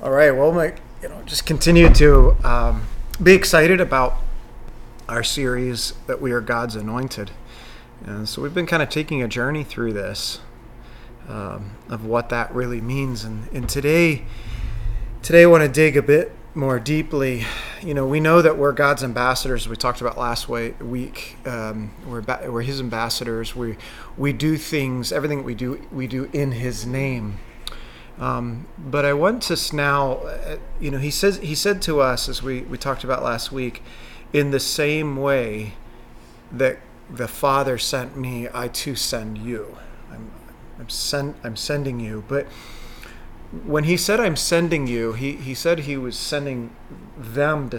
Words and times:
All 0.00 0.12
right. 0.12 0.30
Well, 0.30 0.52
my, 0.52 0.74
you 1.02 1.08
know, 1.08 1.22
just 1.26 1.44
continue 1.44 1.92
to 1.94 2.36
um, 2.44 2.84
be 3.20 3.32
excited 3.32 3.80
about 3.80 4.18
our 5.08 5.24
series 5.24 5.94
that 6.06 6.20
we 6.20 6.30
are 6.30 6.40
God's 6.40 6.76
anointed, 6.76 7.32
and 8.06 8.28
so 8.28 8.40
we've 8.40 8.54
been 8.54 8.64
kind 8.64 8.80
of 8.80 8.90
taking 8.90 9.24
a 9.24 9.26
journey 9.26 9.64
through 9.64 9.94
this 9.94 10.38
um, 11.28 11.72
of 11.88 12.04
what 12.04 12.28
that 12.28 12.54
really 12.54 12.80
means, 12.80 13.24
and, 13.24 13.48
and 13.52 13.68
today, 13.68 14.22
today 15.20 15.42
I 15.42 15.46
want 15.46 15.64
to 15.64 15.68
dig 15.68 15.96
a 15.96 16.02
bit 16.02 16.30
more 16.54 16.78
deeply. 16.78 17.44
You 17.82 17.94
know, 17.94 18.06
we 18.06 18.20
know 18.20 18.40
that 18.40 18.56
we're 18.56 18.70
God's 18.70 19.02
ambassadors. 19.02 19.68
We 19.68 19.74
talked 19.74 20.00
about 20.00 20.16
last 20.16 20.48
week. 20.48 21.38
Um, 21.44 21.90
we're 22.06 22.22
we're 22.48 22.62
His 22.62 22.78
ambassadors. 22.78 23.56
We 23.56 23.76
we 24.16 24.32
do 24.32 24.58
things. 24.58 25.10
Everything 25.10 25.42
we 25.42 25.56
do, 25.56 25.84
we 25.90 26.06
do 26.06 26.30
in 26.32 26.52
His 26.52 26.86
name. 26.86 27.40
Um, 28.20 28.66
but 28.76 29.04
I 29.04 29.12
want 29.12 29.42
to 29.44 29.76
now, 29.76 30.14
uh, 30.14 30.56
you 30.80 30.90
know, 30.90 30.98
he 30.98 31.10
says 31.10 31.38
he 31.38 31.54
said 31.54 31.80
to 31.82 32.00
us 32.00 32.28
as 32.28 32.42
we 32.42 32.62
we 32.62 32.76
talked 32.76 33.04
about 33.04 33.22
last 33.22 33.52
week, 33.52 33.82
in 34.32 34.50
the 34.50 34.60
same 34.60 35.16
way 35.16 35.74
that 36.50 36.78
the 37.10 37.28
Father 37.28 37.78
sent 37.78 38.16
me, 38.16 38.48
I 38.52 38.68
too 38.68 38.96
send 38.96 39.38
you. 39.38 39.76
I'm 40.10 40.32
I'm 40.78 40.88
send 40.88 41.36
I'm 41.44 41.56
sending 41.56 42.00
you, 42.00 42.24
but 42.28 42.46
when 43.64 43.84
he 43.84 43.96
said 43.96 44.20
I'm 44.20 44.36
sending 44.36 44.86
you, 44.86 45.14
he, 45.14 45.32
he 45.32 45.54
said 45.54 45.80
he 45.80 45.96
was 45.96 46.18
sending 46.18 46.70
them 47.16 47.70
to 47.70 47.78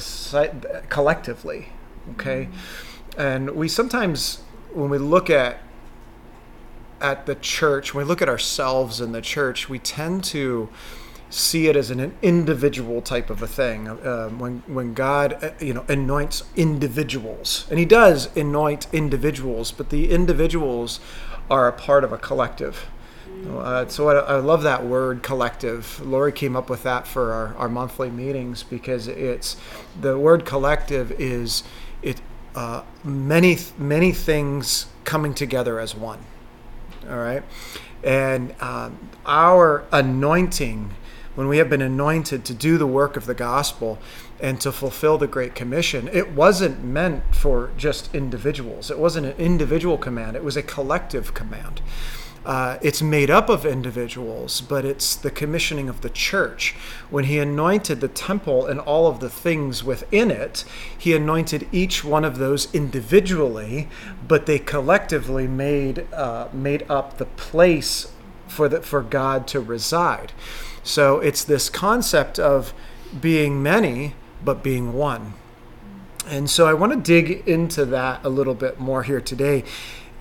collectively. 0.90 1.70
Okay, 2.12 2.46
mm-hmm. 2.46 3.22
and 3.22 3.52
we 3.52 3.68
sometimes 3.68 4.42
when 4.74 4.90
we 4.90 4.98
look 4.98 5.30
at 5.30 5.60
at 7.02 7.26
the 7.26 7.36
church, 7.36 7.94
when 7.94 8.06
we 8.06 8.08
look 8.08 8.22
at 8.22 8.30
ourselves 8.30 9.02
in 9.02 9.12
the 9.12 9.22
church, 9.22 9.70
we 9.70 9.80
tend 9.80 10.24
to 10.26 10.70
see 11.30 11.68
it 11.68 11.76
as 11.76 11.92
an 11.92 12.18
individual 12.22 13.02
type 13.02 13.30
of 13.30 13.42
a 13.42 13.48
thing. 13.48 13.88
Uh, 13.88 14.30
when 14.30 14.64
when 14.68 14.94
God, 14.94 15.44
uh, 15.44 15.52
you 15.60 15.74
know, 15.74 15.86
anoints 15.88 16.44
individuals, 16.56 17.68
and 17.70 17.80
He 17.80 17.86
does 17.86 18.36
anoint 18.36 18.88
individuals, 18.92 19.72
but 19.72 19.90
the 19.90 20.10
individuals 20.10 21.00
are 21.50 21.68
a 21.68 21.74
part 21.74 22.04
of 22.04 22.12
a 22.12 22.18
collective. 22.18 22.88
Uh, 23.48 23.88
so 23.88 24.10
I, 24.10 24.36
I, 24.36 24.40
love 24.40 24.64
that 24.64 24.86
word 24.86 25.24
collective. 25.24 26.06
Lori 26.06 26.32
came 26.32 26.58
up 26.58 26.70
with 26.70 26.84
that 26.84 27.08
for 27.08 27.32
our, 27.32 27.56
our 27.56 27.70
monthly 27.70 28.10
meetings 28.10 28.64
because 28.64 29.08
it's 29.08 29.56
the 30.00 30.18
word 30.18 30.46
collective 30.46 31.12
is 31.14 31.64
it 32.02 32.20
uh, 32.56 32.84
many 33.04 33.58
many 33.78 34.12
things 34.12 34.88
coming 35.06 35.34
together 35.34 35.80
as 35.80 35.96
one 35.96 36.20
all 37.08 37.18
right? 37.18 37.44
And 38.04 38.56
um, 38.62 39.10
our 39.26 39.86
anointing, 39.92 40.92
when 41.36 41.48
we 41.48 41.58
have 41.58 41.70
been 41.70 41.82
anointed 41.82 42.46
to 42.46 42.54
do 42.54 42.78
the 42.78 42.88
work 42.88 43.18
of 43.18 43.26
the 43.26 43.34
gospel 43.34 44.00
and 44.40 44.60
to 44.62 44.72
fulfill 44.72 45.18
the 45.18 45.28
Great 45.28 45.54
Commission, 45.54 46.10
it 46.12 46.32
wasn't 46.32 46.84
meant 46.84 47.36
for 47.36 47.72
just 47.78 48.14
individuals. 48.16 48.90
It 48.90 48.98
wasn't 48.98 49.28
an 49.28 49.36
individual 49.38 49.98
command, 49.98 50.36
it 50.36 50.44
was 50.44 50.58
a 50.58 50.64
collective 50.64 51.34
command. 51.34 51.82
Uh, 52.46 52.78
it's 52.82 53.02
made 53.02 53.30
up 53.30 53.50
of 53.50 53.66
individuals, 53.66 54.62
but 54.62 54.86
it's 54.86 55.16
the 55.16 55.30
commissioning 55.30 55.90
of 55.90 56.02
the 56.02 56.10
church. 56.10 56.74
When 57.10 57.26
he 57.26 57.38
anointed 57.38 58.02
the 58.02 58.08
temple 58.08 58.66
and 58.66 58.80
all 58.80 59.08
of 59.08 59.20
the 59.20 59.30
things 59.30 59.84
within 59.84 60.32
it, 60.32 60.64
he 60.98 61.14
anointed 61.14 61.68
each 61.72 62.04
one 62.04 62.24
of 62.24 62.38
those 62.38 62.74
individually, 62.74 63.90
but 64.28 64.46
they 64.46 64.60
collectively 64.60 65.48
made 65.48 66.08
uh, 66.14 66.48
made 66.54 66.90
up 66.90 67.18
the 67.18 67.26
place 67.26 68.12
for 68.48 68.70
the, 68.70 68.82
for 68.82 69.02
God 69.02 69.48
to 69.48 69.60
reside. 69.60 70.32
So 70.84 71.20
it's 71.20 71.44
this 71.44 71.70
concept 71.70 72.40
of 72.40 72.74
being 73.20 73.62
many 73.62 74.16
but 74.44 74.64
being 74.64 74.94
one. 74.94 75.34
And 76.28 76.50
so 76.50 76.68
I 76.68 76.74
want 76.74 76.94
to 76.94 77.00
dig 77.00 77.48
into 77.48 77.86
that 77.86 78.24
a 78.24 78.30
little 78.30 78.54
bit 78.54 78.80
more 78.80 79.04
here 79.04 79.22
today 79.22 79.64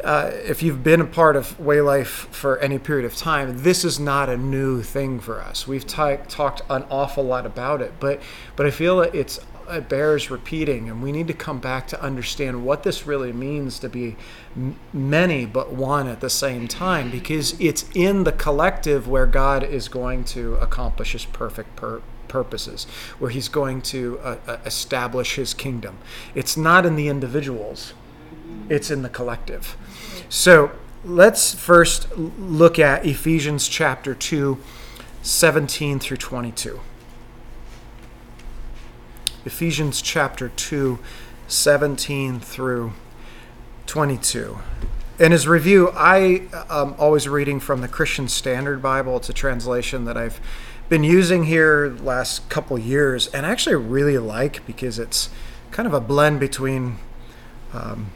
uh, 0.05 0.31
if 0.33 0.63
you've 0.63 0.85
been 0.85 1.01
a 1.01 1.07
part 1.07 1.35
of 1.35 1.59
Way 1.59 1.81
Life 1.81 2.29
for 2.31 2.59
any 2.59 2.79
period 2.79 3.05
of 3.05 3.17
time, 3.17 3.63
this 3.63 3.85
is 3.85 3.99
not 3.99 4.29
a 4.29 4.37
new 4.37 4.83
thing 4.83 5.19
for 5.19 5.41
us. 5.41 5.67
We've 5.67 5.87
t- 5.87 6.17
talked 6.29 6.63
an 6.71 6.85
awful 6.91 7.25
lot 7.25 7.47
about 7.47 7.83
it, 7.83 7.95
but 7.99 8.21
but 8.55 8.67
I 8.67 8.71
feel 8.71 8.99
that 8.99 9.15
it's 9.15 9.41
it 9.71 9.89
bears 9.89 10.31
repeating, 10.31 10.89
and 10.89 11.03
we 11.03 11.13
need 11.13 11.27
to 11.27 11.35
come 11.35 11.59
back 11.59 11.87
to 11.89 12.03
understand 12.03 12.65
what 12.65 12.85
this 12.85 13.07
really 13.07 13.33
means 13.33 13.79
to 13.81 13.89
be 13.89 14.17
many 14.93 15.45
but 15.45 15.73
one 15.73 16.07
at 16.07 16.21
the 16.21 16.31
same 16.31 16.69
time, 16.69 17.11
because 17.11 17.59
it's 17.61 17.85
in 17.95 18.25
the 18.25 18.33
collective 18.33 19.09
where 19.09 19.27
God 19.27 19.63
is 19.63 19.89
going 19.89 20.25
to 20.25 20.55
accomplish 20.57 21.13
His 21.13 21.25
perfect 21.25 21.77
pur- 21.77 22.03
purposes, 22.29 22.87
where 23.19 23.31
He's 23.31 23.49
going 23.49 23.83
to 23.83 24.19
uh, 24.21 24.37
uh 24.47 24.57
establish 24.65 25.35
His 25.35 25.55
kingdom. 25.55 25.99
It's 26.35 26.57
not 26.57 26.87
in 26.87 26.97
the 26.97 27.09
individuals; 27.09 27.95
it's 28.69 28.91
in 28.91 29.03
the 29.03 29.11
collective. 29.11 29.77
So 30.29 30.73
let's 31.05 31.55
first 31.55 32.15
look 32.19 32.79
at 32.79 33.07
Ephesians 33.07 33.67
chapter 33.67 34.15
2, 34.15 34.59
17 35.23 35.99
through 35.99 36.19
22. 36.19 36.81
Ephesians 39.47 40.03
chapter 40.03 40.51
2, 40.51 40.99
17 41.47 42.41
through 42.41 42.93
22. 43.87 44.59
In 45.19 45.33
his 45.33 45.49
review, 45.49 45.89
I 45.95 46.43
am 46.53 46.65
um, 46.71 46.95
always 46.99 47.27
reading 47.27 47.59
from 47.59 47.81
the 47.81 47.89
Christian 47.89 48.29
Standard 48.29 48.83
Bible. 48.83 49.17
It's 49.17 49.31
a 49.31 49.33
translation 49.33 50.05
that 50.05 50.19
I've 50.19 50.41
been 50.91 51.05
using 51.05 51.45
here 51.45 51.97
last 52.03 52.47
couple 52.51 52.79
years 52.79 53.29
and 53.29 53.47
actually 53.47 53.77
really 53.77 54.19
like 54.19 54.65
because 54.67 54.99
it's 54.99 55.31
kind 55.71 55.87
of 55.87 55.95
a 55.95 56.01
blend 56.01 56.39
between 56.39 56.99
um, 57.73 58.11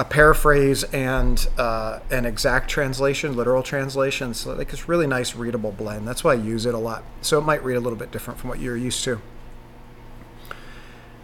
a 0.00 0.04
paraphrase 0.04 0.82
and 0.94 1.46
uh, 1.58 1.98
an 2.10 2.24
exact 2.24 2.70
translation, 2.70 3.36
literal 3.36 3.62
translation. 3.62 4.32
So 4.32 4.54
like 4.54 4.72
it's 4.72 4.88
really 4.88 5.06
nice 5.06 5.36
readable 5.36 5.72
blend. 5.72 6.08
That's 6.08 6.24
why 6.24 6.32
I 6.32 6.36
use 6.36 6.64
it 6.64 6.72
a 6.72 6.78
lot. 6.78 7.04
So 7.20 7.36
it 7.38 7.42
might 7.42 7.62
read 7.62 7.74
a 7.74 7.80
little 7.80 7.98
bit 7.98 8.10
different 8.10 8.40
from 8.40 8.48
what 8.48 8.60
you're 8.60 8.78
used 8.78 9.04
to. 9.04 9.20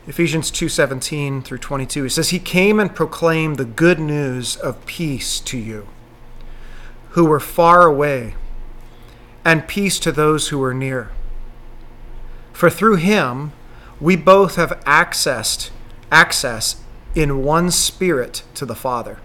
Ephesians 0.06 0.50
2:17 0.50 1.42
through 1.42 1.58
22 1.58 2.04
it 2.04 2.10
says 2.10 2.28
he 2.28 2.38
came 2.38 2.78
and 2.78 2.94
proclaimed 2.94 3.56
the 3.56 3.64
good 3.64 3.98
news 3.98 4.56
of 4.56 4.84
peace 4.84 5.40
to 5.40 5.56
you 5.56 5.88
who 7.12 7.24
were 7.24 7.40
far 7.40 7.86
away 7.86 8.34
and 9.42 9.66
peace 9.66 9.98
to 10.00 10.12
those 10.12 10.48
who 10.48 10.58
were 10.58 10.74
near. 10.74 11.10
For 12.52 12.68
through 12.68 12.96
him 12.96 13.52
we 14.00 14.16
both 14.16 14.56
have 14.56 14.78
accessed 14.84 15.70
access 16.12 16.76
in 17.16 17.42
one 17.42 17.70
spirit 17.70 18.44
to 18.54 18.66
the 18.66 18.74
Father. 18.74 19.18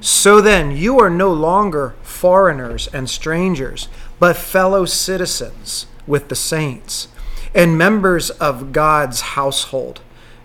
So 0.00 0.40
then, 0.40 0.70
you 0.70 0.98
are 0.98 1.10
no 1.10 1.30
longer 1.30 1.94
foreigners 2.02 2.86
and 2.88 3.10
strangers, 3.10 3.88
but 4.18 4.36
fellow 4.36 4.86
citizens 4.86 5.86
with 6.06 6.28
the 6.28 6.36
saints 6.36 7.08
and 7.54 7.76
members 7.76 8.30
of 8.30 8.72
God's 8.72 9.20
household, 9.20 10.00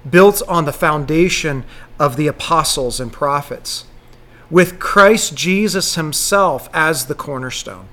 built 0.10 0.42
on 0.48 0.66
the 0.66 0.74
foundation 0.74 1.64
of 2.00 2.18
the 2.18 2.28
apostles 2.28 3.00
and 3.00 3.14
prophets, 3.14 3.86
with 4.50 4.80
Christ 4.80 5.36
Jesus 5.36 5.96
himself 5.96 6.68
as 6.74 7.06
the 7.06 7.16
cornerstone. 7.16 7.88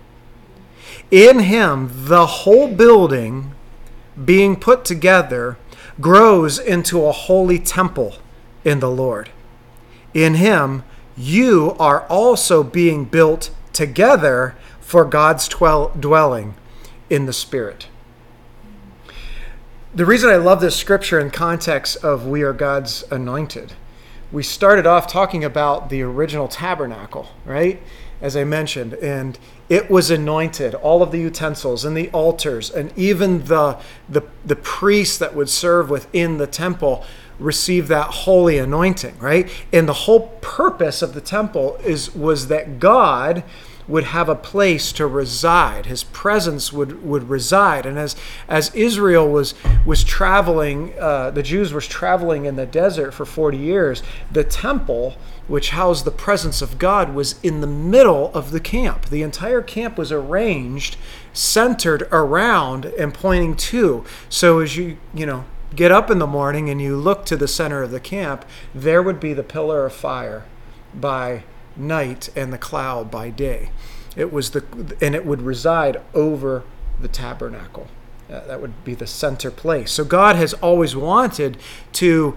In 1.10 1.40
him, 1.40 1.90
the 1.92 2.26
whole 2.26 2.68
building, 2.68 3.54
being 4.22 4.56
put 4.56 4.84
together, 4.84 5.58
grows 6.00 6.58
into 6.58 7.04
a 7.04 7.12
holy 7.12 7.58
temple 7.58 8.16
in 8.64 8.80
the 8.80 8.90
Lord. 8.90 9.30
In 10.14 10.34
Him, 10.34 10.84
you 11.16 11.76
are 11.78 12.06
also 12.08 12.62
being 12.62 13.04
built 13.04 13.50
together 13.72 14.56
for 14.80 15.04
God's 15.04 15.48
dwelling 15.48 16.54
in 17.08 17.26
the 17.26 17.32
Spirit. 17.32 17.88
The 19.94 20.06
reason 20.06 20.30
I 20.30 20.36
love 20.36 20.60
this 20.60 20.76
scripture 20.76 21.20
in 21.20 21.30
context 21.30 21.98
of 22.02 22.26
we 22.26 22.42
are 22.42 22.54
God's 22.54 23.04
anointed, 23.10 23.74
we 24.30 24.42
started 24.42 24.86
off 24.86 25.06
talking 25.06 25.44
about 25.44 25.90
the 25.90 26.00
original 26.00 26.48
tabernacle, 26.48 27.28
right? 27.44 27.82
As 28.22 28.34
I 28.34 28.44
mentioned, 28.44 28.94
and 28.94 29.38
it 29.68 29.90
was 29.90 30.10
anointed, 30.10 30.74
all 30.74 31.02
of 31.02 31.12
the 31.12 31.18
utensils 31.18 31.84
and 31.84 31.94
the 31.94 32.08
altars, 32.10 32.70
and 32.70 32.96
even 32.96 33.44
the, 33.44 33.78
the, 34.08 34.22
the 34.44 34.56
priests 34.56 35.18
that 35.18 35.34
would 35.34 35.50
serve 35.50 35.90
within 35.90 36.38
the 36.38 36.46
temple 36.46 37.04
receive 37.42 37.88
that 37.88 38.08
holy 38.08 38.58
anointing, 38.58 39.18
right? 39.18 39.50
And 39.72 39.88
the 39.88 39.92
whole 39.92 40.28
purpose 40.40 41.02
of 41.02 41.14
the 41.14 41.20
temple 41.20 41.76
is 41.84 42.14
was 42.14 42.48
that 42.48 42.78
God 42.78 43.44
would 43.88 44.04
have 44.04 44.28
a 44.28 44.34
place 44.34 44.92
to 44.92 45.06
reside. 45.06 45.86
His 45.86 46.04
presence 46.04 46.72
would, 46.72 47.04
would 47.04 47.28
reside. 47.28 47.84
And 47.84 47.98
as, 47.98 48.14
as 48.48 48.74
Israel 48.74 49.28
was, 49.28 49.54
was 49.84 50.04
traveling, 50.04 50.94
uh, 50.98 51.30
the 51.30 51.42
Jews 51.42 51.72
were 51.72 51.80
traveling 51.80 52.44
in 52.44 52.56
the 52.56 52.66
desert 52.66 53.12
for 53.12 53.24
40 53.26 53.58
years, 53.58 54.02
the 54.30 54.44
temple, 54.44 55.16
which 55.48 55.70
housed 55.70 56.04
the 56.04 56.12
presence 56.12 56.62
of 56.62 56.78
God, 56.78 57.14
was 57.14 57.34
in 57.42 57.60
the 57.60 57.66
middle 57.66 58.32
of 58.34 58.52
the 58.52 58.60
camp. 58.60 59.06
The 59.06 59.22
entire 59.22 59.62
camp 59.62 59.98
was 59.98 60.12
arranged, 60.12 60.96
centered 61.32 62.08
around, 62.12 62.86
and 62.86 63.12
pointing 63.12 63.56
to. 63.56 64.04
So 64.28 64.60
as 64.60 64.76
you, 64.76 64.96
you 65.12 65.26
know, 65.26 65.44
get 65.74 65.92
up 65.92 66.10
in 66.10 66.18
the 66.18 66.26
morning 66.26 66.68
and 66.68 66.80
you 66.80 66.96
look 66.96 67.24
to 67.26 67.36
the 67.36 67.48
center 67.48 67.82
of 67.82 67.90
the 67.90 68.00
camp, 68.00 68.44
there 68.74 69.02
would 69.02 69.20
be 69.20 69.32
the 69.32 69.42
pillar 69.42 69.86
of 69.86 69.92
fire 69.92 70.44
by 70.94 71.44
night 71.76 72.28
and 72.36 72.52
the 72.52 72.58
cloud 72.58 73.10
by 73.10 73.30
day. 73.30 73.70
It 74.16 74.32
was 74.32 74.50
the 74.50 74.64
and 75.00 75.14
it 75.14 75.24
would 75.24 75.42
reside 75.42 76.00
over 76.14 76.64
the 77.00 77.08
tabernacle. 77.08 77.88
Uh, 78.30 78.46
that 78.46 78.60
would 78.60 78.84
be 78.84 78.94
the 78.94 79.06
center 79.06 79.50
place. 79.50 79.90
So 79.90 80.04
God 80.04 80.36
has 80.36 80.54
always 80.54 80.94
wanted 80.94 81.56
to 81.94 82.36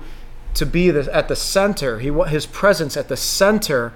to 0.53 0.65
be 0.65 0.89
the, 0.89 1.13
at 1.13 1.27
the 1.27 1.35
center. 1.35 1.99
He 1.99 2.09
his 2.09 2.45
presence 2.45 2.95
at 2.95 3.09
the 3.09 3.17
center 3.17 3.93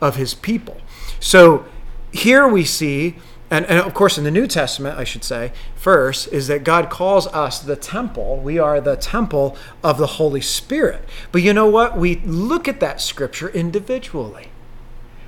of 0.00 0.16
his 0.16 0.34
people. 0.34 0.78
So 1.20 1.64
here 2.12 2.48
we 2.48 2.64
see 2.64 3.16
and, 3.50 3.66
and 3.66 3.78
of 3.78 3.92
course 3.94 4.16
in 4.16 4.24
the 4.24 4.30
New 4.30 4.46
Testament, 4.46 4.98
I 4.98 5.04
should 5.04 5.24
say, 5.24 5.52
first 5.74 6.28
is 6.28 6.46
that 6.48 6.64
God 6.64 6.88
calls 6.88 7.26
us 7.28 7.60
the 7.60 7.76
temple. 7.76 8.38
We 8.38 8.58
are 8.58 8.80
the 8.80 8.96
temple 8.96 9.56
of 9.82 9.98
the 9.98 10.06
Holy 10.06 10.40
Spirit. 10.40 11.04
But 11.32 11.42
you 11.42 11.52
know 11.52 11.68
what? 11.68 11.96
We 11.96 12.16
look 12.16 12.68
at 12.68 12.80
that 12.80 13.00
scripture 13.00 13.48
individually 13.48 14.50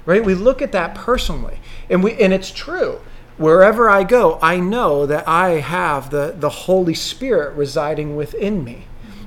right? 0.07 0.25
We 0.25 0.35
look 0.35 0.63
at 0.63 0.73
that 0.73 0.95
personally, 0.95 1.59
and 1.89 2.03
we 2.03 2.13
and 2.15 2.33
it's 2.33 2.51
true. 2.51 3.01
Wherever 3.39 3.89
I 3.89 4.05
go, 4.05 4.39
I 4.43 4.61
know 4.61 5.07
that 5.07 5.27
I 5.27 5.61
have 5.61 6.11
the, 6.11 6.35
the 6.37 6.51
Holy 6.51 6.95
Spirit 6.95 7.57
residing 7.57 8.15
within 8.15 8.63
me. 8.63 8.85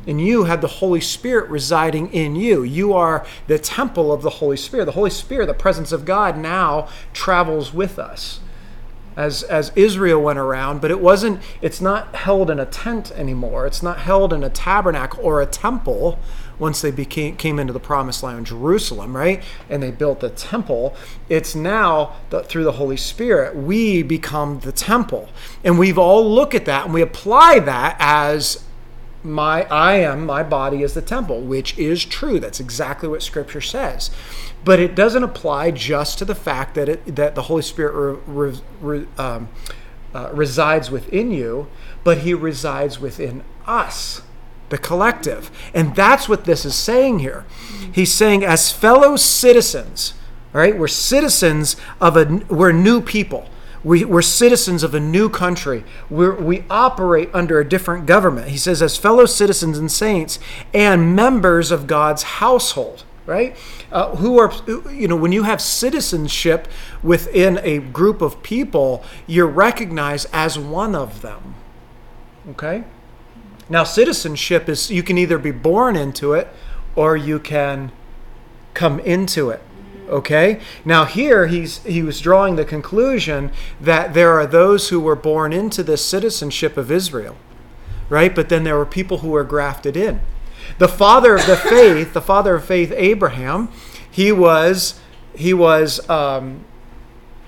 And 0.07 0.21
you 0.21 0.44
have 0.44 0.62
the 0.62 0.68
Holy 0.68 1.01
Spirit 1.01 1.50
residing 1.50 2.13
in 2.13 2.36
you. 2.36 2.62
You 2.62 2.94
are 2.94 3.25
the 3.48 3.57
temple 3.57 4.13
of 4.13 4.21
the 4.21 4.30
Holy 4.30 4.57
Spirit. 4.57 4.86
The 4.86 4.91
Holy 4.91 5.09
Spirit, 5.09 5.48
the 5.48 5.56
presence 5.56 5.91
of 5.91 6.06
God, 6.06 6.38
now 6.38 6.88
travels 7.12 7.74
with 7.74 7.98
us 7.98 8.39
as 9.15 9.44
as 9.44 9.71
Israel 9.75 10.21
went 10.21 10.39
around, 10.39 10.81
but 10.81 10.91
it 10.91 11.00
wasn't 11.00 11.41
it's 11.62 11.81
not 11.81 12.15
held 12.15 12.50
in 12.50 12.59
a 12.59 12.65
tent 12.65 13.12
anymore. 13.12 13.65
It's 13.65 13.83
not 13.83 14.00
held 14.00 14.33
in 14.33 14.44
a 14.44 14.50
tabernacle 14.50 15.23
or 15.23 15.41
a 15.41 15.45
temple 15.45 16.19
once 16.59 16.81
they 16.81 16.91
became 16.91 17.35
came 17.35 17.59
into 17.59 17.73
the 17.73 17.79
promised 17.79 18.23
land 18.23 18.45
Jerusalem, 18.47 19.15
right? 19.15 19.44
And 19.69 19.81
they 19.81 19.91
built 19.91 20.19
the 20.19 20.29
temple. 20.29 20.95
It's 21.29 21.56
now 21.56 22.15
that 22.29 22.47
through 22.47 22.63
the 22.63 22.73
Holy 22.73 22.97
Spirit 22.97 23.56
we 23.56 24.03
become 24.03 24.59
the 24.59 24.71
temple. 24.71 25.29
And 25.63 25.79
we've 25.79 25.97
all 25.97 26.29
look 26.29 26.53
at 26.53 26.65
that 26.65 26.85
and 26.85 26.94
we 26.94 27.01
apply 27.01 27.59
that 27.59 27.95
as 28.00 28.64
my 29.25 29.63
I 29.63 29.95
am 29.95 30.25
my 30.25 30.44
body 30.44 30.83
is 30.83 30.94
the 30.94 31.01
temple, 31.01 31.42
which 31.42 31.77
is 31.77 32.06
true. 32.06 32.39
That's 32.39 32.60
exactly 32.60 33.10
what 33.10 33.24
scripture 33.24 33.62
says 33.62 34.12
but 34.66 34.80
it 34.80 34.95
doesn't 34.95 35.24
apply 35.24 35.72
just 35.72 36.18
to 36.18 36.25
the 36.25 36.36
fact 36.36 36.74
that 36.74 36.89
it 36.89 37.16
that 37.16 37.36
the 37.36 37.44
Holy 37.44 37.62
Spirit 37.62 38.19
re, 38.25 38.60
re, 38.81 39.07
um, 39.18 39.48
uh, 40.13 40.31
resides 40.33 40.89
within 40.89 41.31
you, 41.31 41.68
but 42.04 42.19
He 42.19 42.33
resides 42.33 43.00
within 43.00 43.44
us, 43.68 44.24
the 44.69 44.80
collective, 44.80 45.51
and 45.74 45.95
that's 45.95 46.27
what 46.27 46.45
this 46.45 46.66
is 46.66 46.75
saying 46.75 47.19
here. 47.19 47.45
He's 47.92 48.12
saying, 48.12 48.44
as 48.44 48.72
fellow 48.72 49.16
citizens, 49.16 50.16
all 50.54 50.62
right, 50.62 50.77
we're 50.77 50.88
citizens 50.88 51.75
of 52.01 52.18
a 52.18 52.42
we're 52.50 52.72
new 52.72 53.01
people. 53.01 53.48
We, 53.85 54.03
we're 54.03 54.21
citizens 54.21 54.83
of 54.83 54.93
a 54.93 54.99
new 54.99 55.29
country. 55.29 55.85
we 56.09 56.29
we 56.29 56.63
operate 56.69 57.29
under 57.33 57.59
a 57.59 57.69
different 57.69 58.05
government. 58.05 58.49
He 58.49 58.57
says, 58.57 58.81
as 58.81 58.97
fellow 58.97 59.25
citizens 59.25 59.77
and 59.77 59.89
saints 59.89 60.39
and 60.73 61.15
members 61.15 61.71
of 61.71 61.87
God's 61.87 62.23
household 62.23 63.05
right? 63.25 63.57
Uh, 63.91 64.15
who 64.17 64.37
are, 64.37 64.53
you 64.91 65.07
know, 65.07 65.15
when 65.15 65.31
you 65.31 65.43
have 65.43 65.59
citizenship 65.59 66.67
within 67.01 67.59
a 67.63 67.79
group 67.79 68.21
of 68.21 68.43
people, 68.43 69.03
you're 69.25 69.47
recognized 69.47 70.27
as 70.31 70.59
one 70.59 70.95
of 70.95 71.21
them. 71.21 71.55
Okay? 72.51 72.83
Now, 73.67 73.83
citizenship 73.83 74.69
is 74.69 74.91
you 74.91 75.01
can 75.01 75.17
either 75.17 75.39
be 75.39 75.51
born 75.51 75.95
into 75.95 76.33
it 76.33 76.47
or 76.95 77.17
you 77.17 77.39
can 77.39 77.91
come 78.73 78.99
into 78.99 79.49
it. 79.49 79.61
Okay? 80.09 80.59
Now 80.83 81.05
here 81.05 81.47
he's 81.47 81.83
he 81.83 82.03
was 82.03 82.21
drawing 82.21 82.55
the 82.55 82.65
conclusion 82.65 83.51
that 83.79 84.13
there 84.13 84.31
are 84.31 84.45
those 84.45 84.89
who 84.89 84.99
were 84.99 85.15
born 85.15 85.53
into 85.53 85.83
this 85.83 86.05
citizenship 86.05 86.77
of 86.77 86.91
Israel. 86.91 87.35
Right? 88.09 88.35
But 88.35 88.49
then 88.49 88.63
there 88.63 88.77
were 88.77 88.85
people 88.85 89.19
who 89.19 89.29
were 89.29 89.43
grafted 89.43 89.97
in. 89.97 90.21
The 90.77 90.87
father 90.87 91.35
of 91.35 91.45
the 91.45 91.57
faith, 91.69 92.13
the 92.13 92.21
father 92.21 92.55
of 92.55 92.65
faith, 92.65 92.93
Abraham, 92.95 93.69
he 94.09 94.31
was 94.31 94.99
he 95.35 95.53
was 95.53 96.07
um, 96.09 96.65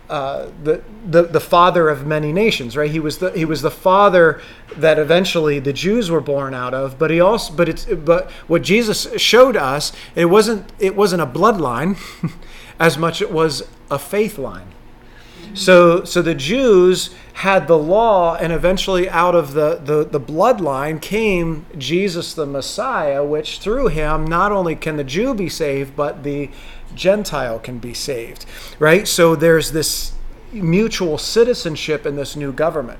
uh, 0.09 0.47
the, 0.63 0.81
the 1.05 1.23
the 1.23 1.39
father 1.39 1.89
of 1.89 2.05
many 2.05 2.31
nations, 2.31 2.77
right? 2.77 2.89
He 2.89 2.99
was 2.99 3.17
the 3.17 3.31
he 3.31 3.45
was 3.45 3.61
the 3.61 3.71
father 3.71 4.41
that 4.77 4.97
eventually 4.97 5.59
the 5.59 5.73
Jews 5.73 6.09
were 6.09 6.21
born 6.21 6.53
out 6.53 6.73
of. 6.73 6.97
But 6.97 7.11
he 7.11 7.19
also 7.19 7.53
but 7.53 7.67
it's 7.67 7.85
but 7.85 8.31
what 8.47 8.61
Jesus 8.61 9.07
showed 9.19 9.57
us 9.57 9.91
it 10.15 10.25
wasn't 10.25 10.71
it 10.79 10.95
wasn't 10.95 11.21
a 11.21 11.27
bloodline 11.27 11.97
as 12.79 12.97
much 12.97 13.21
it 13.21 13.31
was 13.31 13.67
a 13.91 13.99
faith 13.99 14.37
line. 14.37 14.67
So 15.53 16.03
so 16.03 16.21
the 16.21 16.35
Jews 16.35 17.13
had 17.37 17.67
the 17.67 17.77
law, 17.77 18.35
and 18.35 18.51
eventually 18.51 19.07
out 19.07 19.35
of 19.35 19.53
the, 19.53 19.79
the, 19.83 20.03
the 20.03 20.19
bloodline 20.19 20.99
came 20.99 21.67
Jesus 21.77 22.33
the 22.33 22.47
Messiah, 22.47 23.23
which 23.23 23.59
through 23.59 23.89
him 23.89 24.25
not 24.25 24.51
only 24.51 24.75
can 24.75 24.97
the 24.97 25.03
Jew 25.03 25.35
be 25.35 25.47
saved, 25.47 25.95
but 25.95 26.23
the 26.23 26.49
Gentile 26.95 27.59
can 27.59 27.79
be 27.79 27.93
saved. 27.93 28.45
Right? 28.79 29.07
So 29.07 29.35
there's 29.35 29.71
this 29.71 30.13
mutual 30.51 31.17
citizenship 31.17 32.05
in 32.05 32.15
this 32.15 32.35
new 32.35 32.51
government. 32.51 32.99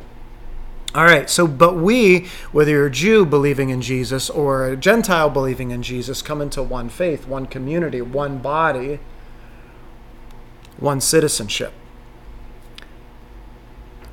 All 0.96 1.04
right, 1.04 1.30
so 1.30 1.48
but 1.48 1.76
we, 1.76 2.28
whether 2.52 2.72
you're 2.72 2.88
a 2.88 2.92
Jew 2.92 3.26
believing 3.26 3.70
in 3.70 3.82
Jesus 3.82 4.30
or 4.30 4.68
a 4.68 4.78
Gentile 4.78 5.30
believing 5.30 5.72
in 5.72 5.84
Jesus, 5.84 6.22
come 6.22 6.42
into 6.42 6.64
one 6.64 6.90
faith, 6.90 7.28
one 7.28 7.46
community, 7.46 8.02
one 8.02 8.40
body, 8.40 9.00
one 10.78 11.02
citizenship. 11.02 11.74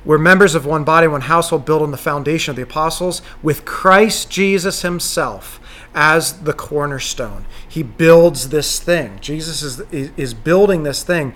We're 0.03 0.19
members 0.19 0.53
of 0.53 0.65
one 0.65 0.83
body, 0.83 1.07
one 1.07 1.21
household, 1.21 1.65
built 1.65 1.81
on 1.81 1.89
the 1.89 1.97
foundation 1.97 2.51
of 2.51 2.55
the 2.55 2.61
apostles, 2.61 3.21
with 3.41 3.65
Christ 3.65 4.29
Jesus 4.29 4.83
himself 4.83 5.59
as 5.95 6.41
the 6.41 6.53
cornerstone. 6.53 7.45
He 7.67 7.81
builds 7.81 8.49
this 8.49 8.79
thing. 8.79 9.17
Jesus 9.21 9.63
is, 9.63 9.79
is 9.91 10.33
building 10.33 10.83
this 10.83 11.03
thing. 11.03 11.33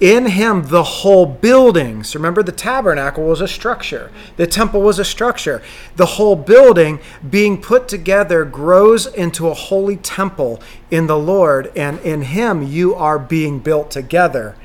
In 0.00 0.26
him, 0.26 0.68
the 0.68 0.82
whole 0.82 1.26
building. 1.26 2.04
So 2.04 2.18
remember, 2.18 2.42
the 2.42 2.52
tabernacle 2.52 3.24
was 3.24 3.40
a 3.40 3.48
structure, 3.48 4.10
the 4.36 4.46
temple 4.46 4.80
was 4.80 4.98
a 4.98 5.04
structure. 5.04 5.60
The 5.96 6.06
whole 6.06 6.36
building 6.36 7.00
being 7.28 7.60
put 7.60 7.88
together 7.88 8.44
grows 8.44 9.06
into 9.06 9.48
a 9.48 9.54
holy 9.54 9.96
temple 9.96 10.62
in 10.90 11.06
the 11.06 11.18
Lord, 11.18 11.72
and 11.76 11.98
in 12.00 12.22
him, 12.22 12.62
you 12.62 12.94
are 12.94 13.18
being 13.18 13.58
built 13.58 13.90
together 13.90 14.56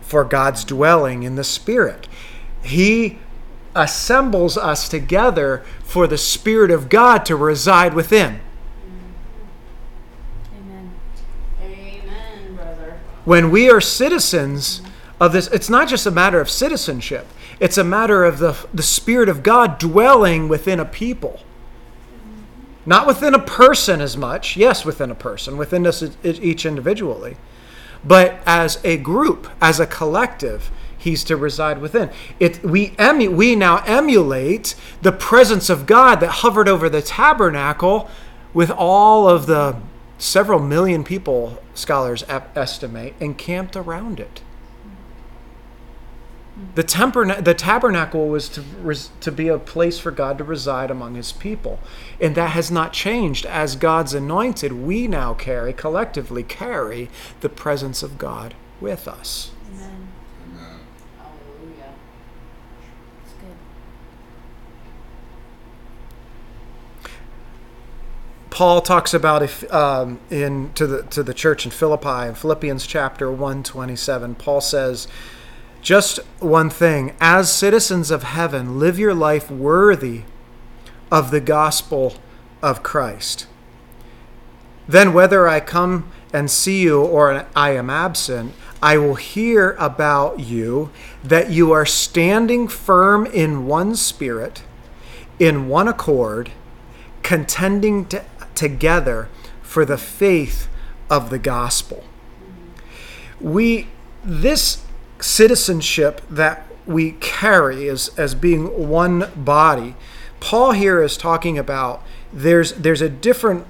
for 0.00 0.24
God's 0.24 0.64
dwelling 0.64 1.22
in 1.22 1.36
the 1.36 1.44
Spirit. 1.44 2.08
He 2.62 3.18
assembles 3.74 4.56
us 4.56 4.88
together 4.88 5.62
for 5.84 6.06
the 6.06 6.18
Spirit 6.18 6.70
of 6.70 6.88
God 6.88 7.24
to 7.26 7.36
reside 7.36 7.94
within. 7.94 8.40
Amen. 10.56 10.92
Amen, 11.62 12.56
brother. 12.56 12.98
When 13.28 13.50
we 13.50 13.68
are 13.68 13.78
citizens 13.78 14.80
of 15.20 15.34
this, 15.34 15.48
it's 15.48 15.68
not 15.68 15.86
just 15.86 16.06
a 16.06 16.10
matter 16.10 16.40
of 16.40 16.48
citizenship, 16.48 17.26
it's 17.60 17.76
a 17.76 17.84
matter 17.84 18.24
of 18.24 18.38
the, 18.38 18.56
the 18.72 18.82
Spirit 18.82 19.28
of 19.28 19.42
God 19.42 19.78
dwelling 19.78 20.48
within 20.48 20.80
a 20.80 20.86
people. 20.86 21.40
Not 22.86 23.06
within 23.06 23.34
a 23.34 23.38
person 23.38 24.00
as 24.00 24.16
much, 24.16 24.56
yes, 24.56 24.86
within 24.86 25.10
a 25.10 25.14
person, 25.14 25.58
within 25.58 25.86
us 25.86 26.02
each 26.24 26.64
individually, 26.64 27.36
but 28.02 28.40
as 28.46 28.80
a 28.82 28.96
group, 28.96 29.46
as 29.60 29.78
a 29.78 29.86
collective 29.86 30.70
he's 30.96 31.22
to 31.24 31.36
reside 31.36 31.82
within. 31.82 32.08
It 32.40 32.64
we 32.64 32.94
emu, 32.98 33.30
we 33.30 33.54
now 33.54 33.84
emulate 33.84 34.74
the 35.02 35.12
presence 35.12 35.68
of 35.68 35.84
God 35.84 36.20
that 36.20 36.30
hovered 36.30 36.66
over 36.66 36.88
the 36.88 37.02
tabernacle 37.02 38.08
with 38.54 38.70
all 38.70 39.28
of 39.28 39.44
the 39.44 39.76
several 40.18 40.58
million 40.58 41.04
people 41.04 41.62
scholars 41.74 42.24
estimate 42.28 43.14
encamped 43.20 43.76
around 43.76 44.20
it. 44.20 44.42
The, 46.74 46.82
temper, 46.82 47.40
the 47.40 47.54
tabernacle 47.54 48.28
was 48.28 48.48
to, 48.50 48.64
to 49.20 49.30
be 49.30 49.46
a 49.46 49.58
place 49.58 50.00
for 50.00 50.10
God 50.10 50.38
to 50.38 50.44
reside 50.44 50.90
among 50.90 51.14
his 51.14 51.30
people. 51.30 51.78
And 52.20 52.34
that 52.34 52.50
has 52.50 52.68
not 52.68 52.92
changed. 52.92 53.46
As 53.46 53.76
God's 53.76 54.12
anointed, 54.12 54.72
we 54.72 55.06
now 55.06 55.34
carry, 55.34 55.72
collectively 55.72 56.42
carry, 56.42 57.10
the 57.40 57.48
presence 57.48 58.02
of 58.02 58.18
God 58.18 58.54
with 58.80 59.06
us. 59.06 59.52
Paul 68.50 68.80
talks 68.80 69.12
about 69.12 69.42
if 69.42 69.70
um, 69.72 70.20
in 70.30 70.72
to 70.74 70.86
the 70.86 71.02
to 71.04 71.22
the 71.22 71.34
church 71.34 71.64
in 71.64 71.70
Philippi 71.70 72.28
in 72.28 72.34
Philippians 72.34 72.86
chapter 72.86 73.30
127 73.30 74.34
Paul 74.36 74.60
says 74.60 75.08
just 75.80 76.18
one 76.40 76.70
thing 76.70 77.14
as 77.20 77.52
citizens 77.52 78.10
of 78.10 78.22
heaven 78.22 78.78
live 78.78 78.98
your 78.98 79.14
life 79.14 79.50
worthy 79.50 80.22
of 81.10 81.30
the 81.30 81.40
gospel 81.40 82.14
of 82.62 82.82
Christ. 82.82 83.46
Then 84.86 85.12
whether 85.12 85.46
I 85.46 85.60
come 85.60 86.10
and 86.32 86.50
see 86.50 86.82
you 86.82 87.02
or 87.02 87.46
I 87.54 87.70
am 87.70 87.90
absent 87.90 88.54
I 88.82 88.96
will 88.96 89.16
hear 89.16 89.72
about 89.72 90.40
you 90.40 90.90
that 91.24 91.50
you 91.50 91.72
are 91.72 91.86
standing 91.86 92.68
firm 92.68 93.26
in 93.26 93.66
one 93.66 93.96
spirit 93.96 94.62
in 95.38 95.68
one 95.68 95.88
accord 95.88 96.50
contending 97.22 98.06
to, 98.06 98.24
together 98.58 99.28
for 99.62 99.84
the 99.84 99.96
faith 99.96 100.68
of 101.08 101.30
the 101.30 101.38
gospel. 101.38 102.02
We 103.40 103.86
this 104.24 104.84
citizenship 105.20 106.20
that 106.28 106.66
we 106.84 107.12
carry 107.12 107.88
as, 107.88 108.08
as 108.18 108.34
being 108.34 108.88
one 108.88 109.30
body, 109.36 109.94
Paul 110.40 110.72
here 110.72 111.00
is 111.00 111.16
talking 111.16 111.56
about 111.56 112.02
there's 112.32 112.72
there's 112.72 113.00
a 113.00 113.08
different 113.08 113.66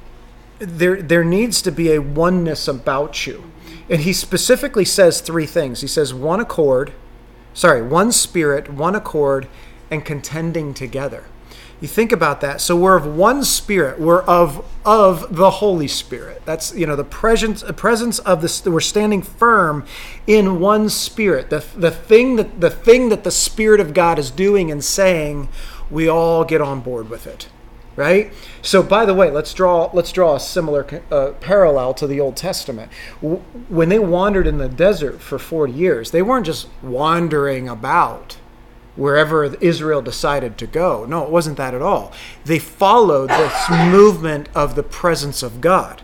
there 0.59 1.03
there 1.03 1.25
needs 1.25 1.61
to 1.63 1.71
be 1.71 1.93
a 1.93 2.01
oneness 2.01 2.67
about 2.67 3.27
you. 3.27 3.53
And 3.91 4.03
he 4.03 4.13
specifically 4.13 4.85
says 4.85 5.21
three 5.21 5.47
things. 5.47 5.83
He 5.83 5.87
says 5.87 6.15
one 6.15 6.41
accord, 6.41 6.93
sorry, 7.53 7.83
one 7.83 8.11
spirit, 8.13 8.71
one 8.71 8.95
accord, 8.95 9.49
and 9.91 10.05
contending 10.05 10.73
together. 10.73 11.25
You 11.81 11.87
think 11.87 12.11
about 12.11 12.41
that. 12.41 12.61
So 12.61 12.75
we're 12.75 12.97
of 12.97 13.07
one 13.07 13.45
spirit. 13.45 14.01
We're 14.01 14.23
of 14.23 14.65
of 14.85 15.37
the 15.37 15.51
Holy 15.51 15.87
Spirit. 15.87 16.43
That's 16.45 16.75
you 16.75 16.87
know 16.87 16.97
the 16.97 17.05
presence 17.05 17.63
presence 17.77 18.19
of 18.19 18.43
this. 18.43 18.65
We're 18.65 18.81
standing 18.81 19.23
firm 19.23 19.87
in 20.27 20.59
one 20.59 20.89
spirit. 20.89 21.51
The 21.51 21.65
the 21.77 21.93
thing 21.93 22.35
that 22.35 22.61
the 22.61 22.71
thing 22.71 23.11
that 23.11 23.23
the 23.23 23.31
Spirit 23.31 23.79
of 23.79 23.95
God 23.95 24.19
is 24.19 24.33
doing 24.33 24.73
and 24.73 24.83
saying, 24.83 25.49
we 25.89 26.09
all 26.09 26.45
get 26.45 26.61
on 26.61 26.81
board 26.81 27.11
with 27.11 27.29
it, 27.29 27.49
right? 27.95 28.33
So 28.61 28.83
by 28.83 29.05
the 29.07 29.15
way, 29.15 29.31
let's 29.31 29.55
draw 29.55 29.89
let's 29.93 30.11
draw 30.11 30.35
a 30.35 30.41
similar 30.41 30.85
uh, 31.13 31.31
parallel 31.41 31.95
to 31.95 32.09
the 32.09 32.19
Old 32.19 32.37
Testament. 32.37 32.91
When 33.21 33.89
they 33.89 34.01
wandered 34.01 34.49
in 34.49 34.59
the 34.59 34.69
desert 34.69 35.21
for 35.21 35.39
forty 35.39 35.75
years, 35.75 36.11
they 36.11 36.23
weren't 36.23 36.47
just 36.47 36.67
wandering 36.83 37.69
about 37.69 38.39
wherever 38.99 39.45
Israel 39.61 40.03
decided 40.03 40.59
to 40.59 40.67
go. 40.67 41.07
No, 41.07 41.25
it 41.25 41.31
wasn't 41.31 41.57
that 41.57 41.73
at 41.73 41.81
all. 41.81 42.13
They 42.45 42.59
followed 42.59 43.31
this 43.31 43.71
movement 43.71 44.49
of 44.55 44.75
the 44.75 44.83
presence 44.83 45.43
of 45.43 45.61
God. 45.61 46.03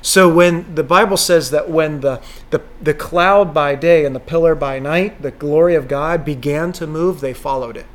So 0.00 0.32
when 0.32 0.76
the 0.76 0.84
Bible 0.84 1.16
says 1.16 1.50
that 1.50 1.68
when 1.68 2.00
the, 2.00 2.22
the, 2.50 2.62
the 2.80 2.94
cloud 2.94 3.52
by 3.52 3.74
day 3.74 4.04
and 4.04 4.14
the 4.14 4.20
pillar 4.20 4.54
by 4.54 4.78
night, 4.78 5.20
the 5.20 5.32
glory 5.32 5.74
of 5.74 5.88
God 5.88 6.24
began 6.24 6.70
to 6.74 6.86
move, 6.86 7.20
they 7.20 7.34
followed 7.34 7.76
it. 7.76 7.86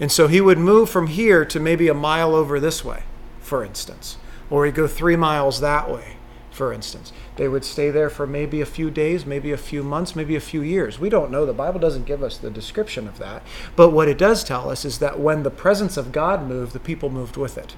And 0.00 0.10
so 0.10 0.26
he 0.26 0.40
would 0.40 0.58
move 0.58 0.90
from 0.90 1.06
here 1.06 1.44
to 1.44 1.60
maybe 1.60 1.86
a 1.86 1.94
mile 1.94 2.34
over 2.34 2.58
this 2.58 2.84
way, 2.84 3.04
for 3.38 3.62
instance, 3.64 4.16
or 4.50 4.66
he'd 4.66 4.74
go 4.74 4.88
three 4.88 5.14
miles 5.14 5.60
that 5.60 5.88
way, 5.88 6.16
for 6.50 6.72
instance. 6.72 7.12
They 7.40 7.48
would 7.48 7.64
stay 7.64 7.88
there 7.90 8.10
for 8.10 8.26
maybe 8.26 8.60
a 8.60 8.66
few 8.66 8.90
days, 8.90 9.24
maybe 9.24 9.50
a 9.50 9.56
few 9.56 9.82
months, 9.82 10.14
maybe 10.14 10.36
a 10.36 10.40
few 10.40 10.60
years. 10.60 10.98
We 10.98 11.08
don't 11.08 11.30
know. 11.30 11.46
The 11.46 11.54
Bible 11.54 11.80
doesn't 11.80 12.04
give 12.04 12.22
us 12.22 12.36
the 12.36 12.50
description 12.50 13.08
of 13.08 13.16
that. 13.16 13.42
But 13.76 13.92
what 13.92 14.08
it 14.08 14.18
does 14.18 14.44
tell 14.44 14.68
us 14.68 14.84
is 14.84 14.98
that 14.98 15.18
when 15.18 15.42
the 15.42 15.50
presence 15.50 15.96
of 15.96 16.12
God 16.12 16.46
moved, 16.46 16.74
the 16.74 16.78
people 16.78 17.08
moved 17.08 17.38
with 17.38 17.56
it. 17.56 17.74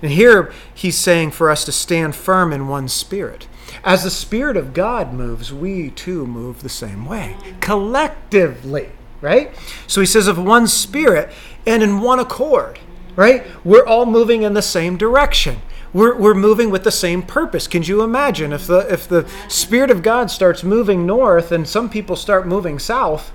And 0.00 0.12
here 0.12 0.52
he's 0.72 0.96
saying 0.96 1.32
for 1.32 1.50
us 1.50 1.64
to 1.64 1.72
stand 1.72 2.14
firm 2.14 2.52
in 2.52 2.68
one 2.68 2.86
spirit. 2.86 3.48
As 3.82 4.04
the 4.04 4.10
Spirit 4.10 4.56
of 4.56 4.72
God 4.72 5.12
moves, 5.12 5.52
we 5.52 5.90
too 5.90 6.28
move 6.28 6.62
the 6.62 6.68
same 6.68 7.06
way, 7.06 7.36
collectively, 7.58 8.90
right? 9.20 9.52
So 9.88 10.00
he 10.00 10.06
says, 10.06 10.28
of 10.28 10.38
one 10.38 10.68
spirit 10.68 11.32
and 11.66 11.82
in 11.82 12.02
one 12.02 12.20
accord, 12.20 12.78
right? 13.16 13.44
We're 13.64 13.84
all 13.84 14.06
moving 14.06 14.42
in 14.42 14.54
the 14.54 14.62
same 14.62 14.96
direction 14.96 15.60
we're, 15.92 16.16
we're 16.16 16.34
moving 16.34 16.70
with 16.70 16.84
the 16.84 16.90
same 16.90 17.22
purpose. 17.22 17.66
Can 17.66 17.82
you 17.82 18.02
imagine 18.02 18.52
if 18.52 18.66
the 18.66 18.80
if 18.92 19.08
the 19.08 19.28
Spirit 19.48 19.90
of 19.90 20.02
God 20.02 20.30
starts 20.30 20.62
moving 20.62 21.06
north 21.06 21.50
and 21.50 21.66
some 21.66 21.88
people 21.88 22.16
start 22.16 22.46
moving 22.46 22.78
south? 22.78 23.32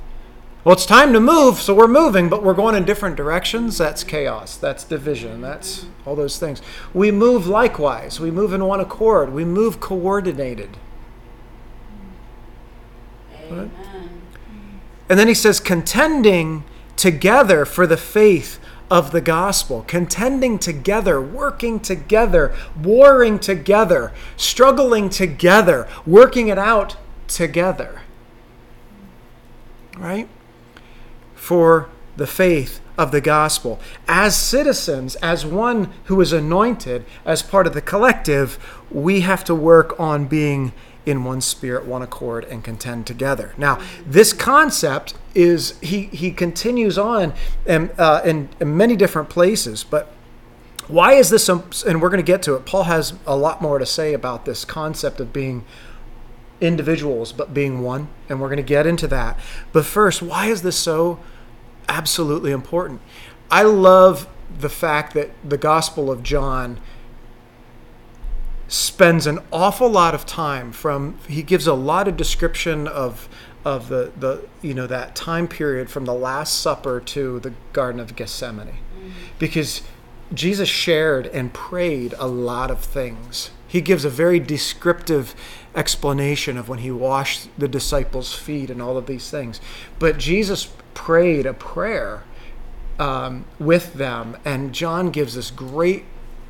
Well, 0.64 0.74
it's 0.74 0.86
time 0.86 1.12
to 1.12 1.20
move, 1.20 1.60
so 1.60 1.76
we're 1.76 1.90
moving, 1.90 2.30
but 2.30 2.42
we're 2.42 2.54
going 2.54 2.74
in 2.76 2.86
different 2.86 3.18
directions. 3.18 3.78
That's 3.78 4.02
chaos. 4.02 4.56
That's 4.56 4.86
division. 4.86 5.42
That's 5.42 5.88
all 6.06 6.16
those 6.16 6.40
things. 6.40 6.62
We 6.94 7.12
move 7.12 7.48
likewise. 7.48 8.22
We 8.22 8.32
move 8.32 8.54
in 8.54 8.64
one 8.64 8.80
accord. 8.80 9.34
We 9.34 9.44
move 9.44 9.82
coordinated. 9.82 10.78
Amen. 13.52 13.72
And 15.10 15.20
then 15.20 15.28
he 15.28 15.34
says, 15.34 15.60
contending 15.60 16.64
together 16.96 17.66
for 17.66 17.86
the 17.86 17.98
faith 17.98 18.58
of 18.94 19.10
the 19.10 19.22
gospel, 19.22 19.84
contending 19.88 20.60
together, 20.60 21.20
working 21.20 21.80
together, 21.80 22.56
warring 22.80 23.40
together, 23.40 24.14
struggling 24.38 25.10
together, 25.10 25.88
working 26.06 26.48
it 26.48 26.60
out 26.60 26.96
together. 27.28 28.02
Right? 29.98 30.30
For 31.34 31.90
the 32.18 32.28
faith 32.28 32.82
of 32.96 33.12
the 33.12 33.20
gospel. 33.20 33.80
As 34.08 34.38
citizens, 34.38 35.16
as 35.16 35.44
one 35.44 35.92
who 36.04 36.22
is 36.22 36.32
anointed, 36.32 37.04
as 37.26 37.42
part 37.42 37.66
of 37.66 37.74
the 37.74 37.82
collective, 37.82 38.60
we 38.92 39.22
have 39.22 39.44
to 39.46 39.56
work 39.56 40.00
on 40.00 40.28
being 40.28 40.72
in 41.04 41.24
one 41.24 41.42
spirit, 41.42 41.88
one 41.88 42.04
accord, 42.04 42.46
and 42.46 42.64
contend 42.64 43.08
together. 43.08 43.56
Now, 43.58 43.82
this 44.06 44.34
concept 44.34 45.16
is 45.36 45.80
he 45.80 46.04
he 46.08 46.32
continues 46.32 46.98
on 46.98 47.34
and 47.66 47.92
uh, 47.98 48.22
in, 48.24 48.50
in 48.60 48.78
many 48.78 48.96
different 48.96 49.30
places, 49.30 49.84
but 49.84 50.14
why 50.88 51.14
is 51.14 51.30
this? 51.30 51.48
and 51.50 52.02
we're 52.02 52.10
going 52.10 52.18
to 52.18 52.24
get 52.24 52.42
to 52.44 52.56
it. 52.56 52.66
Paul 52.66 52.84
has 52.84 53.14
a 53.26 53.36
lot 53.36 53.62
more 53.62 53.80
to 53.80 53.86
say 53.86 54.14
about 54.14 54.46
this 54.46 54.66
concept 54.66 55.20
of 55.20 55.32
being 55.32 55.64
individuals 56.62 57.34
but 57.34 57.54
being 57.54 57.82
one, 57.82 58.10
and 58.30 58.40
we're 58.40 58.48
going 58.48 58.58
to 58.58 58.64
get 58.64 58.86
into 58.86 59.08
that. 59.08 59.40
But 59.72 59.86
first, 59.86 60.22
why 60.22 60.48
is 60.48 60.62
this 60.62 60.78
so 60.78 61.20
absolutely 61.88 62.52
important? 62.52 63.02
I 63.50 63.64
love 63.64 64.28
the 64.60 64.70
fact 64.70 65.14
that 65.14 65.32
the 65.44 65.58
Gospel 65.58 66.12
of 66.12 66.24
John 66.24 66.80
spends 68.68 69.28
an 69.28 69.40
awful 69.52 69.90
lot 69.90 70.16
of 70.16 70.26
time 70.26 70.72
from 70.72 71.20
he 71.28 71.44
gives 71.44 71.68
a 71.68 71.74
lot 71.74 72.08
of 72.08 72.18
description 72.18 72.88
of 72.88 73.30
of 73.66 73.90
the 73.90 74.12
the 74.18 74.46
you 74.62 74.74
know 74.74 74.88
that 74.88 75.16
time 75.16 75.48
period 75.48 75.90
from 75.90 76.06
the 76.06 76.14
last 76.14 76.60
supper 76.60 77.00
to 77.00 77.40
the 77.40 77.54
garden 77.72 78.00
of 78.00 78.16
gethsemane 78.16 78.68
mm-hmm. 78.68 79.10
because 79.40 79.82
jesus 80.34 80.70
shared 80.70 81.28
and 81.28 81.54
prayed 81.54 82.14
a 82.18 82.28
lot 82.28 82.70
of 82.70 82.80
things 82.80 83.52
he 83.68 83.82
gives 83.82 84.06
a 84.06 84.10
very 84.10 84.40
descriptive 84.40 85.34
explanation 85.76 86.58
of 86.58 86.70
when 86.70 86.80
he 86.80 86.92
washed 86.92 87.50
the 87.58 87.68
disciples 87.68 88.34
feet 88.34 88.70
and 88.70 88.82
all 88.82 88.98
of 88.98 89.06
these 89.06 89.30
things 89.30 89.62
but 90.00 90.18
jesus 90.18 90.70
prayed 90.94 91.46
a 91.46 91.54
prayer 91.54 92.24
um, 93.00 93.46
with 93.60 93.94
them 93.94 94.38
and 94.44 94.74
john 94.74 95.10
gives 95.10 95.36
this 95.36 95.50
great 95.50 96.06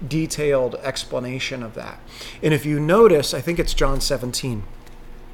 detailed 0.08 0.76
explanation 0.76 1.64
of 1.64 1.74
that. 1.76 2.00
And 2.42 2.54
if 2.54 2.66
you 2.66 2.80
notice, 2.80 3.34
I 3.34 3.42
think 3.42 3.60
it's 3.60 3.74
John 3.74 4.02
17. 4.02 4.64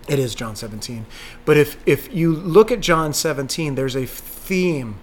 It 0.10 0.18
is 0.18 0.34
John 0.34 0.56
17. 0.56 1.06
But 1.46 1.56
if 1.56 1.78
if 1.86 2.12
you 2.14 2.36
look 2.36 2.72
at 2.72 2.80
John 2.80 3.14
17, 3.14 3.76
there's 3.76 3.96
a 3.96 4.08
theme 4.08 4.98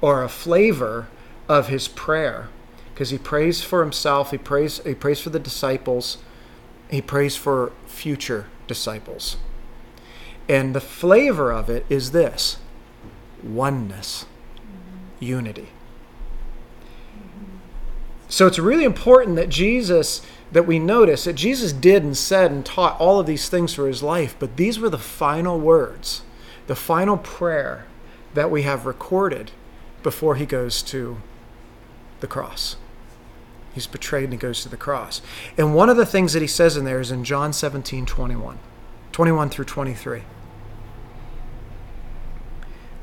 or 0.00 0.22
a 0.22 0.30
flavor 0.30 1.08
of 1.46 1.68
his 1.68 1.88
prayer 1.88 2.48
because 2.94 3.10
he 3.10 3.18
prays 3.18 3.62
for 3.62 3.82
himself, 3.82 4.30
he 4.30 4.38
prays 4.38 4.78
he 4.78 4.94
prays 4.94 5.20
for 5.20 5.28
the 5.28 5.38
disciples, 5.38 6.16
he 6.90 7.02
prays 7.02 7.36
for 7.36 7.72
future 7.86 8.46
disciples. 8.66 9.36
And 10.48 10.74
the 10.74 10.80
flavor 10.80 11.52
of 11.52 11.68
it 11.68 11.84
is 11.90 12.12
this 12.12 12.56
oneness, 13.42 14.24
unity. 15.20 15.68
So 18.28 18.46
it's 18.46 18.58
really 18.58 18.84
important 18.84 19.36
that 19.36 19.48
Jesus, 19.48 20.22
that 20.52 20.66
we 20.66 20.78
notice 20.78 21.24
that 21.24 21.34
Jesus 21.34 21.72
did 21.72 22.02
and 22.02 22.16
said 22.16 22.50
and 22.50 22.64
taught 22.64 22.98
all 23.00 23.20
of 23.20 23.26
these 23.26 23.48
things 23.48 23.74
for 23.74 23.86
his 23.86 24.02
life, 24.02 24.34
but 24.38 24.56
these 24.56 24.78
were 24.78 24.90
the 24.90 24.98
final 24.98 25.60
words, 25.60 26.22
the 26.66 26.76
final 26.76 27.16
prayer 27.16 27.86
that 28.34 28.50
we 28.50 28.62
have 28.62 28.86
recorded 28.86 29.52
before 30.02 30.34
he 30.34 30.46
goes 30.46 30.82
to 30.82 31.18
the 32.20 32.26
cross. 32.26 32.76
He's 33.74 33.86
betrayed 33.86 34.24
and 34.24 34.32
he 34.32 34.38
goes 34.38 34.62
to 34.62 34.68
the 34.68 34.76
cross. 34.76 35.20
And 35.58 35.74
one 35.74 35.88
of 35.88 35.96
the 35.96 36.06
things 36.06 36.32
that 36.32 36.42
he 36.42 36.48
says 36.48 36.76
in 36.76 36.84
there 36.84 37.00
is 37.00 37.10
in 37.10 37.24
John 37.24 37.52
17 37.52 38.06
21, 38.06 38.58
21 39.12 39.50
through 39.50 39.64
23. 39.66 40.22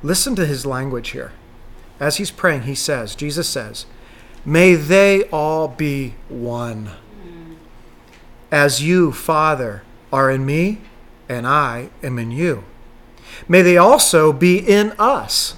Listen 0.01 0.35
to 0.35 0.45
his 0.45 0.65
language 0.65 1.11
here. 1.11 1.31
As 1.99 2.17
he's 2.17 2.31
praying, 2.31 2.63
he 2.63 2.75
says, 2.75 3.15
Jesus 3.15 3.47
says, 3.47 3.85
may 4.45 4.75
they 4.75 5.23
all 5.29 5.67
be 5.67 6.15
one. 6.29 6.91
As 8.51 8.83
you, 8.83 9.11
Father, 9.11 9.83
are 10.11 10.29
in 10.29 10.45
me, 10.45 10.79
and 11.27 11.47
I 11.47 11.89
am 12.03 12.19
in 12.19 12.31
you. 12.31 12.63
May 13.47 13.61
they 13.61 13.77
also 13.77 14.31
be 14.31 14.57
in 14.57 14.93
us, 14.99 15.55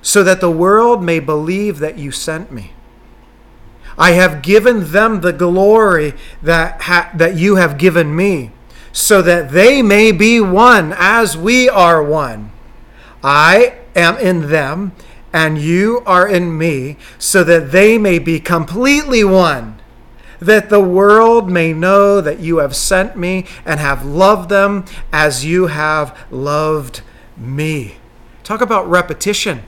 so 0.00 0.24
that 0.24 0.40
the 0.40 0.50
world 0.50 1.02
may 1.02 1.20
believe 1.20 1.78
that 1.78 1.98
you 1.98 2.10
sent 2.10 2.50
me. 2.50 2.72
I 3.98 4.12
have 4.12 4.42
given 4.42 4.90
them 4.90 5.20
the 5.20 5.32
glory 5.32 6.14
that, 6.42 6.82
ha- 6.82 7.10
that 7.14 7.36
you 7.36 7.56
have 7.56 7.76
given 7.76 8.16
me, 8.16 8.50
so 8.92 9.20
that 9.22 9.50
they 9.50 9.82
may 9.82 10.12
be 10.12 10.40
one 10.40 10.94
as 10.96 11.36
we 11.36 11.68
are 11.68 12.02
one. 12.02 12.52
I 13.22 13.74
am 13.94 14.16
in 14.16 14.48
them, 14.48 14.92
and 15.32 15.58
you 15.58 16.02
are 16.06 16.28
in 16.28 16.56
me, 16.56 16.96
so 17.18 17.42
that 17.44 17.72
they 17.72 17.98
may 17.98 18.18
be 18.18 18.38
completely 18.38 19.24
one, 19.24 19.80
that 20.40 20.68
the 20.68 20.80
world 20.80 21.50
may 21.50 21.72
know 21.72 22.20
that 22.20 22.40
you 22.40 22.58
have 22.58 22.76
sent 22.76 23.16
me 23.16 23.46
and 23.64 23.80
have 23.80 24.04
loved 24.04 24.48
them 24.48 24.84
as 25.12 25.44
you 25.44 25.68
have 25.68 26.18
loved 26.30 27.00
me. 27.36 27.96
Talk 28.42 28.60
about 28.60 28.88
repetition. 28.88 29.62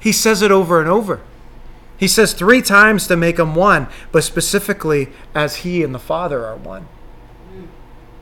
He 0.00 0.12
says 0.12 0.42
it 0.42 0.50
over 0.50 0.80
and 0.80 0.88
over. 0.88 1.20
He 1.96 2.08
says 2.08 2.32
three 2.32 2.62
times 2.62 3.06
to 3.06 3.16
make 3.16 3.36
them 3.36 3.54
one, 3.54 3.88
but 4.12 4.24
specifically 4.24 5.08
as 5.34 5.56
he 5.56 5.82
and 5.82 5.94
the 5.94 5.98
Father 5.98 6.44
are 6.44 6.56
one. 6.56 6.88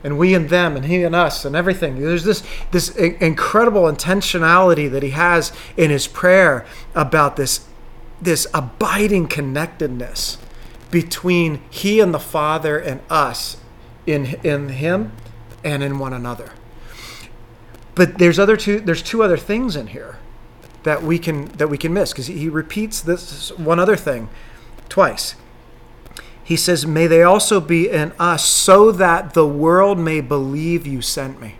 And 0.03 0.17
we 0.17 0.33
and 0.33 0.49
them, 0.49 0.75
and 0.75 0.85
he 0.85 1.03
and 1.03 1.15
us, 1.15 1.45
and 1.45 1.55
everything. 1.55 1.99
There's 1.99 2.25
this, 2.25 2.43
this 2.71 2.89
incredible 2.89 3.83
intentionality 3.83 4.91
that 4.91 5.01
he 5.01 5.11
has 5.11 5.53
in 5.77 5.91
his 5.91 6.07
prayer 6.07 6.65
about 6.93 7.37
this, 7.37 7.65
this 8.21 8.45
abiding 8.53 9.27
connectedness 9.27 10.37
between 10.91 11.61
he 11.69 11.99
and 11.99 12.13
the 12.13 12.19
Father 12.19 12.77
and 12.77 13.01
us 13.09 13.57
in, 14.05 14.25
in 14.43 14.69
him 14.69 15.13
and 15.63 15.81
in 15.81 15.99
one 15.99 16.13
another. 16.13 16.51
But 17.95 18.17
there's 18.17 18.39
other 18.39 18.57
two 18.57 18.79
there's 18.79 19.01
two 19.01 19.23
other 19.23 19.37
things 19.37 19.75
in 19.75 19.87
here 19.87 20.17
that 20.83 21.03
we 21.03 21.19
can 21.19 21.45
that 21.53 21.69
we 21.69 21.77
can 21.77 21.93
miss 21.93 22.11
because 22.11 22.27
he 22.27 22.49
repeats 22.49 23.01
this 23.01 23.51
one 23.57 23.79
other 23.79 23.95
thing 23.95 24.29
twice. 24.89 25.35
He 26.43 26.57
says, 26.57 26.85
May 26.85 27.07
they 27.07 27.23
also 27.23 27.59
be 27.59 27.89
in 27.89 28.11
us 28.19 28.45
so 28.45 28.91
that 28.91 29.33
the 29.33 29.47
world 29.47 29.97
may 29.97 30.21
believe 30.21 30.85
you 30.85 31.01
sent 31.01 31.39
me. 31.39 31.55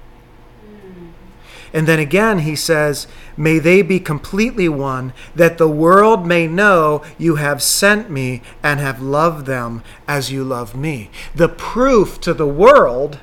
And 1.74 1.88
then 1.88 1.98
again, 1.98 2.40
he 2.40 2.56
says, 2.56 3.08
May 3.36 3.58
they 3.58 3.82
be 3.82 4.00
completely 4.00 4.70
one, 4.70 5.12
that 5.34 5.58
the 5.58 5.68
world 5.68 6.28
may 6.28 6.46
know 6.46 7.04
you 7.18 7.36
have 7.36 7.64
sent 7.64 8.12
me 8.12 8.44
and 8.62 8.80
have 8.80 9.02
loved 9.02 9.48
them 9.48 9.82
as 10.08 10.32
you 10.32 10.44
love 10.44 10.76
me. 10.76 11.10
The 11.34 11.50
proof 11.50 12.22
to 12.22 12.34
the 12.34 12.48
world 12.48 13.20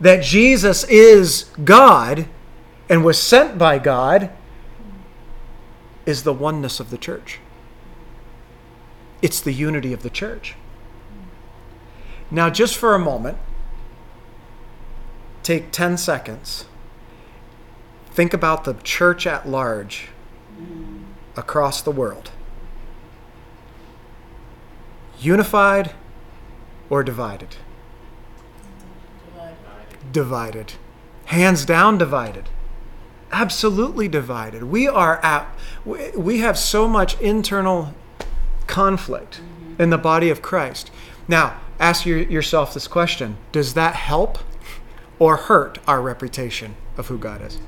that 0.00 0.22
Jesus 0.22 0.84
is 0.84 1.50
God 1.62 2.26
and 2.88 3.04
was 3.04 3.20
sent 3.20 3.58
by 3.58 3.78
God 3.78 4.30
is 6.06 6.22
the 6.22 6.32
oneness 6.32 6.80
of 6.80 6.88
the 6.88 6.96
church. 6.96 7.40
It's 9.20 9.40
the 9.40 9.52
unity 9.52 9.92
of 9.92 10.02
the 10.02 10.08
church. 10.08 10.56
Now, 12.30 12.48
just 12.48 12.76
for 12.76 12.94
a 12.94 12.98
moment, 12.98 13.38
take 15.42 15.72
10 15.72 15.96
seconds. 15.96 16.66
Think 18.12 18.32
about 18.32 18.64
the 18.64 18.74
church 18.84 19.26
at 19.26 19.48
large 19.48 20.08
across 21.36 21.82
the 21.82 21.90
world. 21.90 22.30
Unified 25.18 25.92
or 26.88 27.02
divided? 27.02 27.56
Divided. 29.34 30.12
Divided. 30.12 30.72
Hands 31.26 31.64
down 31.64 31.98
divided. 31.98 32.48
Absolutely 33.32 34.08
divided. 34.08 34.64
We 34.64 34.88
are 34.88 35.20
at 35.22 35.46
we- 35.84 36.10
we 36.10 36.38
have 36.40 36.58
so 36.58 36.88
much 36.88 37.18
internal 37.20 37.94
conflict 38.66 39.40
in 39.78 39.90
the 39.90 39.98
body 39.98 40.30
of 40.30 40.42
Christ. 40.42 40.90
Now, 41.28 41.54
ask 41.80 42.06
your, 42.06 42.18
yourself 42.18 42.74
this 42.74 42.86
question 42.86 43.36
Does 43.50 43.74
that 43.74 43.96
help 43.96 44.38
or 45.18 45.36
hurt 45.36 45.78
our 45.88 46.00
reputation 46.00 46.76
of 46.96 47.08
who 47.08 47.18
God 47.18 47.42
is? 47.42 47.56
It. 47.56 47.62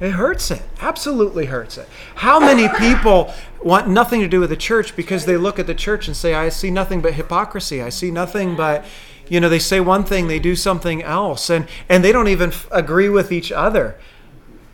It 0.00 0.10
hurts 0.12 0.50
it. 0.50 0.62
Absolutely 0.80 1.46
hurts 1.46 1.76
it. 1.76 1.88
How 2.16 2.38
many 2.38 2.68
people 2.78 3.34
want 3.62 3.88
nothing 3.88 4.20
to 4.20 4.28
do 4.28 4.40
with 4.40 4.50
the 4.50 4.56
church 4.56 4.94
because 4.94 5.26
they 5.26 5.36
look 5.36 5.58
at 5.58 5.66
the 5.66 5.74
church 5.74 6.06
and 6.06 6.16
say, 6.16 6.34
I 6.34 6.50
see 6.50 6.70
nothing 6.70 7.00
but 7.00 7.14
hypocrisy. 7.14 7.82
I 7.82 7.88
see 7.88 8.12
nothing 8.12 8.54
but, 8.54 8.84
you 9.28 9.40
know, 9.40 9.48
they 9.48 9.58
say 9.58 9.80
one 9.80 10.04
thing, 10.04 10.28
they 10.28 10.38
do 10.38 10.54
something 10.54 11.02
else, 11.02 11.50
and, 11.50 11.66
and 11.88 12.04
they 12.04 12.12
don't 12.12 12.28
even 12.28 12.50
f- 12.50 12.68
agree 12.70 13.08
with 13.08 13.32
each 13.32 13.50
other, 13.50 13.98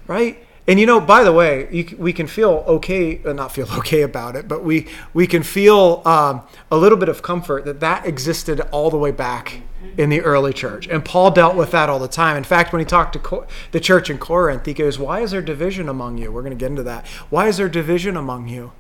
right? 0.07 0.47
And 0.67 0.81
you 0.81 0.87
know, 0.87 1.01
by 1.01 1.25
the 1.25 1.33
way, 1.33 1.69
you, 1.71 1.97
we 1.99 2.13
can 2.13 2.27
feel 2.27 2.65
okay, 2.67 3.23
uh, 3.25 3.33
not 3.33 3.53
feel 3.53 3.71
okay 3.79 4.03
about 4.03 4.37
it, 4.37 4.49
but 4.49 4.65
we, 4.65 4.87
we 5.13 5.27
can 5.27 5.43
feel 5.43 6.03
um, 6.05 6.43
a 6.71 6.77
little 6.77 6.99
bit 6.99 7.09
of 7.09 7.23
comfort 7.23 7.65
that 7.67 7.81
that 7.81 8.07
existed 8.07 8.61
all 8.73 8.91
the 8.91 8.99
way 8.99 9.11
back 9.11 9.61
in 9.99 10.09
the 10.09 10.21
early 10.23 10.53
church. 10.53 10.89
And 10.89 11.05
Paul 11.05 11.31
dealt 11.31 11.57
with 11.57 11.71
that 11.73 11.89
all 11.89 11.99
the 11.99 12.09
time. 12.09 12.37
In 12.37 12.45
fact, 12.45 12.73
when 12.73 12.81
he 12.81 12.87
talked 12.87 13.13
to 13.13 13.19
Co- 13.19 13.47
the 13.73 13.81
church 13.81 14.09
in 14.09 14.19
Corinth, 14.19 14.65
he 14.65 14.75
goes, 14.75 14.99
Why 14.99 15.21
is 15.21 15.31
there 15.31 15.43
division 15.43 15.89
among 15.89 16.19
you? 16.19 16.33
We're 16.33 16.43
going 16.43 16.57
to 16.57 16.59
get 16.59 16.71
into 16.71 16.83
that. 16.85 17.07
Why 17.31 17.49
is 17.49 17.59
there 17.59 17.69
division 17.69 18.17
among 18.17 18.49
you? 18.49 18.73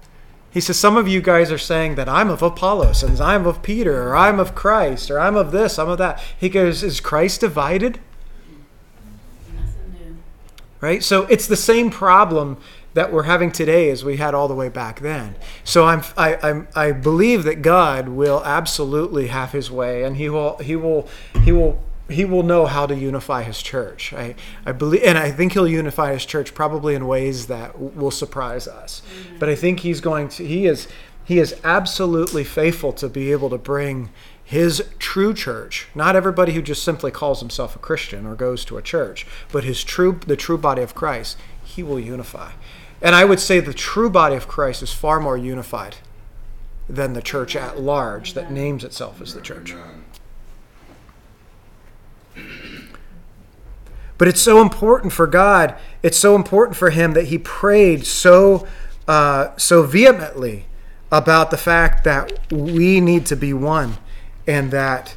He 0.50 0.60
says, 0.60 0.78
Some 0.78 0.96
of 0.96 1.06
you 1.06 1.20
guys 1.20 1.52
are 1.52 1.58
saying 1.58 1.96
that 1.96 2.08
I'm 2.08 2.30
of 2.30 2.42
Apollos, 2.42 3.02
and 3.02 3.20
I'm 3.20 3.46
of 3.46 3.62
Peter, 3.62 4.08
or 4.08 4.16
I'm 4.16 4.40
of 4.40 4.54
Christ, 4.54 5.10
or 5.10 5.20
I'm 5.20 5.36
of 5.36 5.52
this, 5.52 5.78
I'm 5.78 5.88
of 5.88 5.98
that. 5.98 6.22
He 6.38 6.48
goes, 6.48 6.82
Is 6.82 7.00
Christ 7.00 7.40
divided? 7.40 8.00
Right? 10.80 11.02
So 11.02 11.22
it's 11.24 11.46
the 11.46 11.56
same 11.56 11.90
problem 11.90 12.58
that 12.94 13.12
we're 13.12 13.24
having 13.24 13.50
today 13.50 13.90
as 13.90 14.04
we 14.04 14.16
had 14.16 14.34
all 14.34 14.48
the 14.48 14.54
way 14.54 14.68
back 14.68 15.00
then. 15.00 15.34
So 15.64 15.84
I'm 15.84 16.02
I 16.16 16.38
I'm, 16.42 16.68
I 16.74 16.92
believe 16.92 17.44
that 17.44 17.60
God 17.60 18.08
will 18.08 18.42
absolutely 18.44 19.26
have 19.28 19.52
His 19.52 19.70
way, 19.70 20.04
and 20.04 20.16
He 20.16 20.28
will 20.28 20.56
He 20.58 20.76
will 20.76 21.08
He 21.42 21.52
will 21.52 21.82
He 22.08 22.24
will 22.24 22.42
know 22.42 22.66
how 22.66 22.86
to 22.86 22.94
unify 22.94 23.42
His 23.42 23.60
church. 23.60 24.12
I 24.12 24.34
I 24.64 24.72
believe, 24.72 25.02
and 25.04 25.18
I 25.18 25.30
think 25.30 25.52
He'll 25.52 25.68
unify 25.68 26.12
His 26.12 26.24
church 26.24 26.54
probably 26.54 26.94
in 26.94 27.06
ways 27.06 27.46
that 27.48 27.72
w- 27.72 27.90
will 27.94 28.12
surprise 28.12 28.68
us. 28.68 29.02
Mm-hmm. 29.02 29.38
But 29.38 29.48
I 29.48 29.56
think 29.56 29.80
He's 29.80 30.00
going 30.00 30.28
to 30.30 30.46
He 30.46 30.66
is 30.66 30.86
He 31.24 31.38
is 31.38 31.56
absolutely 31.64 32.44
faithful 32.44 32.92
to 32.94 33.08
be 33.08 33.32
able 33.32 33.50
to 33.50 33.58
bring 33.58 34.10
his 34.44 34.84
true 34.98 35.32
church 35.32 35.88
not 35.94 36.14
everybody 36.16 36.52
who 36.52 36.62
just 36.62 36.84
simply 36.84 37.10
calls 37.10 37.40
himself 37.40 37.74
a 37.74 37.78
christian 37.78 38.26
or 38.26 38.34
goes 38.34 38.64
to 38.64 38.76
a 38.76 38.82
church 38.82 39.26
but 39.50 39.64
his 39.64 39.82
true 39.82 40.20
the 40.26 40.36
true 40.36 40.58
body 40.58 40.82
of 40.82 40.94
christ 40.94 41.36
he 41.64 41.82
will 41.82 42.00
unify 42.00 42.52
and 43.00 43.14
i 43.14 43.24
would 43.24 43.40
say 43.40 43.58
the 43.58 43.74
true 43.74 44.10
body 44.10 44.36
of 44.36 44.46
christ 44.46 44.82
is 44.82 44.92
far 44.92 45.18
more 45.18 45.38
unified 45.38 45.96
than 46.88 47.14
the 47.14 47.22
church 47.22 47.56
at 47.56 47.80
large 47.80 48.34
that 48.34 48.52
names 48.52 48.84
itself 48.84 49.20
as 49.20 49.34
the 49.34 49.40
church 49.40 49.74
But 54.16 54.28
it's 54.28 54.40
so 54.40 54.62
important 54.62 55.12
for 55.12 55.26
God. 55.26 55.74
It's 56.02 56.16
so 56.16 56.36
important 56.36 56.76
for 56.76 56.90
him 56.90 57.12
that 57.12 57.26
he 57.26 57.38
prayed 57.38 58.06
so 58.06 58.66
uh, 59.06 59.54
so 59.56 59.82
vehemently 59.82 60.66
about 61.12 61.50
the 61.50 61.58
fact 61.58 62.04
that 62.04 62.50
we 62.50 63.00
need 63.00 63.26
to 63.26 63.36
be 63.36 63.52
one, 63.52 63.98
and 64.46 64.70
that 64.70 65.16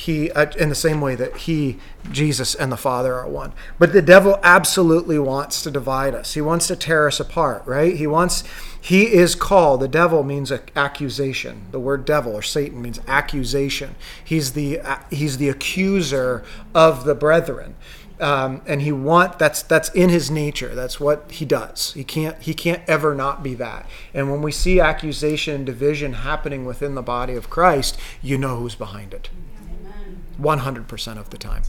he, 0.00 0.30
uh, 0.30 0.50
in 0.58 0.70
the 0.70 0.74
same 0.74 1.02
way 1.02 1.14
that 1.14 1.36
he, 1.36 1.78
Jesus, 2.10 2.54
and 2.54 2.72
the 2.72 2.76
Father 2.78 3.14
are 3.14 3.28
one. 3.28 3.52
But 3.78 3.92
the 3.92 4.00
devil 4.00 4.40
absolutely 4.42 5.18
wants 5.18 5.62
to 5.62 5.70
divide 5.70 6.14
us. 6.14 6.32
He 6.32 6.40
wants 6.40 6.68
to 6.68 6.76
tear 6.76 7.06
us 7.06 7.20
apart. 7.20 7.62
Right? 7.66 7.96
He 7.96 8.06
wants. 8.06 8.42
He 8.80 9.12
is 9.12 9.34
called. 9.34 9.80
The 9.80 9.88
devil 9.88 10.22
means 10.22 10.50
accusation. 10.74 11.66
The 11.70 11.78
word 11.78 12.06
devil 12.06 12.32
or 12.32 12.40
Satan 12.40 12.80
means 12.80 12.98
accusation. 13.06 13.94
He's 14.24 14.52
the 14.52 14.80
uh, 14.80 14.96
he's 15.10 15.36
the 15.36 15.50
accuser 15.50 16.44
of 16.74 17.04
the 17.04 17.14
brethren. 17.14 17.74
Um, 18.20 18.60
and 18.66 18.82
he 18.82 18.92
want 18.92 19.38
that's 19.38 19.62
that's 19.62 19.88
in 19.90 20.10
his 20.10 20.30
nature. 20.30 20.74
That's 20.74 21.00
what 21.00 21.30
he 21.30 21.46
does. 21.46 21.94
He 21.94 22.04
can't 22.04 22.40
he 22.42 22.52
can't 22.52 22.82
ever 22.86 23.14
not 23.14 23.42
be 23.42 23.54
that. 23.54 23.88
And 24.12 24.30
when 24.30 24.42
we 24.42 24.52
see 24.52 24.78
accusation 24.78 25.54
and 25.54 25.66
division 25.66 26.12
happening 26.12 26.66
within 26.66 26.94
the 26.94 27.02
body 27.02 27.34
of 27.34 27.48
Christ, 27.48 27.98
you 28.20 28.36
know 28.36 28.56
who's 28.56 28.74
behind 28.74 29.14
it. 29.14 29.30
100% 30.38 31.18
of 31.18 31.30
the 31.30 31.38
time. 31.38 31.62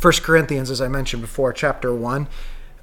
1 0.00 0.12
Corinthians, 0.22 0.70
as 0.70 0.80
I 0.80 0.88
mentioned 0.88 1.22
before, 1.22 1.52
chapter 1.52 1.94
1, 1.94 2.28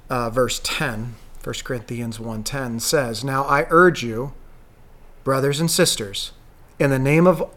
uh, 0.08 0.30
verse 0.30 0.60
10, 0.62 1.14
1 1.42 1.54
Corinthians 1.64 2.18
1.10 2.18 2.80
says, 2.80 3.24
Now 3.24 3.44
I 3.44 3.66
urge 3.70 4.02
you, 4.02 4.32
brothers 5.22 5.60
and 5.60 5.70
sisters, 5.70 6.32
in 6.78 6.90
the 6.90 6.98
name 6.98 7.26
of 7.26 7.48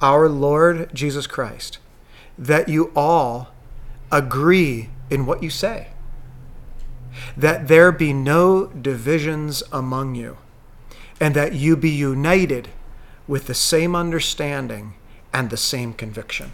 our 0.00 0.28
Lord 0.28 0.90
Jesus 0.94 1.26
Christ, 1.26 1.78
that 2.38 2.68
you 2.68 2.92
all 2.94 3.48
agree 4.10 4.90
in 5.10 5.26
what 5.26 5.42
you 5.42 5.50
say. 5.50 5.88
that 7.36 7.68
there 7.68 7.92
be 7.92 8.12
no 8.12 8.66
divisions 8.66 9.62
among 9.72 10.14
you, 10.14 10.36
and 11.20 11.34
that 11.34 11.54
you 11.54 11.76
be 11.76 11.90
united 11.90 12.68
with 13.26 13.46
the 13.46 13.54
same 13.54 13.96
understanding 13.96 14.94
and 15.32 15.50
the 15.50 15.56
same 15.56 15.92
conviction. 15.92 16.52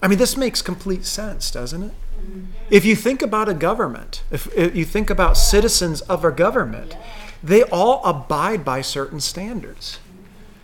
I 0.00 0.08
mean, 0.08 0.18
this 0.18 0.36
makes 0.36 0.62
complete 0.62 1.04
sense, 1.04 1.50
doesn't 1.50 1.82
it? 1.82 1.92
Mm-hmm. 1.92 2.44
If 2.70 2.84
you 2.84 2.96
think 2.96 3.22
about 3.22 3.48
a 3.48 3.54
government, 3.54 4.24
if, 4.32 4.52
if 4.56 4.74
you 4.74 4.84
think 4.84 5.10
about 5.10 5.36
citizens 5.36 6.00
of 6.02 6.24
a 6.24 6.32
government, 6.32 6.96
they 7.42 7.62
all 7.64 8.04
abide 8.04 8.64
by 8.64 8.80
certain 8.80 9.20
standards. 9.20 10.00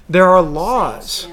There 0.09 0.29
are 0.29 0.42
laws. 0.42 1.29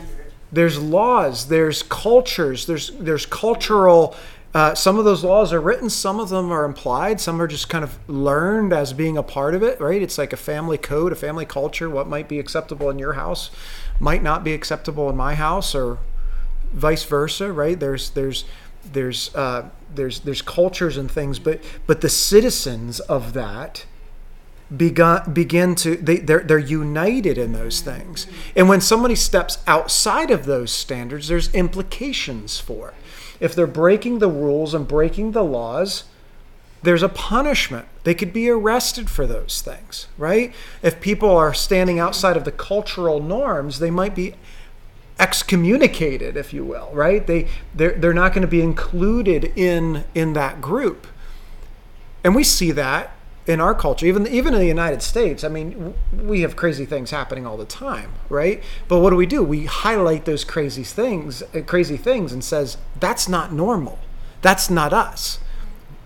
There's 0.55 0.79
laws. 0.79 1.49
There's 1.49 1.83
cultures. 1.83 2.65
There's 2.65 2.91
there's 2.91 3.25
cultural. 3.25 4.15
Uh, 4.53 4.73
some 4.73 4.97
of 4.97 5.03
those 5.03 5.21
laws 5.21 5.51
are 5.51 5.59
written. 5.59 5.89
Some 5.89 6.17
of 6.17 6.29
them 6.29 6.49
are 6.49 6.63
implied. 6.63 7.19
Some 7.19 7.41
are 7.41 7.47
just 7.47 7.67
kind 7.67 7.83
of 7.83 7.99
learned 8.09 8.71
as 8.71 8.93
being 8.93 9.17
a 9.17 9.23
part 9.23 9.53
of 9.53 9.61
it. 9.61 9.81
Right? 9.81 10.01
It's 10.01 10.17
like 10.17 10.31
a 10.31 10.37
family 10.37 10.77
code, 10.77 11.11
a 11.11 11.15
family 11.15 11.45
culture. 11.45 11.89
What 11.89 12.07
might 12.07 12.29
be 12.29 12.39
acceptable 12.39 12.89
in 12.89 12.97
your 12.97 13.13
house 13.13 13.51
might 13.99 14.23
not 14.23 14.45
be 14.45 14.53
acceptable 14.53 15.09
in 15.09 15.17
my 15.17 15.35
house, 15.35 15.75
or 15.75 15.97
vice 16.71 17.03
versa. 17.03 17.51
Right? 17.51 17.77
There's 17.77 18.11
there's 18.11 18.45
there's 18.93 19.35
uh, 19.35 19.69
there's 19.93 20.21
there's 20.21 20.41
cultures 20.41 20.95
and 20.95 21.11
things, 21.11 21.37
but 21.37 21.61
but 21.85 21.99
the 21.99 22.09
citizens 22.09 23.01
of 23.01 23.33
that 23.33 23.85
begun, 24.77 25.33
begin 25.33 25.75
to 25.75 25.95
they, 25.95 26.17
they're, 26.17 26.41
they're 26.41 26.57
united 26.57 27.37
in 27.37 27.53
those 27.53 27.81
things. 27.81 28.27
And 28.55 28.69
when 28.69 28.81
somebody 28.81 29.15
steps 29.15 29.59
outside 29.67 30.31
of 30.31 30.45
those 30.45 30.71
standards 30.71 31.27
there's 31.27 31.53
implications 31.53 32.59
for 32.59 32.89
it. 32.89 32.95
If 33.39 33.55
they're 33.55 33.67
breaking 33.67 34.19
the 34.19 34.29
rules 34.29 34.73
and 34.73 34.87
breaking 34.87 35.31
the 35.31 35.43
laws 35.43 36.05
there's 36.83 37.03
a 37.03 37.09
punishment. 37.09 37.87
They 38.03 38.13
could 38.13 38.31
be 38.31 38.47
arrested 38.49 39.09
for 39.09 39.25
those 39.25 39.61
things 39.61 40.07
right? 40.17 40.53
If 40.81 41.01
people 41.01 41.31
are 41.31 41.53
standing 41.53 41.99
outside 41.99 42.37
of 42.37 42.45
the 42.45 42.51
cultural 42.51 43.21
norms 43.21 43.79
they 43.79 43.91
might 43.91 44.15
be 44.15 44.35
excommunicated 45.19 46.35
if 46.35 46.53
you 46.53 46.65
will 46.65 46.89
right? 46.93 47.25
They 47.25 47.47
they're, 47.73 47.93
they're 47.93 48.13
not 48.13 48.33
going 48.33 48.41
to 48.41 48.47
be 48.47 48.61
included 48.61 49.51
in 49.55 50.05
in 50.13 50.33
that 50.33 50.61
group. 50.61 51.07
And 52.23 52.33
we 52.33 52.43
see 52.43 52.71
that 52.71 53.14
in 53.47 53.61
our 53.61 53.75
culture, 53.75 54.05
even 54.05 54.27
even 54.27 54.53
in 54.53 54.59
the 54.59 54.67
United 54.67 55.01
States. 55.01 55.43
I 55.43 55.49
mean, 55.49 55.93
we 56.11 56.41
have 56.41 56.55
crazy 56.55 56.85
things 56.85 57.11
happening 57.11 57.45
all 57.45 57.57
the 57.57 57.65
time, 57.65 58.13
right? 58.29 58.63
But 58.87 58.99
what 58.99 59.11
do 59.11 59.15
we 59.15 59.25
do? 59.25 59.43
We 59.43 59.65
highlight 59.65 60.25
those 60.25 60.43
crazy 60.43 60.83
things, 60.83 61.43
uh, 61.53 61.61
crazy 61.65 61.97
things, 61.97 62.31
and 62.33 62.43
says 62.43 62.77
that's 62.99 63.29
not 63.29 63.53
normal. 63.53 63.99
That's 64.41 64.69
not 64.69 64.93
us. 64.93 65.39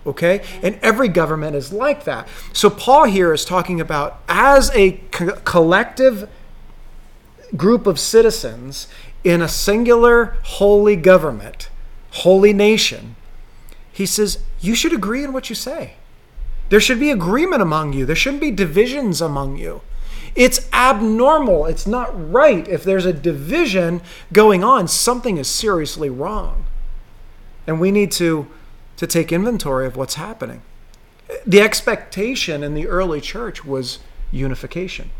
Okay, 0.06 0.42
and 0.62 0.78
every 0.82 1.08
government 1.08 1.54
is 1.56 1.72
like 1.72 2.04
that. 2.04 2.26
So 2.52 2.70
Paul 2.70 3.04
here 3.04 3.34
is 3.34 3.44
talking 3.44 3.80
about 3.80 4.20
as 4.28 4.70
a 4.74 4.92
co- 5.10 5.36
collective 5.44 6.28
group 7.56 7.86
of 7.86 7.98
citizens 7.98 8.86
in 9.24 9.42
a 9.42 9.48
singular 9.48 10.36
holy 10.42 10.96
government, 10.96 11.68
holy 12.12 12.52
nation. 12.52 13.16
He 13.92 14.06
says 14.06 14.38
you 14.60 14.74
should 14.74 14.92
agree 14.92 15.22
in 15.22 15.32
what 15.32 15.50
you 15.50 15.54
say. 15.54 15.94
There 16.70 16.80
should 16.80 16.98
be 16.98 17.10
agreement 17.10 17.60
among 17.60 17.92
you. 17.92 18.06
There 18.06 18.16
shouldn't 18.16 18.40
be 18.40 18.50
divisions 18.50 19.20
among 19.20 19.58
you. 19.58 19.82
It's 20.34 20.68
abnormal. 20.72 21.66
It's 21.66 21.86
not 21.86 22.32
right. 22.32 22.66
If 22.68 22.84
there's 22.84 23.04
a 23.04 23.12
division 23.12 24.00
going 24.32 24.64
on, 24.64 24.88
something 24.88 25.36
is 25.36 25.48
seriously 25.48 26.08
wrong. 26.08 26.64
And 27.66 27.80
we 27.80 27.90
need 27.90 28.12
to, 28.12 28.46
to 28.96 29.06
take 29.06 29.32
inventory 29.32 29.86
of 29.86 29.96
what's 29.96 30.14
happening. 30.14 30.62
The 31.44 31.60
expectation 31.60 32.62
in 32.62 32.74
the 32.74 32.86
early 32.86 33.20
church 33.20 33.64
was 33.64 33.98
unification. 34.30 35.10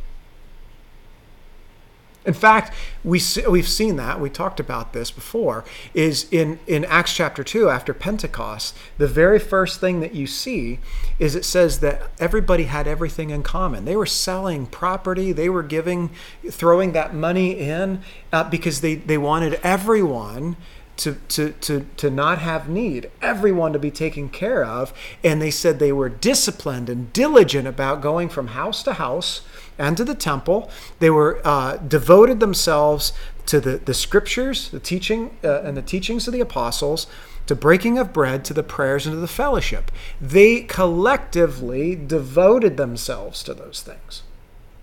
In 2.27 2.35
fact, 2.35 2.75
we 3.03 3.21
we've 3.49 3.69
seen 3.69 3.97
that. 3.97 4.21
We 4.21 4.29
talked 4.29 4.61
about 4.61 4.93
this 4.93 5.11
before. 5.11 5.65
Is 5.95 6.27
in, 6.31 6.59
in 6.67 6.85
Acts 6.85 7.15
chapter 7.15 7.43
2, 7.43 7.71
after 7.71 7.95
Pentecost, 7.95 8.77
the 8.99 9.09
very 9.09 9.39
first 9.39 9.81
thing 9.81 10.01
that 10.01 10.15
you 10.15 10.27
see 10.27 10.81
is 11.19 11.35
it 11.35 11.47
says 11.47 11.81
that 11.81 12.11
everybody 12.19 12.65
had 12.65 12.87
everything 12.87 13.31
in 13.31 13.43
common. 13.43 13.87
They 13.87 13.97
were 13.97 14.05
selling 14.05 14.67
property, 14.67 15.33
they 15.33 15.49
were 15.49 15.63
giving, 15.63 16.11
throwing 16.51 16.93
that 16.93 17.15
money 17.15 17.59
in 17.59 18.03
uh, 18.33 18.45
because 18.45 18.83
they, 18.83 18.97
they 18.97 19.19
wanted 19.19 19.55
everyone 19.63 20.57
to, 21.01 21.15
to, 21.29 21.53
to, 21.53 21.87
to 21.97 22.11
not 22.11 22.41
have 22.41 22.69
need, 22.69 23.11
everyone 23.23 23.73
to 23.73 23.79
be 23.79 23.91
taken 23.91 24.29
care 24.29 24.63
of. 24.63 24.93
And 25.25 25.41
they 25.41 25.51
said 25.51 25.79
they 25.79 25.93
were 25.93 26.11
disciplined 26.11 26.91
and 26.91 27.11
diligent 27.15 27.67
about 27.67 28.03
going 28.03 28.29
from 28.29 28.49
house 28.49 28.83
to 28.83 28.95
house 28.95 29.41
and 29.81 29.97
to 29.97 30.05
the 30.05 30.15
temple. 30.15 30.71
They 30.99 31.11
were 31.11 31.41
uh, 31.45 31.79
devoted 31.79 32.39
themselves 32.39 33.13
to 33.47 33.61
the, 33.61 33.79
the 33.79 33.95
scriptures, 33.95 34.69
the 34.69 34.79
teaching, 34.79 35.37
uh, 35.43 35.63
and 35.63 35.77
the 35.77 35.83
teachings 35.83 36.29
of 36.29 36.35
the 36.35 36.41
apostles, 36.41 37.07
to 37.47 37.57
breaking 37.57 37.99
of 37.99 38.13
bread, 38.13 38.45
to 38.45 38.55
the 38.55 38.63
prayers, 38.63 39.07
and 39.07 39.15
to 39.15 39.21
the 39.21 39.27
fellowship. 39.27 39.91
They 40.21 40.61
collectively 40.61 41.97
devoted 41.97 42.77
themselves 42.77 43.43
to 43.45 43.55
those 43.55 43.83
things. 43.83 44.23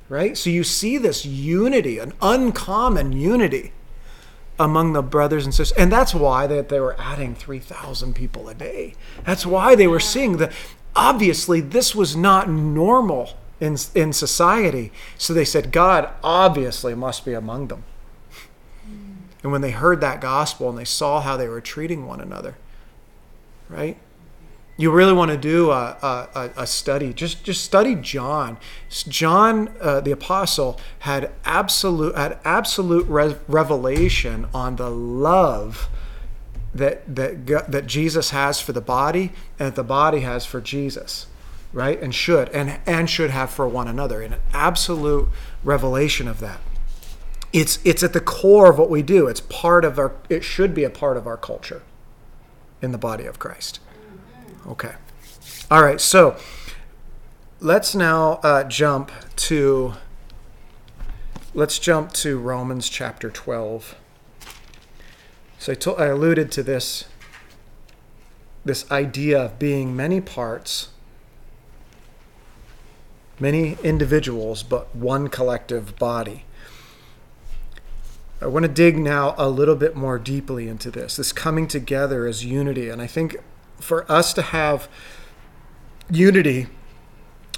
Right? 0.10 0.38
So 0.38 0.49
you 0.49 0.63
see 0.63 0.97
this 0.97 1.25
unity, 1.25 1.99
an 1.99 2.13
uncommon 2.21 3.12
unity 3.12 3.73
among 4.60 4.93
the 4.93 5.03
brothers 5.03 5.45
and 5.45 5.53
sisters. 5.53 5.77
And 5.77 5.91
that's 5.91 6.15
why 6.15 6.47
that 6.47 6.69
they 6.69 6.79
were 6.79 6.99
adding 6.99 7.36
3,000 7.36 8.15
people 8.15 8.49
a 8.49 8.55
day. 8.55 8.95
That's 9.25 9.45
why 9.45 9.75
they 9.75 9.88
were 9.88 9.99
seeing 9.99 10.38
that 10.38 10.51
obviously 10.95 11.62
this 11.62 11.93
was 11.93 12.15
not 12.15 12.49
normal 12.49 13.38
in, 13.60 13.78
in 13.96 14.13
society. 14.13 14.91
So 15.17 15.34
they 15.34 15.46
said, 15.46 15.72
God 15.72 16.10
obviously 16.24 16.96
must 16.96 17.26
be 17.26 17.34
among 17.34 17.67
them. 17.67 17.84
And 19.43 19.52
when 19.52 19.62
they 19.62 19.72
heard 19.72 20.02
that 20.02 20.20
gospel 20.20 20.70
and 20.70 20.78
they 20.78 20.86
saw 20.86 21.22
how 21.22 21.38
they 21.38 21.48
were 21.48 21.62
treating 21.62 22.06
one 22.06 22.20
another, 22.20 22.56
right? 23.70 23.98
You 24.80 24.91
really 24.91 25.13
want 25.13 25.32
to 25.32 25.38
do 25.38 25.72
a, 25.72 25.98
a, 26.36 26.52
a 26.58 26.67
study. 26.67 27.12
Just 27.13 27.43
just 27.43 27.65
study 27.65 27.96
John. 27.96 28.58
John, 28.89 29.74
uh, 29.82 30.02
the 30.02 30.12
apostle, 30.12 30.80
had 31.00 31.32
absolute 31.46 32.15
had 32.15 32.38
absolute 32.43 33.08
re- 33.08 33.38
revelation 33.48 34.48
on 34.54 34.76
the 34.76 34.89
love 34.89 35.89
that 36.76 37.15
that 37.15 37.72
that 37.72 37.88
Jesus 37.88 38.30
has 38.30 38.60
for 38.62 38.72
the 38.72 38.82
body 38.82 39.32
and 39.58 39.70
that 39.70 39.76
the 39.76 39.84
body 39.84 40.20
has 40.20 40.46
for 40.46 40.62
Jesus 40.62 41.26
right? 41.77 42.01
And 42.01 42.13
should 42.13 42.49
and 42.49 42.79
and 42.87 43.07
should 43.07 43.29
have 43.29 43.51
for 43.51 43.67
one 43.67 43.87
another. 43.87 44.19
In 44.19 44.33
an 44.33 44.39
absolute 44.51 45.29
revelation 45.63 46.27
of 46.27 46.39
that. 46.39 46.59
It's 47.53 47.77
it's 47.85 48.01
at 48.01 48.13
the 48.13 48.19
core 48.19 48.71
of 48.71 48.79
what 48.79 48.89
we 48.89 49.03
do. 49.03 49.27
It's 49.27 49.41
part 49.41 49.85
of 49.85 49.99
our 49.99 50.15
it 50.27 50.43
should 50.43 50.73
be 50.73 50.83
a 50.83 50.89
part 50.89 51.17
of 51.17 51.27
our 51.27 51.37
culture 51.37 51.83
in 52.81 52.91
the 52.91 52.97
body 52.97 53.25
of 53.25 53.37
christ. 53.37 53.79
Okay. 54.67 54.95
All 55.69 55.83
right 55.83 56.01
so 56.01 56.35
let's 57.59 57.93
now 57.93 58.39
uh, 58.41 58.63
jump 58.63 59.11
to 59.35 59.93
let's 61.53 61.77
jump 61.77 62.13
to 62.13 62.37
romans 62.37 62.87
chapter 62.87 63.31
12 63.31 63.95
so 65.57 65.73
I, 65.73 66.03
I 66.03 66.05
alluded 66.07 66.51
to 66.51 66.61
this 66.61 67.05
this 68.63 68.89
idea 68.91 69.43
of 69.43 69.57
being 69.57 69.95
many 69.95 70.21
parts 70.21 70.89
many 73.39 73.78
individuals, 73.84 74.63
but 74.63 74.95
one 74.95 75.28
collective 75.28 75.97
body. 75.97 76.45
I 78.41 78.47
want 78.47 78.63
to 78.63 78.71
dig 78.71 78.97
now 78.97 79.34
a 79.38 79.50
little 79.50 79.76
bit 79.76 79.95
more 79.95 80.19
deeply 80.19 80.67
into 80.67 80.91
this, 80.91 81.15
this 81.15 81.32
coming 81.32 81.67
together 81.67 82.28
as 82.28 82.45
unity. 82.45 82.89
And 82.89 83.02
I 83.02 83.08
think 83.08 83.38
for 83.80 84.10
us 84.12 84.32
to 84.34 84.41
have 84.41 84.88
unity, 86.10 86.67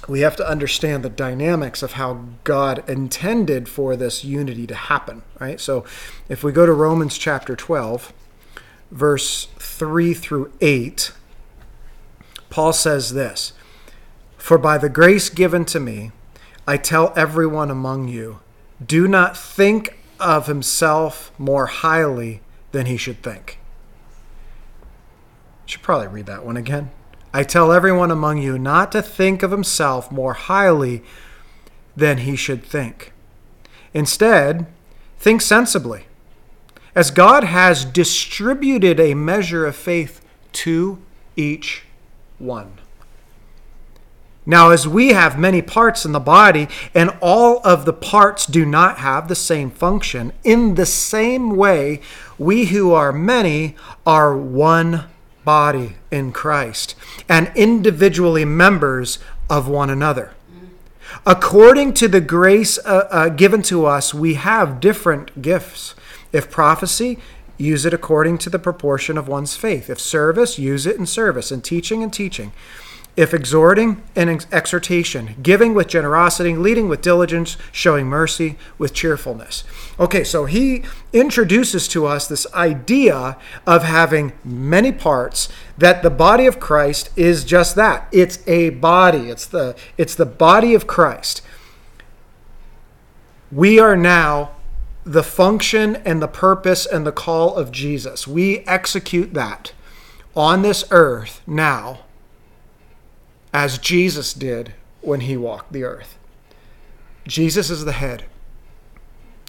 we 0.08 0.20
have 0.20 0.36
to 0.36 0.48
understand 0.48 1.02
the 1.02 1.10
dynamics 1.10 1.82
of 1.82 1.92
how 1.92 2.24
God 2.44 2.88
intended 2.88 3.68
for 3.68 3.94
this 3.94 4.24
unity 4.24 4.66
to 4.66 4.74
happen, 4.74 5.22
right? 5.38 5.60
So 5.60 5.84
if 6.28 6.42
we 6.42 6.52
go 6.52 6.64
to 6.64 6.72
Romans 6.72 7.18
chapter 7.18 7.54
12, 7.54 8.12
verse 8.90 9.48
3 9.58 10.14
through 10.14 10.52
8, 10.60 11.12
Paul 12.48 12.72
says 12.72 13.12
this 13.12 13.52
for 14.40 14.56
by 14.56 14.78
the 14.78 14.88
grace 14.88 15.28
given 15.28 15.66
to 15.66 15.78
me, 15.78 16.12
I 16.66 16.78
tell 16.78 17.12
everyone 17.14 17.70
among 17.70 18.08
you, 18.08 18.40
do 18.84 19.06
not 19.06 19.36
think 19.36 19.98
of 20.18 20.46
himself 20.46 21.30
more 21.38 21.66
highly 21.66 22.40
than 22.72 22.86
he 22.86 22.96
should 22.96 23.22
think. 23.22 23.58
Should 25.66 25.82
probably 25.82 26.08
read 26.08 26.26
that 26.26 26.44
one 26.44 26.56
again. 26.56 26.90
I 27.34 27.42
tell 27.44 27.70
everyone 27.70 28.10
among 28.10 28.38
you 28.38 28.58
not 28.58 28.90
to 28.92 29.02
think 29.02 29.42
of 29.42 29.50
himself 29.50 30.10
more 30.10 30.32
highly 30.32 31.02
than 31.94 32.18
he 32.18 32.34
should 32.34 32.64
think. 32.64 33.12
Instead, 33.92 34.66
think 35.18 35.42
sensibly, 35.42 36.06
as 36.94 37.10
God 37.10 37.44
has 37.44 37.84
distributed 37.84 38.98
a 38.98 39.14
measure 39.14 39.66
of 39.66 39.76
faith 39.76 40.24
to 40.52 40.98
each 41.36 41.84
one. 42.38 42.79
Now, 44.50 44.70
as 44.70 44.88
we 44.88 45.10
have 45.10 45.38
many 45.38 45.62
parts 45.62 46.04
in 46.04 46.10
the 46.10 46.18
body, 46.18 46.66
and 46.92 47.16
all 47.20 47.60
of 47.62 47.84
the 47.84 47.92
parts 47.92 48.46
do 48.46 48.66
not 48.66 48.98
have 48.98 49.28
the 49.28 49.36
same 49.36 49.70
function, 49.70 50.32
in 50.42 50.74
the 50.74 50.86
same 50.86 51.54
way, 51.54 52.00
we 52.36 52.64
who 52.64 52.90
are 52.90 53.12
many 53.12 53.76
are 54.04 54.36
one 54.36 55.04
body 55.44 55.94
in 56.10 56.32
Christ 56.32 56.96
and 57.28 57.52
individually 57.54 58.44
members 58.44 59.20
of 59.48 59.68
one 59.68 59.88
another. 59.88 60.32
According 61.24 61.94
to 61.94 62.08
the 62.08 62.20
grace 62.20 62.76
uh, 62.78 63.06
uh, 63.08 63.28
given 63.28 63.62
to 63.62 63.86
us, 63.86 64.12
we 64.12 64.34
have 64.34 64.80
different 64.80 65.42
gifts. 65.42 65.94
If 66.32 66.50
prophecy, 66.50 67.18
use 67.56 67.84
it 67.84 67.94
according 67.94 68.38
to 68.38 68.50
the 68.50 68.58
proportion 68.58 69.16
of 69.16 69.28
one's 69.28 69.54
faith. 69.54 69.88
If 69.88 70.00
service, 70.00 70.58
use 70.58 70.86
it 70.86 70.96
in 70.96 71.06
service. 71.06 71.52
In 71.52 71.60
teaching 71.60 72.02
and 72.02 72.12
teaching. 72.12 72.50
If 73.20 73.34
exhorting 73.34 74.02
and 74.16 74.30
ex- 74.30 74.46
exhortation, 74.50 75.34
giving 75.42 75.74
with 75.74 75.88
generosity, 75.88 76.56
leading 76.56 76.88
with 76.88 77.02
diligence, 77.02 77.58
showing 77.70 78.06
mercy 78.06 78.56
with 78.78 78.94
cheerfulness. 78.94 79.62
Okay, 79.98 80.24
so 80.24 80.46
he 80.46 80.84
introduces 81.12 81.86
to 81.88 82.06
us 82.06 82.26
this 82.26 82.50
idea 82.54 83.36
of 83.66 83.82
having 83.82 84.32
many 84.42 84.90
parts 84.90 85.50
that 85.76 86.02
the 86.02 86.08
body 86.08 86.46
of 86.46 86.60
Christ 86.60 87.10
is 87.14 87.44
just 87.44 87.76
that. 87.76 88.08
It's 88.10 88.38
a 88.48 88.70
body. 88.70 89.28
It's 89.28 89.44
the 89.44 89.76
it's 89.98 90.14
the 90.14 90.24
body 90.24 90.72
of 90.72 90.86
Christ. 90.86 91.42
We 93.52 93.78
are 93.78 93.98
now 93.98 94.52
the 95.04 95.22
function 95.22 95.96
and 96.06 96.22
the 96.22 96.26
purpose 96.26 96.86
and 96.86 97.06
the 97.06 97.12
call 97.12 97.54
of 97.54 97.70
Jesus. 97.70 98.26
We 98.26 98.60
execute 98.60 99.34
that 99.34 99.74
on 100.34 100.62
this 100.62 100.84
earth 100.90 101.42
now 101.46 101.98
as 103.52 103.78
Jesus 103.78 104.32
did 104.32 104.74
when 105.00 105.20
he 105.20 105.36
walked 105.36 105.72
the 105.72 105.84
earth. 105.84 106.18
Jesus 107.26 107.70
is 107.70 107.84
the 107.84 107.92
head. 107.92 108.24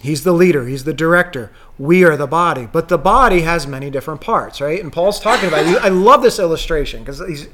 He's 0.02 0.24
the 0.24 0.32
leader, 0.32 0.66
he's 0.66 0.82
the 0.82 0.92
director. 0.92 1.52
We 1.78 2.02
are 2.02 2.16
the 2.16 2.26
body, 2.26 2.66
but 2.66 2.88
the 2.88 2.98
body 2.98 3.42
has 3.42 3.68
many 3.68 3.88
different 3.88 4.20
parts, 4.20 4.60
right? 4.60 4.82
And 4.82 4.92
Paul's 4.92 5.20
talking 5.20 5.46
about 5.48 5.64
it. 5.64 5.80
I 5.80 5.90
love 5.90 6.22
this 6.22 6.40
illustration 6.40 7.04
because 7.04 7.20
he's 7.20 7.48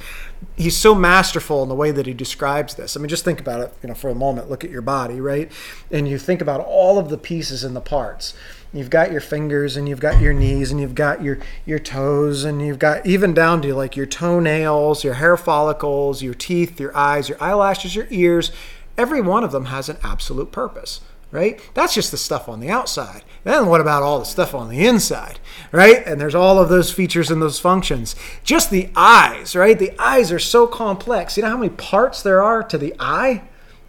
he's 0.56 0.76
so 0.76 0.94
masterful 0.94 1.62
in 1.62 1.68
the 1.68 1.74
way 1.74 1.90
that 1.90 2.06
he 2.06 2.14
describes 2.14 2.74
this. 2.76 2.96
I 2.96 3.00
mean, 3.00 3.10
just 3.10 3.22
think 3.22 3.38
about 3.38 3.60
it, 3.60 3.74
you 3.82 3.88
know, 3.90 3.94
for 3.94 4.08
a 4.08 4.14
moment. 4.14 4.48
Look 4.48 4.64
at 4.64 4.70
your 4.70 4.80
body, 4.80 5.20
right? 5.20 5.52
And 5.90 6.08
you 6.08 6.18
think 6.18 6.40
about 6.40 6.60
all 6.60 6.98
of 6.98 7.10
the 7.10 7.18
pieces 7.18 7.64
and 7.64 7.76
the 7.76 7.82
parts. 7.82 8.32
You've 8.72 8.90
got 8.90 9.10
your 9.10 9.20
fingers 9.20 9.76
and 9.76 9.88
you've 9.88 10.00
got 10.00 10.20
your 10.20 10.32
knees 10.32 10.70
and 10.70 10.80
you've 10.80 10.94
got 10.94 11.22
your 11.22 11.38
your 11.64 11.78
toes 11.78 12.44
and 12.44 12.60
you've 12.60 12.78
got 12.78 13.06
even 13.06 13.32
down 13.32 13.62
to 13.62 13.74
like 13.74 13.96
your 13.96 14.06
toenails, 14.06 15.04
your 15.04 15.14
hair 15.14 15.36
follicles, 15.36 16.22
your 16.22 16.34
teeth, 16.34 16.78
your 16.78 16.94
eyes, 16.96 17.28
your 17.28 17.42
eyelashes, 17.42 17.96
your 17.96 18.06
ears. 18.10 18.52
Every 18.96 19.20
one 19.20 19.44
of 19.44 19.52
them 19.52 19.66
has 19.66 19.88
an 19.88 19.96
absolute 20.02 20.52
purpose 20.52 21.00
right? 21.30 21.60
That's 21.74 21.94
just 21.94 22.10
the 22.10 22.16
stuff 22.16 22.48
on 22.48 22.60
the 22.60 22.70
outside. 22.70 23.22
Then 23.44 23.66
what 23.66 23.80
about 23.80 24.02
all 24.02 24.18
the 24.18 24.24
stuff 24.24 24.54
on 24.54 24.68
the 24.68 24.86
inside, 24.86 25.38
right? 25.72 26.02
And 26.06 26.20
there's 26.20 26.34
all 26.34 26.58
of 26.58 26.68
those 26.68 26.90
features 26.90 27.30
and 27.30 27.42
those 27.42 27.60
functions. 27.60 28.16
Just 28.44 28.70
the 28.70 28.88
eyes, 28.96 29.54
right? 29.54 29.78
The 29.78 29.92
eyes 29.98 30.32
are 30.32 30.38
so 30.38 30.66
complex. 30.66 31.36
You 31.36 31.42
know 31.42 31.50
how 31.50 31.58
many 31.58 31.70
parts 31.70 32.22
there 32.22 32.42
are 32.42 32.62
to 32.62 32.78
the 32.78 32.94
eye? 32.98 33.42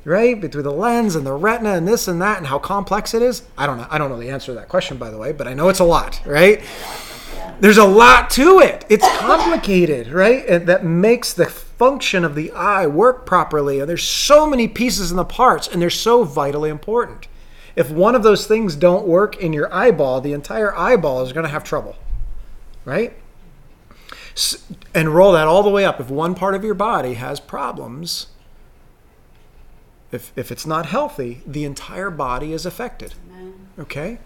Right? 0.09 0.41
Between 0.41 0.63
the 0.63 0.71
lens 0.71 1.15
and 1.15 1.23
the 1.23 1.33
retina 1.33 1.73
and 1.73 1.87
this 1.87 2.07
and 2.07 2.19
that 2.19 2.39
and 2.39 2.47
how 2.47 2.57
complex 2.57 3.13
it 3.13 3.21
is? 3.21 3.43
I 3.55 3.67
don't 3.67 3.77
know. 3.77 3.85
I 3.91 3.99
don't 3.99 4.09
know 4.09 4.17
the 4.17 4.31
answer 4.31 4.47
to 4.47 4.53
that 4.55 4.67
question 4.67 4.97
by 4.97 5.11
the 5.11 5.19
way, 5.19 5.33
but 5.33 5.47
I 5.47 5.53
know 5.53 5.69
it's 5.69 5.79
a 5.79 5.83
lot, 5.83 6.19
right? 6.25 6.63
There's 7.59 7.77
a 7.77 7.85
lot 7.85 8.31
to 8.31 8.59
it. 8.59 8.85
It's 8.89 9.07
complicated, 9.19 10.07
right? 10.07 10.43
And 10.47 10.65
that 10.65 10.83
makes 10.83 11.33
the 11.33 11.45
function 11.45 12.25
of 12.25 12.33
the 12.33 12.51
eye 12.53 12.87
work 12.87 13.27
properly. 13.27 13.79
And 13.79 13.87
there's 13.87 14.03
so 14.03 14.47
many 14.47 14.67
pieces 14.67 15.11
in 15.11 15.17
the 15.17 15.25
parts, 15.25 15.67
and 15.67 15.79
they're 15.79 15.91
so 15.91 16.23
vitally 16.23 16.71
important. 16.71 17.27
If 17.75 17.91
one 17.91 18.15
of 18.15 18.23
those 18.23 18.47
things 18.47 18.75
don't 18.75 19.05
work 19.05 19.37
in 19.37 19.53
your 19.53 19.71
eyeball, 19.71 20.21
the 20.21 20.33
entire 20.33 20.75
eyeball 20.75 21.21
is 21.21 21.33
going 21.33 21.45
to 21.45 21.51
have 21.51 21.63
trouble, 21.63 21.95
right? 22.83 23.13
And 24.95 25.13
roll 25.13 25.33
that 25.33 25.45
all 25.45 25.61
the 25.61 25.69
way 25.69 25.85
up. 25.85 25.99
If 25.99 26.09
one 26.09 26.33
part 26.33 26.55
of 26.55 26.63
your 26.63 26.73
body 26.73 27.13
has 27.13 27.39
problems, 27.39 28.27
if, 30.11 30.31
if 30.35 30.51
it's 30.51 30.65
not 30.65 30.87
healthy, 30.87 31.41
the 31.45 31.65
entire 31.65 32.09
body 32.09 32.53
is 32.53 32.65
affected. 32.65 33.13
Okay? 33.77 34.19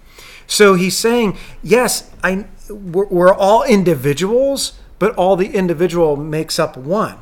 So 0.47 0.75
he's 0.75 0.97
saying, 0.97 1.37
yes, 1.61 2.11
I, 2.23 2.47
we're, 2.69 3.07
we're 3.07 3.33
all 3.33 3.63
individuals, 3.63 4.79
but 4.99 5.13
all 5.15 5.35
the 5.35 5.53
individual 5.53 6.15
makes 6.15 6.57
up 6.57 6.77
one. 6.77 7.19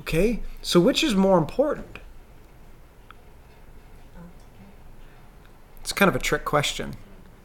Okay? 0.00 0.40
So 0.62 0.80
which 0.80 1.02
is 1.02 1.14
more 1.14 1.38
important? 1.38 1.98
It's 5.80 5.92
kind 5.92 6.08
of 6.08 6.16
a 6.16 6.20
trick 6.20 6.44
question. 6.44 6.94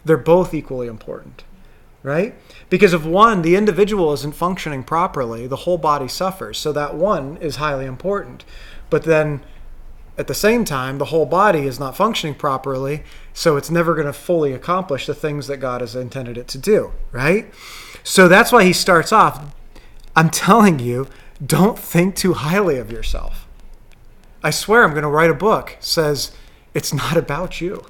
They're 0.03 0.17
both 0.17 0.53
equally 0.53 0.87
important, 0.87 1.43
right? 2.03 2.35
Because 2.69 2.93
if 2.93 3.03
one, 3.03 3.41
the 3.41 3.55
individual 3.55 4.13
isn't 4.13 4.35
functioning 4.35 4.83
properly, 4.83 5.47
the 5.47 5.55
whole 5.55 5.79
body 5.79 6.07
suffers. 6.07 6.59
So 6.59 6.71
that 6.73 6.95
one 6.95 7.37
is 7.37 7.55
highly 7.55 7.85
important. 7.85 8.45
But 8.91 9.03
then 9.03 9.41
at 10.17 10.27
the 10.27 10.33
same 10.33 10.63
time, 10.63 10.97
the 10.97 11.05
whole 11.05 11.25
body 11.25 11.67
is 11.67 11.79
not 11.79 11.97
functioning 11.97 12.35
properly, 12.35 13.03
so 13.33 13.57
it's 13.57 13.69
never 13.69 13.93
going 13.93 14.07
to 14.07 14.13
fully 14.13 14.53
accomplish 14.53 15.05
the 15.05 15.13
things 15.13 15.47
that 15.47 15.57
God 15.57 15.81
has 15.81 15.95
intended 15.95 16.37
it 16.37 16.47
to 16.49 16.57
do, 16.57 16.93
right? 17.11 17.53
So 18.03 18.27
that's 18.27 18.51
why 18.51 18.63
he 18.63 18.71
starts 18.71 19.11
off. 19.11 19.53
I'm 20.15 20.29
telling 20.29 20.79
you, 20.79 21.07
don't 21.45 21.77
think 21.77 22.15
too 22.15 22.33
highly 22.33 22.77
of 22.77 22.91
yourself. 22.91 23.45
I 24.41 24.51
swear 24.51 24.83
I'm 24.83 24.91
going 24.91 25.03
to 25.03 25.09
write 25.09 25.31
a 25.31 25.35
book 25.35 25.75
says 25.79 26.31
it's 26.73 26.93
not 26.93 27.17
about 27.17 27.59
you. 27.59 27.83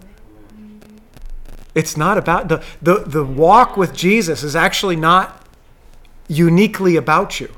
It's 1.75 1.97
not 1.97 2.17
about 2.17 2.47
the, 2.47 2.63
the 2.81 3.03
the 3.05 3.25
walk 3.25 3.75
with 3.75 3.93
Jesus 3.93 4.41
is 4.41 4.55
actually 4.55 4.95
not 4.95 5.45
uniquely 6.29 6.95
about 6.95 7.41
you. 7.41 7.53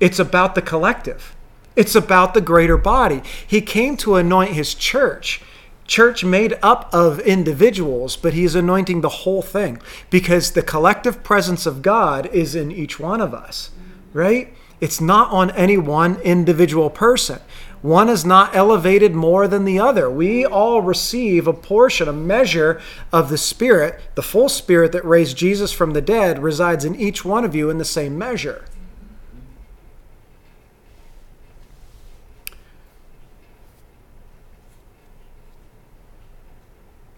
It's 0.00 0.18
about 0.18 0.56
the 0.56 0.62
collective. 0.62 1.36
It's 1.80 1.94
about 1.94 2.34
the 2.34 2.42
greater 2.42 2.76
body. 2.76 3.22
He 3.46 3.62
came 3.62 3.96
to 3.96 4.16
anoint 4.16 4.52
his 4.52 4.74
church. 4.74 5.40
Church 5.86 6.22
made 6.22 6.58
up 6.60 6.90
of 6.92 7.20
individuals, 7.20 8.16
but 8.16 8.34
he's 8.34 8.54
anointing 8.54 9.00
the 9.00 9.08
whole 9.08 9.40
thing 9.40 9.80
because 10.10 10.50
the 10.50 10.60
collective 10.60 11.22
presence 11.22 11.64
of 11.64 11.80
God 11.80 12.26
is 12.34 12.54
in 12.54 12.70
each 12.70 13.00
one 13.00 13.22
of 13.22 13.32
us, 13.32 13.70
right? 14.12 14.52
It's 14.82 15.00
not 15.00 15.30
on 15.30 15.52
any 15.52 15.78
one 15.78 16.16
individual 16.20 16.90
person. 16.90 17.40
One 17.80 18.10
is 18.10 18.26
not 18.26 18.54
elevated 18.54 19.14
more 19.14 19.48
than 19.48 19.64
the 19.64 19.78
other. 19.78 20.10
We 20.10 20.44
all 20.44 20.82
receive 20.82 21.46
a 21.46 21.54
portion, 21.54 22.08
a 22.08 22.12
measure 22.12 22.78
of 23.10 23.30
the 23.30 23.38
Spirit. 23.38 23.98
The 24.16 24.22
full 24.22 24.50
Spirit 24.50 24.92
that 24.92 25.04
raised 25.06 25.38
Jesus 25.38 25.72
from 25.72 25.94
the 25.94 26.02
dead 26.02 26.42
resides 26.42 26.84
in 26.84 26.94
each 26.94 27.24
one 27.24 27.42
of 27.42 27.54
you 27.54 27.70
in 27.70 27.78
the 27.78 27.86
same 27.86 28.18
measure. 28.18 28.66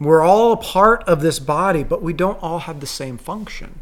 We're 0.03 0.23
all 0.23 0.53
a 0.53 0.57
part 0.57 1.05
of 1.05 1.21
this 1.21 1.39
body, 1.39 1.85
but 1.85 2.03
we 2.03 2.13
don't 2.13 2.43
all 2.43 2.61
have 2.61 2.81
the 2.81 2.87
same 2.87 3.19
function. 3.19 3.79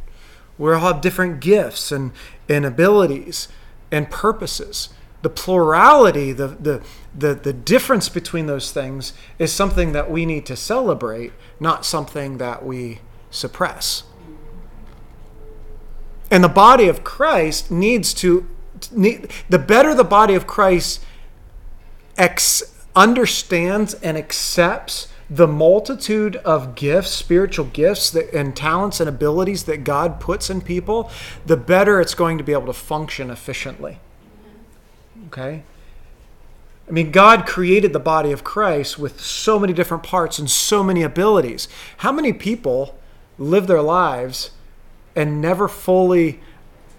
We 0.59 0.73
all 0.73 0.81
have 0.81 1.01
different 1.01 1.41
gifts 1.41 1.91
and, 1.91 2.13
and 2.49 2.67
abilities 2.67 3.49
and 3.91 4.11
purposes. 4.11 4.91
The 5.23 5.31
plurality, 5.31 6.33
the, 6.33 6.49
the, 6.49 6.83
the, 7.17 7.35
the 7.35 7.53
difference 7.53 8.09
between 8.09 8.47
those 8.47 8.73
things 8.73 9.13
is 9.39 9.53
something 9.53 9.93
that 9.93 10.11
we 10.11 10.27
need 10.27 10.47
to 10.47 10.57
celebrate, 10.57 11.33
not 11.59 11.85
something 11.87 12.39
that 12.39 12.65
we 12.65 13.01
suppress. 13.31 14.03
And 16.31 16.45
the 16.45 16.49
body 16.49 16.89
of 16.89 17.03
Christ 17.03 17.71
needs 17.71 18.15
to, 18.15 18.47
need, 18.93 19.31
the 19.49 19.59
better 19.59 19.95
the 19.95 20.05
body 20.05 20.35
of 20.35 20.47
Christ 20.47 21.05
ex, 22.17 22.63
understands 22.95 23.95
and 23.95 24.17
accepts 24.17 25.09
the 25.31 25.47
multitude 25.47 26.37
of 26.37 26.75
gifts, 26.75 27.11
spiritual 27.13 27.67
gifts 27.67 28.11
that, 28.11 28.35
and 28.35 28.57
talents 28.57 28.99
and 28.99 29.09
abilities 29.09 29.65
that 29.65 29.85
God 29.85 30.19
puts 30.19 30.51
in 30.51 30.61
people, 30.61 31.09
the 31.47 31.57
better 31.57 32.01
it's 32.01 32.15
going 32.15 32.37
to 32.37 32.45
be 32.45 32.53
able 32.53 32.67
to 32.67 32.73
function 32.73 33.31
efficiently. 33.31 34.01
Okay? 35.29 35.63
I 36.89 36.93
mean, 36.93 37.13
God 37.13 37.47
created 37.47 37.93
the 37.93 38.01
body 38.01 38.33
of 38.33 38.43
Christ 38.43 38.99
with 38.99 39.21
so 39.21 39.61
many 39.61 39.73
different 39.73 40.03
parts 40.03 40.41
and 40.41 40.51
so 40.51 40.83
many 40.83 41.05
abilities. 41.05 41.69
How 41.99 42.11
many 42.11 42.33
people 42.33 42.99
live 43.39 43.69
their 43.69 43.83
lives 43.83 44.51
and 45.15 45.41
never 45.41 45.69
fully 45.69 46.41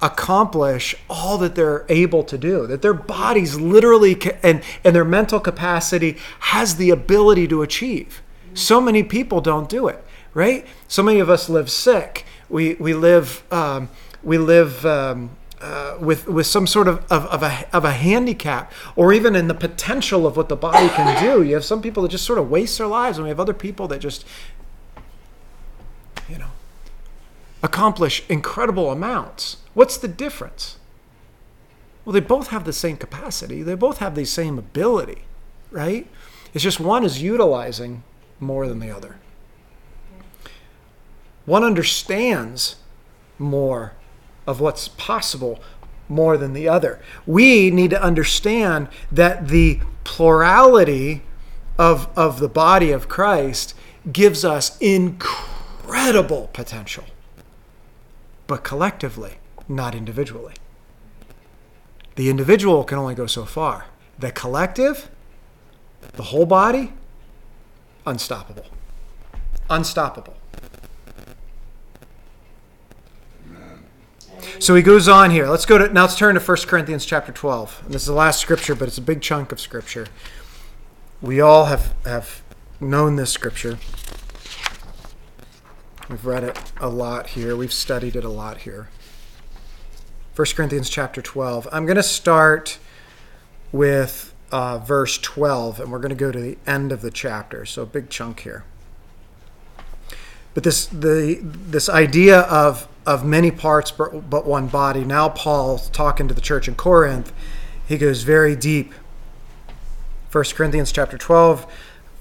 accomplish 0.02 0.96
all 1.10 1.38
that 1.38 1.56
they're 1.56 1.86
able 1.90 2.24
to 2.24 2.38
do 2.38 2.66
that 2.66 2.82
their 2.82 2.94
bodies 2.94 3.60
literally 3.60 4.20
and 4.42 4.64
and 4.84 4.96
their 4.96 5.06
mental 5.06 5.40
capacity 5.40 6.18
has 6.40 6.78
the 6.78 6.90
ability 6.90 7.48
to 7.48 7.62
achieve 7.62 8.22
so 8.54 8.82
many 8.82 9.04
people 9.04 9.42
don't 9.42 9.70
do 9.70 9.88
it 9.88 10.04
right? 10.34 10.66
So 10.88 11.04
many 11.04 11.20
of 11.20 11.30
us 11.30 11.50
live 11.50 11.70
sick. 11.70 12.26
We 12.50 12.76
we 12.76 12.94
live 12.94 13.44
um, 13.52 13.90
we 14.24 14.38
live 14.38 14.86
um, 14.86 15.32
uh, 15.60 15.98
with 16.00 16.28
with 16.28 16.48
some 16.48 16.68
sort 16.68 16.88
of, 16.88 17.00
of, 17.12 17.26
of 17.28 17.44
a 17.44 17.68
of 17.74 17.86
a 17.86 17.92
handicap, 17.92 18.72
or 18.96 19.14
even 19.14 19.36
in 19.36 19.48
the 19.48 19.54
potential 19.54 20.26
of 20.26 20.38
what 20.38 20.50
the 20.50 20.56
body 20.56 20.90
can 20.90 21.22
do. 21.24 21.44
You 21.44 21.54
have 21.56 21.66
some 21.66 21.82
people 21.82 22.04
that 22.04 22.10
just 22.10 22.26
sort 22.26 22.40
of 22.40 22.50
waste 22.50 22.78
their 22.78 22.88
lives, 22.88 23.18
and 23.18 23.24
we 23.24 23.30
have 23.30 23.40
other 23.40 23.54
people 23.54 23.88
that 23.90 24.00
just 24.00 24.26
you 26.30 26.38
know 26.38 26.50
accomplish 27.64 28.24
incredible 28.30 28.92
amounts. 28.92 29.58
What's 29.74 29.98
the 29.98 30.08
difference? 30.08 30.78
Well, 32.04 32.14
they 32.14 32.20
both 32.20 32.48
have 32.48 32.66
the 32.66 32.74
same 32.74 32.98
capacity. 32.98 33.62
They 33.62 33.76
both 33.76 34.00
have 34.00 34.16
the 34.16 34.26
same 34.26 34.58
ability, 34.58 35.24
right? 35.70 36.08
It's 36.54 36.64
just 36.64 36.80
one 36.80 37.04
is 37.04 37.22
utilizing 37.22 38.04
more 38.40 38.68
than 38.68 38.80
the 38.80 38.92
other. 38.92 39.18
One 41.46 41.64
understands 41.64 42.78
more 43.38 43.94
of 44.48 44.60
what's 44.60 44.88
possible 44.88 45.62
more 46.10 46.38
than 46.38 46.54
the 46.54 46.68
other. 46.68 47.00
We 47.26 47.72
need 47.72 47.92
to 47.92 48.02
understand 48.02 48.90
that 49.12 49.48
the 49.48 49.80
plurality 50.04 51.24
of, 51.78 52.10
of 52.18 52.40
the 52.40 52.50
body 52.50 52.92
of 52.92 53.08
Christ 53.08 53.76
gives 54.12 54.44
us 54.44 54.78
incredible 54.80 56.50
potential, 56.54 57.06
but 58.52 58.66
collectively, 58.66 59.36
not 59.70 59.96
individually. 59.96 60.56
The 62.16 62.30
individual 62.30 62.84
can 62.84 62.98
only 62.98 63.16
go 63.16 63.26
so 63.26 63.46
far. 63.46 63.86
The 64.20 64.30
collective, 64.30 65.10
the 66.02 66.24
whole 66.24 66.46
body, 66.46 66.92
unstoppable. 68.06 68.66
Unstoppable. 69.70 70.36
So 74.60 74.76
he 74.76 74.82
goes 74.82 75.08
on 75.08 75.32
here. 75.32 75.48
Let's 75.48 75.66
go 75.66 75.78
to 75.78 75.88
now 75.94 76.02
let's 76.02 76.18
turn 76.18 76.36
to 76.36 76.42
1 76.42 76.58
Corinthians 76.68 77.06
chapter 77.06 77.32
12. 77.32 77.84
And 77.86 77.94
this 77.94 78.02
is 78.02 78.08
the 78.08 78.14
last 78.14 78.42
scripture, 78.42 78.76
but 78.76 78.90
it's 78.90 78.98
a 78.98 79.02
big 79.02 79.22
chunk 79.22 79.54
of 79.54 79.62
scripture. 79.62 80.08
We 81.22 81.40
all 81.40 81.68
have 81.68 81.96
have 82.04 82.42
known 82.82 83.16
this 83.16 83.32
scripture. 83.32 83.80
We've 86.10 86.26
read 86.26 86.44
it 86.44 86.60
a 86.80 86.90
lot 86.90 87.28
here. 87.28 87.56
We've 87.56 87.72
studied 87.72 88.16
it 88.16 88.24
a 88.24 88.30
lot 88.30 88.60
here. 88.60 88.90
1 90.36 90.48
Corinthians 90.56 90.90
chapter 90.90 91.22
12. 91.22 91.68
I'm 91.72 91.86
going 91.86 91.98
to 91.98 92.04
start 92.04 92.80
with 93.72 94.34
uh, 94.52 94.80
verse 94.80 95.18
12, 95.18 95.80
and 95.80 95.92
we're 95.92 96.00
going 96.00 96.10
to 96.10 96.16
go 96.16 96.32
to 96.32 96.40
the 96.40 96.58
end 96.66 96.92
of 96.92 97.02
the 97.02 97.12
chapter. 97.12 97.66
So 97.66 97.84
a 97.84 97.86
big 97.86 98.10
chunk 98.10 98.42
here. 98.42 98.64
But 100.54 100.64
this 100.64 100.86
the 100.88 101.40
this 101.42 101.88
idea 101.88 102.42
of 102.42 102.88
of 103.06 103.26
many 103.26 103.52
parts 103.52 103.90
but, 103.90 104.30
but 104.30 104.46
one 104.46 104.68
body. 104.68 105.06
Now 105.06 105.30
Paul's 105.30 105.90
talking 105.90 106.28
to 106.28 106.34
the 106.34 106.42
church 106.42 106.68
in 106.68 106.76
Corinth. 106.76 107.32
He 107.88 107.98
goes 107.98 108.24
very 108.24 108.56
deep. 108.56 108.94
1 110.32 110.44
Corinthians 110.54 110.92
chapter 110.92 111.18
12, 111.18 111.66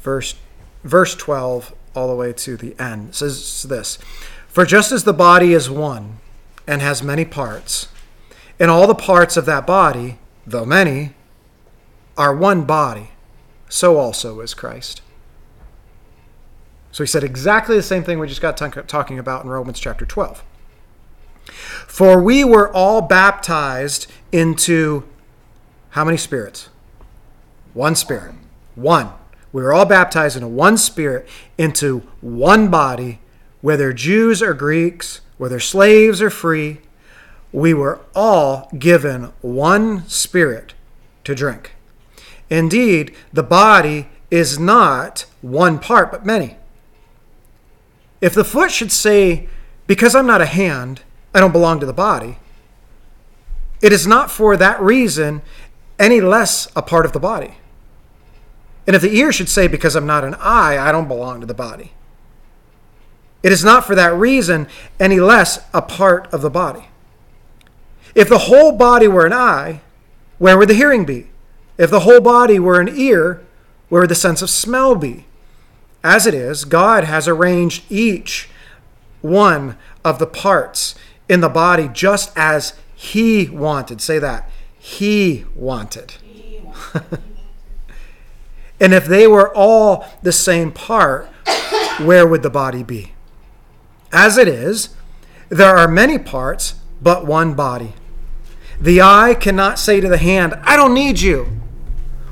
verse 0.03 0.35
verse 0.85 1.15
12 1.15 1.75
all 1.95 2.09
the 2.09 2.15
way 2.15 2.33
to 2.33 2.57
the 2.57 2.79
end. 2.79 3.11
It 3.11 3.15
says 3.15 3.67
this, 3.69 3.99
"For 4.49 4.65
just 4.65 4.93
as 4.93 5.05
the 5.05 5.13
body 5.13 5.53
is 5.55 5.69
one 5.71 6.19
and 6.67 6.83
has 6.83 7.03
many 7.03 7.25
parts, 7.25 7.89
and 8.59 8.71
all 8.71 8.87
the 8.87 8.95
parts 8.95 9.37
of 9.37 9.47
that 9.47 9.67
body, 9.67 10.19
though 10.47 10.65
many, 10.65 11.15
are 12.17 12.35
one 12.35 12.63
body, 12.63 13.13
so 13.69 13.99
also 13.99 14.41
is 14.41 14.55
Christ." 14.55 15.03
So 16.93 17.05
he 17.05 17.09
said 17.09 17.23
exactly 17.23 17.77
the 17.77 17.83
same 17.83 18.03
thing 18.03 18.19
we 18.19 18.27
just 18.27 18.43
got 18.43 18.57
t- 18.57 18.69
talking 18.87 19.19
about 19.19 19.45
in 19.45 19.51
Romans 19.51 19.79
chapter 19.79 20.05
12. 20.05 20.43
For 21.87 22.21
we 22.21 22.45
were 22.45 22.71
all 22.73 23.01
baptized 23.01 24.07
into 24.33 25.05
how 25.91 26.05
many 26.05 26.17
spirits? 26.17 26.69
One 27.75 27.95
spirit. 27.95 28.35
One. 28.75 29.11
We 29.53 29.63
were 29.63 29.73
all 29.73 29.87
baptized 29.87 30.37
into 30.37 30.49
one 30.49 30.77
spirit, 30.77 31.29
into 31.59 32.01
one 32.21 32.69
body, 32.69 33.21
whether 33.61 33.93
Jews 33.93 34.43
or 34.43 34.55
Greeks, 34.55 35.21
whether 35.39 35.61
slaves 35.61 36.23
or 36.23 36.31
free. 36.31 36.81
We 37.53 37.75
were 37.75 38.01
all 38.15 38.71
given 38.79 39.33
one 39.41 40.09
spirit 40.09 40.75
to 41.25 41.35
drink. 41.35 41.73
Indeed, 42.49 43.15
the 43.33 43.43
body 43.43 44.09
is 44.31 44.59
not 44.59 45.27
one 45.41 45.79
part, 45.79 46.13
but 46.13 46.25
many. 46.25 46.57
If 48.21 48.35
the 48.35 48.45
foot 48.45 48.71
should 48.71 48.93
say, 48.93 49.49
Because 49.87 50.15
I'm 50.15 50.27
not 50.27 50.41
a 50.41 50.47
hand, 50.47 51.03
I 51.35 51.41
don't 51.41 51.53
belong 51.53 51.81
to 51.81 51.87
the 51.87 51.93
body, 51.93 52.39
it 53.83 53.93
is 53.93 54.07
not 54.07 54.31
for 54.31 54.57
that 54.57 54.81
reason 54.81 55.43
any 55.99 56.21
less 56.21 56.69
a 56.77 56.83
part 56.83 57.07
of 57.07 57.13
the 57.13 57.21
body. 57.21 57.55
And 58.87 58.97
if 58.97 59.03
the 59.03 59.15
ear 59.17 59.33
should 59.33 59.49
say, 59.49 59.69
Because 59.69 59.95
I'm 59.95 60.07
not 60.07 60.25
an 60.25 60.35
eye, 60.35 60.79
I 60.79 60.93
don't 60.93 61.09
belong 61.09 61.41
to 61.41 61.47
the 61.47 61.55
body, 61.55 61.93
it 63.43 63.53
is 63.53 63.65
not 63.65 63.87
for 63.87 63.95
that 63.95 64.15
reason 64.15 64.69
any 64.99 65.21
less 65.21 65.65
a 65.73 65.83
part 65.83 66.33
of 66.33 66.43
the 66.43 66.51
body. 66.51 66.87
If 68.15 68.29
the 68.29 68.39
whole 68.39 68.73
body 68.73 69.09
were 69.09 69.27
an 69.27 69.33
eye, 69.33 69.81
where 70.39 70.59
would 70.59 70.69
the 70.69 70.75
hearing 70.75 71.05
be? 71.05 71.29
If 71.79 71.91
the 71.91 72.01
whole 72.01 72.21
body 72.21 72.59
were 72.59 72.81
an 72.81 72.91
ear, 72.95 73.43
where 73.89 74.03
would 74.03 74.11
the 74.11 74.15
sense 74.15 74.43
of 74.43 74.51
smell 74.51 74.95
be? 74.95 75.27
As 76.03 76.27
it 76.27 76.35
is, 76.35 76.65
God 76.65 77.05
has 77.05 77.29
arranged 77.29 77.85
each 77.91 78.49
one 79.21 79.77
of 80.05 80.19
the 80.19 80.27
parts 80.27 80.95
in 81.29 81.41
the 81.41 81.49
body 81.49 81.89
just 81.89 82.33
as 82.37 82.75
He 82.95 83.49
wanted. 83.49 84.01
Say 84.01 84.19
that. 84.19 84.51
He 84.79 85.45
wanted. 85.55 86.15
And 88.81 88.95
if 88.95 89.05
they 89.05 89.27
were 89.27 89.55
all 89.55 90.07
the 90.23 90.33
same 90.33 90.73
part, 90.73 91.27
where 91.99 92.27
would 92.27 92.43
the 92.43 92.51
body 92.51 92.83
be? 92.83 93.13
As 94.13 94.39
it 94.39 94.49
is, 94.49 94.91
there 95.51 95.77
are 95.77 95.87
many 95.87 96.19
parts, 96.19 96.75
but 97.03 97.27
one 97.27 97.55
body. 97.55 97.93
The 98.81 99.03
eye 99.03 99.37
cannot 99.39 99.79
say 99.79 100.01
to 100.01 100.09
the 100.09 100.17
hand, 100.17 100.55
I 100.63 100.77
don't 100.77 100.95
need 100.95 101.21
you. 101.21 101.61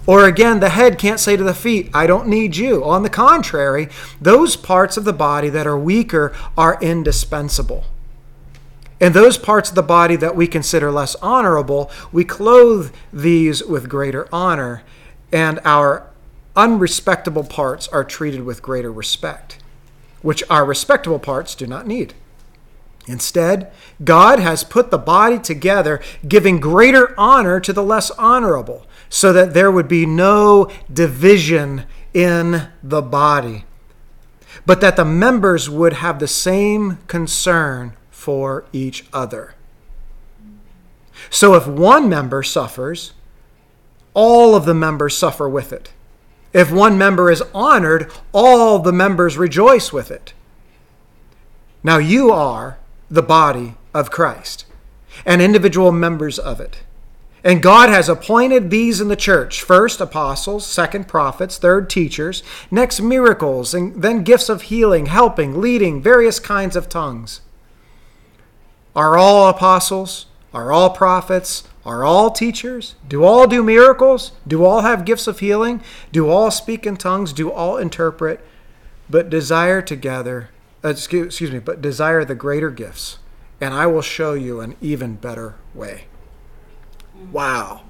Or 0.07 0.25
again, 0.25 0.61
the 0.61 0.71
head 0.71 0.99
can't 0.99 1.21
say 1.21 1.37
to 1.37 1.45
the 1.45 1.53
feet, 1.53 1.91
I 1.93 2.07
don't 2.07 2.29
need 2.29 2.57
you. 2.57 2.83
On 2.83 3.03
the 3.03 3.11
contrary, 3.11 3.91
those 4.19 4.57
parts 4.57 4.97
of 4.97 5.05
the 5.05 5.13
body 5.13 5.51
that 5.51 5.67
are 5.67 5.79
weaker 5.79 6.35
are 6.57 6.79
indispensable. 6.81 7.85
And 9.01 9.13
those 9.13 9.37
parts 9.37 9.69
of 9.69 9.75
the 9.75 9.83
body 9.83 10.17
that 10.17 10.35
we 10.35 10.47
consider 10.47 10.91
less 10.91 11.15
honorable, 11.17 11.91
we 12.11 12.25
clothe 12.25 12.95
these 13.13 13.63
with 13.63 13.91
greater 13.91 14.27
honor, 14.33 14.83
and 15.31 15.61
our 15.65 16.09
unrespectable 16.59 17.45
parts 17.45 17.87
are 17.89 18.03
treated 18.03 18.43
with 18.43 18.61
greater 18.61 18.91
respect, 18.93 19.61
which 20.21 20.43
our 20.51 20.65
respectable 20.65 21.21
parts 21.21 21.55
do 21.55 21.67
not 21.67 21.87
need. 21.87 22.13
Instead, 23.07 23.73
God 24.05 24.41
has 24.41 24.65
put 24.65 24.91
the 24.91 24.99
body 24.99 25.39
together, 25.39 26.03
giving 26.27 26.59
greater 26.59 27.19
honor 27.19 27.61
to 27.61 27.73
the 27.73 27.83
less 27.83 28.11
honorable, 28.13 28.87
so 29.09 29.33
that 29.33 29.55
there 29.55 29.71
would 29.71 29.89
be 29.89 30.05
no 30.05 30.71
division 30.93 31.85
in 32.13 32.69
the 32.83 33.01
body, 33.01 33.65
but 34.67 34.81
that 34.81 34.97
the 34.97 35.05
members 35.05 35.71
would 35.71 35.95
have 35.95 36.19
the 36.19 36.29
same 36.29 36.99
concern 37.07 37.95
for 38.11 38.67
each 38.73 39.07
other. 39.13 39.55
So 41.31 41.55
if 41.55 41.67
one 41.67 42.09
member 42.09 42.43
suffers, 42.43 43.13
all 44.13 44.57
of 44.57 44.65
the 44.65 44.75
members 44.75 45.17
suffer 45.17 45.49
with 45.49 45.73
it. 45.73 45.93
If 46.59 46.73
one 46.73 46.99
member 46.99 47.31
is 47.31 47.45
honored, 47.55 48.11
all 48.33 48.81
the 48.81 48.93
members 48.93 49.39
rejoice 49.39 49.93
with 49.93 50.11
it. 50.11 50.33
Now 51.85 51.99
you 51.99 52.33
are 52.33 52.79
the 53.09 53.23
body 53.23 53.75
of 53.95 54.11
Christ 54.11 54.65
and 55.25 55.41
individual 55.41 55.93
members 55.93 56.37
of 56.37 56.61
it. 56.61 56.83
And 57.45 57.63
God 57.63 57.91
has 57.91 58.09
appointed 58.09 58.71
these 58.71 59.01
in 59.01 59.07
the 59.07 59.15
church 59.15 59.63
first 59.63 60.01
apostles, 60.01 60.67
second 60.67 61.07
prophets, 61.07 61.59
third 61.59 61.89
teachers, 61.89 62.43
next 62.73 63.01
miracles, 63.01 63.73
and 63.73 64.03
then 64.03 64.25
gifts 64.25 64.49
of 64.49 64.63
healing, 64.63 65.07
helping, 65.07 65.61
leading, 65.61 66.03
various 66.03 66.41
kinds 66.41 66.75
of 66.75 66.89
tongues. 66.89 67.41
Are 68.97 69.17
all 69.17 69.49
apostles? 69.49 70.27
Are 70.53 70.73
all 70.73 70.91
prophets? 70.91 71.69
Are 71.89 72.05
all 72.05 72.31
teachers? 72.31 72.97
Do 73.09 73.25
all 73.25 73.47
do 73.47 73.63
miracles? 73.63 74.33
Do 74.47 74.63
all 74.63 74.83
have 74.83 75.07
gifts 75.07 75.27
of 75.27 75.39
healing? 75.39 75.83
Do 76.13 76.29
all 76.29 76.51
speak 76.51 76.87
in 76.87 76.99
tongues? 76.99 77.33
Do 77.33 77.51
all 77.51 77.79
interpret? 77.79 78.45
But 79.09 79.31
desire 79.31 79.81
together 79.81 80.51
uh, 80.85 80.89
excuse, 80.91 81.27
excuse 81.27 81.51
me, 81.51 81.59
but 81.59 81.81
desire 81.81 82.25
the 82.25 82.35
greater 82.35 82.71
gifts, 82.71 83.19
and 83.61 83.75
I 83.75 83.87
will 83.87 84.03
show 84.03 84.35
you 84.35 84.61
an 84.61 84.77
even 84.81 85.17
better 85.17 85.57
way. 85.75 86.05
Wow. 87.33 87.83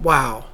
Wow. 0.00 0.44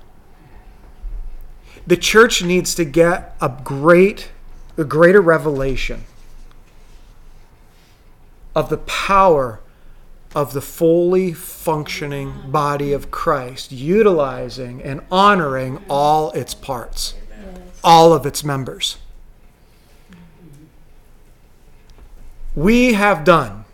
The 1.87 1.97
church 1.99 2.43
needs 2.43 2.75
to 2.77 2.85
get 2.85 3.37
a 3.41 3.49
great 3.65 4.31
a 4.77 4.85
greater 4.85 5.21
revelation 5.21 6.05
of 8.57 8.71
the 8.71 8.79
power 8.79 9.61
of 10.35 10.53
the 10.53 10.61
fully 10.61 11.33
functioning 11.33 12.51
body 12.51 12.93
of 12.93 13.11
Christ, 13.11 13.71
utilizing 13.71 14.83
and 14.83 15.01
honoring 15.11 15.83
all 15.89 16.31
its 16.33 16.55
parts, 16.55 17.15
all 17.83 18.13
of 18.13 18.27
its 18.27 18.43
members. 18.43 18.99
We 22.55 22.95
have 22.95 23.25
done, 23.25 23.65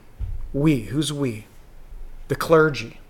we, 0.52 0.82
who's 0.82 1.12
we? 1.12 1.46
The 2.28 2.36
clergy, 2.36 3.00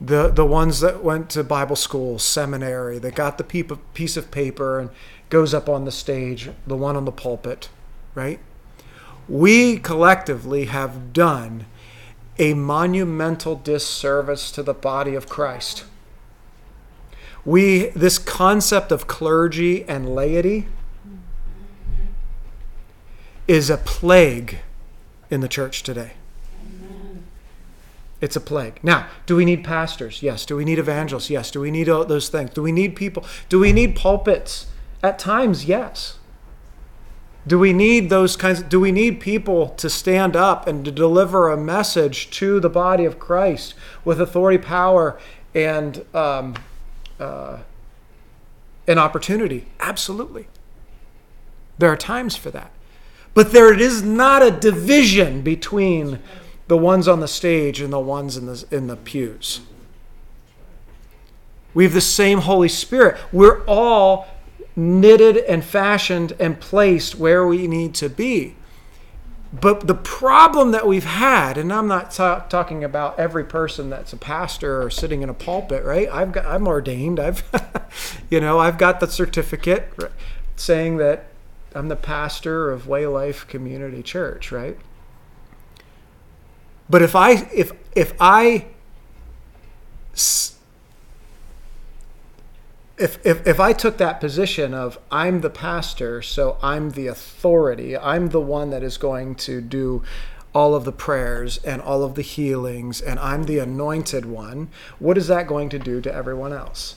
the, 0.00 0.28
the 0.28 0.44
ones 0.44 0.80
that 0.80 1.04
went 1.04 1.30
to 1.30 1.44
Bible 1.44 1.76
school, 1.76 2.18
seminary, 2.18 2.98
that 2.98 3.14
got 3.14 3.38
the 3.38 3.44
piece 3.94 4.16
of 4.16 4.30
paper 4.30 4.80
and 4.80 4.90
goes 5.30 5.54
up 5.54 5.68
on 5.68 5.84
the 5.84 5.92
stage, 5.92 6.50
the 6.66 6.76
one 6.76 6.96
on 6.96 7.04
the 7.04 7.12
pulpit, 7.12 7.68
right? 8.14 8.40
We 9.28 9.78
collectively 9.78 10.66
have 10.66 11.12
done 11.12 11.66
a 12.38 12.54
monumental 12.54 13.56
disservice 13.56 14.50
to 14.52 14.62
the 14.62 14.74
body 14.74 15.14
of 15.14 15.28
Christ. 15.28 15.84
We 17.44 17.88
this 17.88 18.18
concept 18.18 18.92
of 18.92 19.06
clergy 19.06 19.84
and 19.88 20.14
laity 20.14 20.68
is 23.48 23.68
a 23.68 23.76
plague 23.76 24.58
in 25.30 25.40
the 25.40 25.48
church 25.48 25.82
today. 25.82 26.12
It's 28.20 28.36
a 28.36 28.40
plague. 28.40 28.78
Now, 28.84 29.08
do 29.26 29.34
we 29.34 29.44
need 29.44 29.64
pastors? 29.64 30.22
Yes. 30.22 30.46
Do 30.46 30.54
we 30.54 30.64
need 30.64 30.78
evangelists? 30.78 31.28
Yes. 31.28 31.50
Do 31.50 31.60
we 31.60 31.72
need 31.72 31.88
all 31.88 32.04
those 32.04 32.28
things? 32.28 32.50
Do 32.50 32.62
we 32.62 32.70
need 32.70 32.94
people? 32.94 33.24
Do 33.48 33.58
we 33.58 33.72
need 33.72 33.96
pulpits? 33.96 34.68
At 35.02 35.18
times, 35.18 35.64
yes. 35.64 36.18
Do 37.46 37.58
we 37.58 37.72
need 37.72 38.08
those 38.08 38.36
kinds 38.36 38.60
of, 38.60 38.68
do 38.68 38.78
we 38.78 38.92
need 38.92 39.20
people 39.20 39.70
to 39.70 39.90
stand 39.90 40.36
up 40.36 40.68
and 40.68 40.84
to 40.84 40.92
deliver 40.92 41.50
a 41.50 41.56
message 41.56 42.30
to 42.38 42.60
the 42.60 42.70
body 42.70 43.04
of 43.04 43.18
Christ 43.18 43.74
with 44.04 44.20
authority, 44.20 44.58
power, 44.58 45.18
and 45.54 46.04
um, 46.14 46.54
uh, 47.18 47.58
an 48.86 48.98
opportunity? 48.98 49.66
Absolutely. 49.80 50.46
There 51.78 51.90
are 51.90 51.96
times 51.96 52.36
for 52.36 52.50
that. 52.50 52.70
But 53.34 53.52
there 53.52 53.76
is 53.76 54.02
not 54.02 54.42
a 54.42 54.50
division 54.50 55.42
between 55.42 56.20
the 56.68 56.76
ones 56.76 57.08
on 57.08 57.20
the 57.20 57.28
stage 57.28 57.80
and 57.80 57.92
the 57.92 57.98
ones 57.98 58.36
in 58.36 58.46
the, 58.46 58.64
in 58.70 58.86
the 58.86 58.96
pews. 58.96 59.62
We 61.74 61.84
have 61.84 61.94
the 61.94 62.00
same 62.00 62.40
Holy 62.40 62.68
Spirit. 62.68 63.18
We're 63.32 63.64
all 63.64 64.28
knitted 64.74 65.36
and 65.36 65.64
fashioned 65.64 66.32
and 66.38 66.60
placed 66.60 67.14
where 67.16 67.46
we 67.46 67.66
need 67.66 67.94
to 67.94 68.08
be. 68.08 68.56
But 69.52 69.86
the 69.86 69.94
problem 69.94 70.70
that 70.70 70.86
we've 70.86 71.04
had, 71.04 71.58
and 71.58 71.70
I'm 71.70 71.86
not 71.86 72.10
ta- 72.10 72.46
talking 72.48 72.82
about 72.82 73.18
every 73.18 73.44
person 73.44 73.90
that's 73.90 74.14
a 74.14 74.16
pastor 74.16 74.82
or 74.82 74.88
sitting 74.88 75.20
in 75.20 75.28
a 75.28 75.34
pulpit, 75.34 75.84
right? 75.84 76.08
I've 76.10 76.32
got, 76.32 76.46
I'm 76.46 76.66
ordained. 76.66 77.20
I've, 77.20 77.44
you 78.30 78.40
know, 78.40 78.58
I've 78.58 78.78
got 78.78 79.00
the 79.00 79.06
certificate 79.06 79.92
saying 80.56 80.96
that 80.98 81.26
I'm 81.74 81.88
the 81.88 81.96
pastor 81.96 82.70
of 82.70 82.88
Way 82.88 83.06
Life 83.06 83.46
Community 83.46 84.02
Church, 84.02 84.50
right? 84.50 84.78
But 86.88 87.02
if 87.02 87.14
I, 87.14 87.48
if 87.54 87.72
if 87.94 88.14
I 88.20 88.66
if, 93.02 93.26
if, 93.26 93.46
if 93.46 93.58
I 93.58 93.72
took 93.72 93.98
that 93.98 94.20
position 94.20 94.72
of 94.72 94.98
I'm 95.10 95.40
the 95.40 95.50
pastor, 95.50 96.22
so 96.22 96.56
I'm 96.62 96.90
the 96.90 97.08
authority, 97.08 97.96
I'm 97.96 98.28
the 98.28 98.40
one 98.40 98.70
that 98.70 98.84
is 98.84 98.96
going 98.96 99.34
to 99.36 99.60
do 99.60 100.04
all 100.54 100.74
of 100.74 100.84
the 100.84 100.92
prayers 100.92 101.58
and 101.64 101.82
all 101.82 102.04
of 102.04 102.14
the 102.14 102.22
healings, 102.22 103.00
and 103.00 103.18
I'm 103.18 103.44
the 103.44 103.58
anointed 103.58 104.26
one, 104.26 104.68
what 104.98 105.18
is 105.18 105.26
that 105.26 105.46
going 105.46 105.68
to 105.70 105.78
do 105.78 106.00
to 106.00 106.14
everyone 106.14 106.52
else? 106.52 106.96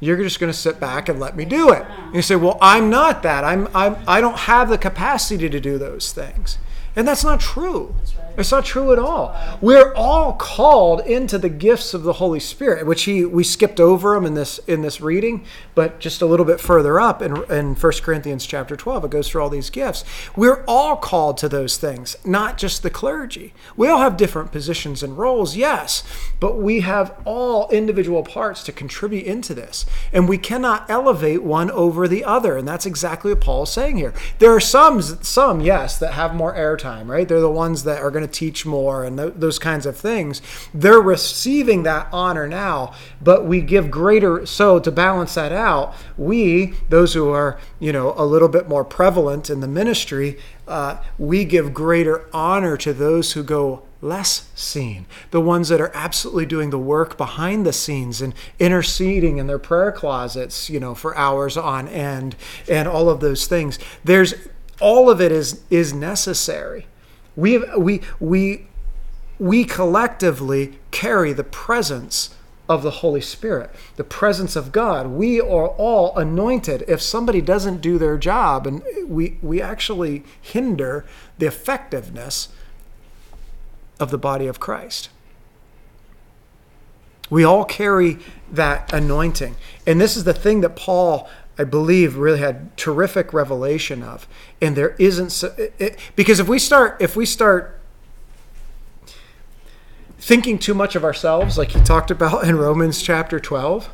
You're 0.00 0.16
just 0.16 0.40
going 0.40 0.52
to 0.52 0.58
sit 0.58 0.80
back 0.80 1.08
and 1.08 1.20
let 1.20 1.36
me 1.36 1.44
do 1.44 1.70
it. 1.70 1.84
And 1.86 2.14
you 2.14 2.22
say, 2.22 2.34
"Well, 2.34 2.58
I'm 2.60 2.90
not 2.90 3.22
that. 3.22 3.44
I'm, 3.44 3.68
I'm 3.72 3.96
I 4.08 4.20
don't 4.20 4.36
have 4.36 4.68
the 4.68 4.76
capacity 4.76 5.48
to 5.48 5.60
do 5.60 5.78
those 5.78 6.10
things." 6.12 6.58
And 6.96 7.06
that's 7.06 7.22
not 7.22 7.38
true. 7.38 7.94
It's 8.36 8.52
not 8.52 8.64
true 8.64 8.92
at 8.92 8.98
all. 8.98 9.36
We're 9.60 9.94
all 9.94 10.34
called 10.34 11.00
into 11.00 11.38
the 11.38 11.48
gifts 11.48 11.94
of 11.94 12.02
the 12.02 12.14
Holy 12.14 12.40
Spirit, 12.40 12.86
which 12.86 13.04
he 13.04 13.24
we 13.24 13.44
skipped 13.44 13.80
over 13.80 14.14
them 14.14 14.24
in 14.26 14.34
this 14.34 14.58
in 14.66 14.82
this 14.82 15.00
reading, 15.00 15.44
but 15.74 16.00
just 16.00 16.22
a 16.22 16.26
little 16.26 16.46
bit 16.46 16.60
further 16.60 17.00
up 17.00 17.22
in 17.22 17.44
in 17.50 17.74
1 17.74 17.92
Corinthians 18.02 18.46
chapter 18.46 18.76
12, 18.76 19.04
it 19.04 19.10
goes 19.10 19.28
through 19.28 19.42
all 19.42 19.50
these 19.50 19.70
gifts. 19.70 20.04
We're 20.36 20.64
all 20.66 20.96
called 20.96 21.38
to 21.38 21.48
those 21.48 21.76
things, 21.76 22.16
not 22.24 22.58
just 22.58 22.82
the 22.82 22.90
clergy. 22.90 23.54
We 23.76 23.88
all 23.88 23.98
have 23.98 24.16
different 24.16 24.52
positions 24.52 25.02
and 25.02 25.18
roles, 25.18 25.56
yes, 25.56 26.04
but 26.40 26.58
we 26.58 26.80
have 26.80 27.14
all 27.24 27.68
individual 27.70 28.22
parts 28.22 28.62
to 28.64 28.72
contribute 28.72 29.24
into 29.24 29.54
this. 29.54 29.86
And 30.12 30.28
we 30.28 30.38
cannot 30.38 30.88
elevate 30.90 31.42
one 31.42 31.70
over 31.70 32.08
the 32.08 32.24
other, 32.24 32.56
and 32.56 32.66
that's 32.66 32.86
exactly 32.86 33.32
what 33.32 33.40
Paul 33.40 33.64
is 33.64 33.70
saying 33.70 33.96
here. 33.96 34.14
There 34.38 34.52
are 34.52 34.60
some 34.60 35.02
some, 35.02 35.60
yes, 35.60 35.98
that 35.98 36.14
have 36.14 36.34
more 36.34 36.54
airtime, 36.54 37.08
right? 37.08 37.26
They're 37.28 37.40
the 37.40 37.50
ones 37.50 37.84
that 37.84 38.00
are 38.00 38.10
going 38.10 38.21
to 38.22 38.28
teach 38.28 38.64
more 38.64 39.04
and 39.04 39.18
th- 39.18 39.34
those 39.36 39.58
kinds 39.58 39.86
of 39.86 39.96
things. 39.96 40.40
They're 40.72 41.00
receiving 41.00 41.82
that 41.82 42.08
honor 42.12 42.48
now, 42.48 42.94
but 43.20 43.46
we 43.46 43.60
give 43.60 43.90
greater. 43.90 44.46
So 44.46 44.78
to 44.80 44.90
balance 44.90 45.34
that 45.34 45.52
out, 45.52 45.94
we, 46.16 46.74
those 46.88 47.14
who 47.14 47.28
are, 47.30 47.58
you 47.78 47.92
know, 47.92 48.14
a 48.16 48.24
little 48.24 48.48
bit 48.48 48.68
more 48.68 48.84
prevalent 48.84 49.50
in 49.50 49.60
the 49.60 49.68
ministry, 49.68 50.38
uh, 50.66 50.98
we 51.18 51.44
give 51.44 51.74
greater 51.74 52.28
honor 52.32 52.76
to 52.78 52.92
those 52.92 53.32
who 53.32 53.42
go 53.42 53.82
less 54.02 54.50
seen. 54.54 55.06
The 55.30 55.40
ones 55.40 55.68
that 55.68 55.80
are 55.80 55.92
absolutely 55.94 56.44
doing 56.44 56.70
the 56.70 56.78
work 56.78 57.16
behind 57.16 57.64
the 57.64 57.72
scenes 57.72 58.20
and 58.20 58.34
interceding 58.58 59.38
in 59.38 59.46
their 59.46 59.60
prayer 59.60 59.92
closets, 59.92 60.68
you 60.68 60.80
know, 60.80 60.94
for 60.94 61.16
hours 61.16 61.56
on 61.56 61.88
end 61.88 62.34
and 62.68 62.88
all 62.88 63.08
of 63.08 63.20
those 63.20 63.46
things. 63.46 63.78
There's 64.04 64.34
all 64.80 65.08
of 65.08 65.20
it 65.20 65.30
is 65.30 65.62
is 65.70 65.94
necessary. 65.94 66.86
We, 67.36 67.58
we, 67.58 68.02
we, 68.20 68.66
we 69.38 69.64
collectively 69.64 70.78
carry 70.90 71.32
the 71.32 71.44
presence 71.44 72.34
of 72.68 72.82
the 72.82 72.90
Holy 72.90 73.20
Spirit, 73.20 73.70
the 73.96 74.04
presence 74.04 74.56
of 74.56 74.72
God. 74.72 75.08
We 75.08 75.40
are 75.40 75.68
all 75.68 76.16
anointed. 76.16 76.84
If 76.88 77.02
somebody 77.02 77.40
doesn't 77.40 77.80
do 77.80 77.98
their 77.98 78.16
job, 78.16 78.66
and 78.66 78.82
we, 79.06 79.38
we 79.42 79.60
actually 79.60 80.24
hinder 80.40 81.04
the 81.38 81.46
effectiveness 81.46 82.48
of 83.98 84.10
the 84.10 84.18
body 84.18 84.46
of 84.46 84.60
Christ. 84.60 85.08
We 87.30 87.44
all 87.44 87.64
carry 87.64 88.18
that 88.50 88.92
anointing. 88.92 89.56
And 89.86 90.00
this 90.00 90.16
is 90.16 90.24
the 90.24 90.34
thing 90.34 90.60
that 90.60 90.76
Paul 90.76 91.28
I 91.58 91.64
believe 91.64 92.16
really 92.16 92.38
had 92.38 92.76
terrific 92.76 93.32
revelation 93.32 94.02
of. 94.02 94.26
And 94.60 94.74
there 94.74 94.96
isn't 94.98 95.30
so, 95.30 95.54
it, 95.58 95.74
it, 95.78 95.98
because 96.16 96.40
if 96.40 96.48
we 96.48 96.58
start 96.58 97.00
if 97.00 97.14
we 97.14 97.26
start 97.26 97.78
thinking 100.18 100.58
too 100.58 100.72
much 100.72 100.96
of 100.96 101.04
ourselves, 101.04 101.58
like 101.58 101.72
he 101.72 101.80
talked 101.82 102.10
about 102.10 102.44
in 102.44 102.56
Romans 102.56 103.02
chapter 103.02 103.38
twelve, 103.38 103.90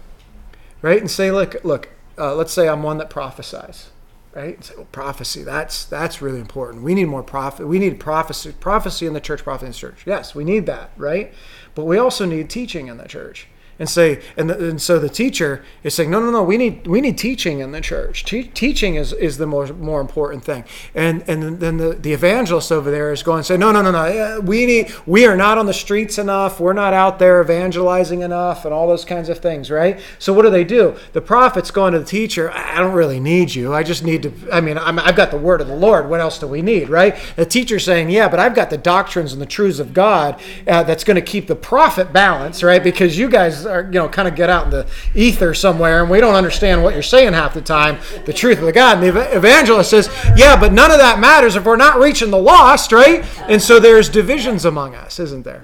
right, 0.83 1.01
and 1.01 1.11
say, 1.11 1.31
look, 1.31 1.57
look, 1.65 1.89
uh, 2.17 2.35
let's 2.35 2.53
say 2.53 2.69
I'm 2.69 2.83
one 2.83 2.99
that 2.99 3.11
prophesies, 3.11 3.91
right? 4.35 4.63
Say, 4.63 4.75
well, 4.77 4.87
prophecy 4.93 5.43
that's 5.43 5.85
that's 5.85 6.23
really 6.23 6.41
important. 6.41 6.85
We 6.85 6.95
need 6.95 7.07
more 7.07 7.25
prophet. 7.25 7.67
We 7.67 7.81
need 7.81 7.99
prophecy, 7.99 8.53
prophecy 8.53 9.07
in 9.07 9.15
the 9.15 9.21
church, 9.21 9.43
prophecy 9.43 9.67
in 9.67 9.73
the 9.73 9.79
church. 9.79 10.03
Yes, 10.07 10.35
we 10.35 10.45
need 10.45 10.67
that, 10.67 10.91
right? 10.97 11.35
But 11.75 11.87
we 11.87 11.99
also 11.99 12.25
need 12.25 12.51
teaching 12.51 12.87
in 12.87 12.99
the 12.99 13.09
church 13.09 13.49
and 13.79 13.89
say 13.89 14.21
and, 14.37 14.51
the, 14.51 14.71
and 14.71 14.83
so 14.83 14.99
the 14.99 15.09
teacher 15.09 15.65
is 15.83 15.95
saying 15.95 16.11
no 16.11 16.21
no 16.21 16.31
no 16.31 16.43
we 16.43 16.57
need 16.57 16.87
we 16.87 17.01
need 17.01 17.17
teaching 17.17 17.61
in 17.61 17.73
the 17.73 17.81
church. 17.81 18.25
Te- 18.25 18.45
teaching 18.45 18.97
is, 18.97 19.13
is 19.13 19.39
the 19.39 19.47
more 19.47 19.67
more 19.69 20.01
important 20.01 20.45
thing. 20.45 20.65
And 20.95 21.23
and 21.29 21.61
then 21.61 21.77
the, 21.77 21.95
the 21.95 22.13
evangelist 22.13 22.73
over 22.73 22.91
there 22.91 23.13
is 23.13 23.23
going 23.23 23.41
to 23.41 23.45
say 23.45 23.57
no 23.57 23.71
no 23.71 23.83
no 23.83 23.91
no 23.91 24.41
we 24.41 24.67
need 24.67 24.93
we 25.07 25.27
are 25.27 25.37
not 25.37 25.59
on 25.59 25.67
the 25.67 25.75
streets 25.75 26.19
enough. 26.19 26.59
We're 26.61 26.73
not 26.73 26.93
out 26.93 27.19
there 27.19 27.41
evangelizing 27.41 28.23
enough 28.23 28.65
and 28.65 28.75
all 28.75 28.89
those 28.89 29.05
kinds 29.05 29.29
of 29.29 29.39
things 29.39 29.71
right? 29.71 30.01
So 30.19 30.33
what 30.33 30.43
do 30.43 30.51
they 30.51 30.65
do? 30.65 30.97
The 31.13 31.21
prophet's 31.21 31.71
going 31.71 31.93
to 31.93 32.01
the 32.01 32.05
teacher 32.05 32.51
i 32.51 32.79
don't 32.79 32.95
really 32.95 33.21
need 33.21 33.55
you. 33.55 33.75
I 33.75 33.83
just 33.83 34.03
need 34.05 34.23
to 34.25 34.33
i 34.53 34.61
mean 34.61 34.79
i 34.79 34.89
I've 35.09 35.17
got 35.17 35.31
the 35.31 35.39
word 35.39 35.61
of 35.61 35.69
the 35.69 35.77
lord. 35.77 36.09
What 36.09 36.21
else 36.21 36.39
do 36.39 36.47
we 36.47 36.63
need? 36.63 36.89
Right? 36.89 37.17
The 37.37 37.47
teacher's 37.47 37.85
saying 37.85 38.11
yeah 38.11 38.29
but 38.29 38.41
i've 38.41 38.55
got 38.55 38.71
the 38.71 38.79
doctrines 38.79 39.33
and 39.33 39.41
the 39.41 39.47
truths 39.47 39.79
of 39.79 39.95
god 39.95 40.41
uh, 40.67 40.83
that's 40.83 41.05
going 41.05 41.15
to 41.15 41.23
keep 41.23 41.47
the 41.47 41.57
prophet 41.57 42.13
balanced 42.13 42.63
right? 42.63 42.83
Because 42.83 43.19
you 43.19 43.29
guys 43.29 43.67
you 43.69 43.91
know, 43.93 44.09
kind 44.09 44.29
of 44.29 44.35
get 44.35 44.51
out 44.51 44.65
in 44.65 44.71
the 44.71 44.87
ether 45.15 45.55
somewhere 45.55 46.03
and 46.03 46.11
we 46.11 46.21
don't 46.21 46.35
understand 46.35 46.83
what 46.83 46.95
you're 46.95 47.03
saying 47.03 47.33
half 47.33 47.55
the 47.55 47.61
time, 47.61 47.99
the 48.25 48.33
truth 48.33 48.59
of 48.59 48.65
the 48.65 48.73
God. 48.73 49.03
And 49.03 49.17
the 49.17 49.37
evangelist 49.37 49.91
says, 49.91 50.09
yeah, 50.37 50.59
but 50.59 50.73
none 50.73 50.91
of 50.91 50.99
that 50.99 51.19
matters 51.19 51.57
if 51.57 51.65
we're 51.65 51.77
not 51.77 51.99
reaching 51.99 52.31
the 52.31 52.39
lost, 52.39 52.93
right? 52.93 53.25
And 53.49 53.63
so 53.63 53.79
there's 53.79 54.09
divisions 54.09 54.65
among 54.65 54.95
us, 54.95 55.19
isn't 55.19 55.45
there? 55.45 55.63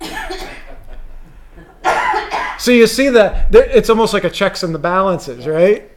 So 2.58 2.72
you 2.72 2.88
see 2.88 3.08
that 3.10 3.54
it's 3.54 3.88
almost 3.88 4.12
like 4.12 4.24
a 4.24 4.30
checks 4.30 4.64
and 4.64 4.74
the 4.74 4.80
balances, 4.80 5.46
right? 5.46 5.88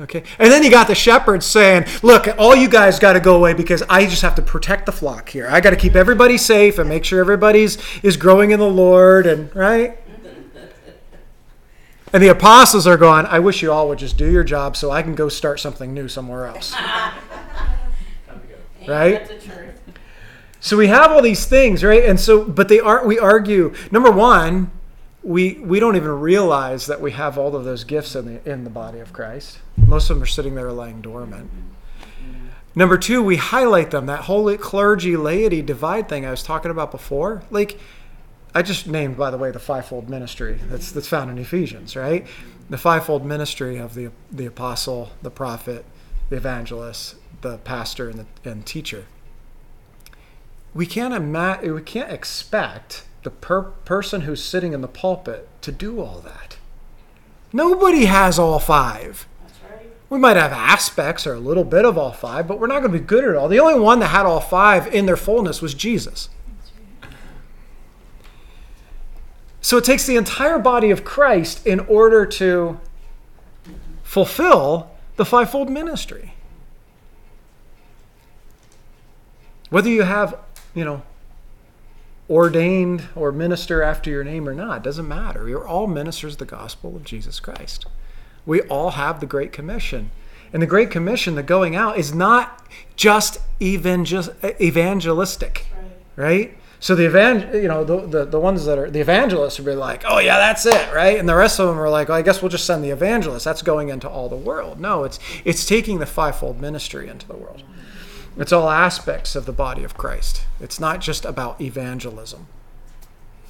Okay. 0.00 0.24
And 0.38 0.52
then 0.52 0.62
you 0.62 0.70
got 0.70 0.88
the 0.88 0.94
shepherds 0.94 1.46
saying, 1.46 1.86
look, 2.02 2.28
all 2.38 2.54
you 2.54 2.68
guys 2.68 2.98
got 2.98 3.14
to 3.14 3.20
go 3.20 3.36
away 3.36 3.54
because 3.54 3.82
I 3.88 4.04
just 4.04 4.22
have 4.22 4.34
to 4.34 4.42
protect 4.42 4.84
the 4.84 4.92
flock 4.92 5.28
here. 5.28 5.48
I 5.48 5.60
got 5.60 5.70
to 5.70 5.76
keep 5.76 5.96
everybody 5.96 6.36
safe 6.36 6.78
and 6.78 6.88
make 6.88 7.04
sure 7.04 7.18
everybody's 7.20 7.78
is 8.02 8.16
growing 8.16 8.50
in 8.50 8.60
the 8.60 8.68
Lord 8.68 9.26
and 9.26 9.54
right? 9.54 9.98
And 12.12 12.22
the 12.22 12.28
apostles 12.28 12.86
are 12.86 12.96
going, 12.96 13.26
I 13.26 13.40
wish 13.40 13.62
you 13.62 13.72
all 13.72 13.88
would 13.88 13.98
just 13.98 14.16
do 14.16 14.30
your 14.30 14.44
job 14.44 14.76
so 14.76 14.90
I 14.92 15.02
can 15.02 15.16
go 15.16 15.28
start 15.28 15.58
something 15.60 15.92
new 15.92 16.08
somewhere 16.08 16.46
else. 16.46 16.74
Right? 18.86 19.26
That's 19.26 19.44
the 19.44 19.50
truth. 19.50 19.80
So 20.60 20.76
we 20.76 20.86
have 20.86 21.10
all 21.10 21.20
these 21.20 21.44
things, 21.44 21.82
right? 21.82 22.04
And 22.04 22.18
so, 22.18 22.44
but 22.44 22.68
they 22.68 22.78
are, 22.78 23.04
we 23.04 23.18
argue, 23.18 23.74
number 23.90 24.12
one, 24.12 24.70
we, 25.26 25.54
we 25.54 25.80
don't 25.80 25.96
even 25.96 26.20
realize 26.20 26.86
that 26.86 27.00
we 27.00 27.10
have 27.10 27.36
all 27.36 27.56
of 27.56 27.64
those 27.64 27.82
gifts 27.82 28.14
in 28.14 28.26
the, 28.26 28.48
in 28.48 28.62
the 28.62 28.70
body 28.70 29.00
of 29.00 29.12
Christ. 29.12 29.58
Most 29.76 30.08
of 30.08 30.16
them 30.16 30.22
are 30.22 30.26
sitting 30.26 30.54
there 30.54 30.70
lying 30.70 31.00
dormant. 31.00 31.50
Number 32.76 32.96
two, 32.96 33.24
we 33.24 33.34
highlight 33.34 33.90
them. 33.90 34.06
That 34.06 34.20
whole 34.20 34.56
clergy 34.56 35.16
laity 35.16 35.62
divide 35.62 36.08
thing 36.08 36.24
I 36.24 36.30
was 36.30 36.44
talking 36.44 36.70
about 36.70 36.92
before. 36.92 37.42
Like, 37.50 37.76
I 38.54 38.62
just 38.62 38.86
named, 38.86 39.16
by 39.16 39.32
the 39.32 39.36
way, 39.36 39.50
the 39.50 39.58
fivefold 39.58 40.08
ministry 40.08 40.60
that's, 40.68 40.92
that's 40.92 41.08
found 41.08 41.28
in 41.28 41.38
Ephesians, 41.38 41.96
right? 41.96 42.24
The 42.70 42.78
fivefold 42.78 43.26
ministry 43.26 43.78
of 43.78 43.94
the, 43.94 44.12
the 44.30 44.46
apostle, 44.46 45.10
the 45.22 45.30
prophet, 45.32 45.84
the 46.30 46.36
evangelist, 46.36 47.16
the 47.40 47.58
pastor, 47.58 48.08
and 48.10 48.26
the 48.44 48.50
and 48.50 48.64
teacher. 48.64 49.06
We 50.72 50.86
can't, 50.86 51.14
imagine. 51.14 51.74
we 51.74 51.82
can't 51.82 52.12
expect 52.12 53.04
the 53.26 53.30
per- 53.32 53.62
person 53.84 54.20
who's 54.20 54.40
sitting 54.40 54.72
in 54.72 54.82
the 54.82 54.88
pulpit 54.88 55.48
to 55.60 55.72
do 55.72 56.00
all 56.00 56.20
that. 56.20 56.58
Nobody 57.52 58.04
has 58.04 58.38
all 58.38 58.60
five. 58.60 59.26
We 60.08 60.16
might 60.16 60.36
have 60.36 60.52
aspects 60.52 61.26
or 61.26 61.34
a 61.34 61.40
little 61.40 61.64
bit 61.64 61.84
of 61.84 61.98
all 61.98 62.12
five, 62.12 62.46
but 62.46 62.60
we're 62.60 62.68
not 62.68 62.82
going 62.82 62.92
to 62.92 62.98
be 63.00 63.04
good 63.04 63.24
at 63.24 63.34
all. 63.34 63.48
The 63.48 63.58
only 63.58 63.80
one 63.80 63.98
that 63.98 64.10
had 64.10 64.26
all 64.26 64.38
five 64.38 64.94
in 64.94 65.06
their 65.06 65.16
fullness 65.16 65.60
was 65.60 65.74
Jesus. 65.74 66.28
So 69.60 69.76
it 69.76 69.82
takes 69.82 70.06
the 70.06 70.14
entire 70.14 70.60
body 70.60 70.92
of 70.92 71.02
Christ 71.02 71.66
in 71.66 71.80
order 71.80 72.26
to 72.26 72.78
fulfill 74.04 74.92
the 75.16 75.24
fivefold 75.24 75.68
ministry. 75.68 76.34
Whether 79.68 79.88
you 79.88 80.02
have, 80.02 80.38
you 80.76 80.84
know, 80.84 81.02
ordained 82.28 83.04
or 83.14 83.30
minister 83.32 83.82
after 83.82 84.10
your 84.10 84.24
name 84.24 84.48
or 84.48 84.54
not, 84.54 84.82
doesn't 84.82 85.06
matter. 85.06 85.48
You're 85.48 85.66
all 85.66 85.86
ministers 85.86 86.34
of 86.34 86.38
the 86.38 86.44
gospel 86.44 86.96
of 86.96 87.04
Jesus 87.04 87.40
Christ. 87.40 87.86
We 88.44 88.62
all 88.62 88.90
have 88.92 89.20
the 89.20 89.26
Great 89.26 89.52
Commission. 89.52 90.10
And 90.52 90.62
the 90.62 90.66
Great 90.66 90.90
Commission, 90.90 91.34
the 91.34 91.42
going 91.42 91.74
out, 91.76 91.98
is 91.98 92.14
not 92.14 92.64
just 92.96 93.38
evangel- 93.60 94.32
evangelistic, 94.60 95.66
Right. 96.16 96.24
right? 96.28 96.58
So 96.78 96.94
the 96.94 97.06
evangel, 97.06 97.56
you 97.56 97.68
know, 97.68 97.84
the, 97.84 98.06
the, 98.06 98.24
the 98.26 98.38
ones 98.38 98.64
that 98.66 98.78
are 98.78 98.90
the 98.90 99.00
evangelists 99.00 99.58
would 99.58 99.64
be 99.66 99.74
like, 99.74 100.04
oh 100.06 100.18
yeah, 100.18 100.36
that's 100.36 100.66
it, 100.66 100.92
right? 100.94 101.18
And 101.18 101.26
the 101.28 101.34
rest 101.34 101.58
of 101.58 101.68
them 101.68 101.80
are 101.80 101.88
like, 101.88 102.08
well, 102.10 102.18
I 102.18 102.22
guess 102.22 102.42
we'll 102.42 102.50
just 102.50 102.66
send 102.66 102.84
the 102.84 102.90
evangelists. 102.90 103.44
That's 103.44 103.62
going 103.62 103.88
into 103.88 104.08
all 104.08 104.28
the 104.28 104.36
world. 104.36 104.78
No, 104.78 105.04
it's 105.04 105.18
it's 105.44 105.64
taking 105.64 105.98
the 106.00 106.06
fivefold 106.06 106.60
ministry 106.60 107.08
into 107.08 107.26
the 107.26 107.34
world. 107.36 107.62
It's 108.36 108.52
all 108.52 108.68
aspects 108.68 109.34
of 109.34 109.46
the 109.46 109.52
body 109.52 109.82
of 109.82 109.96
Christ. 109.96 110.44
It's 110.60 110.78
not 110.78 111.00
just 111.00 111.24
about 111.24 111.60
evangelism. 111.60 112.48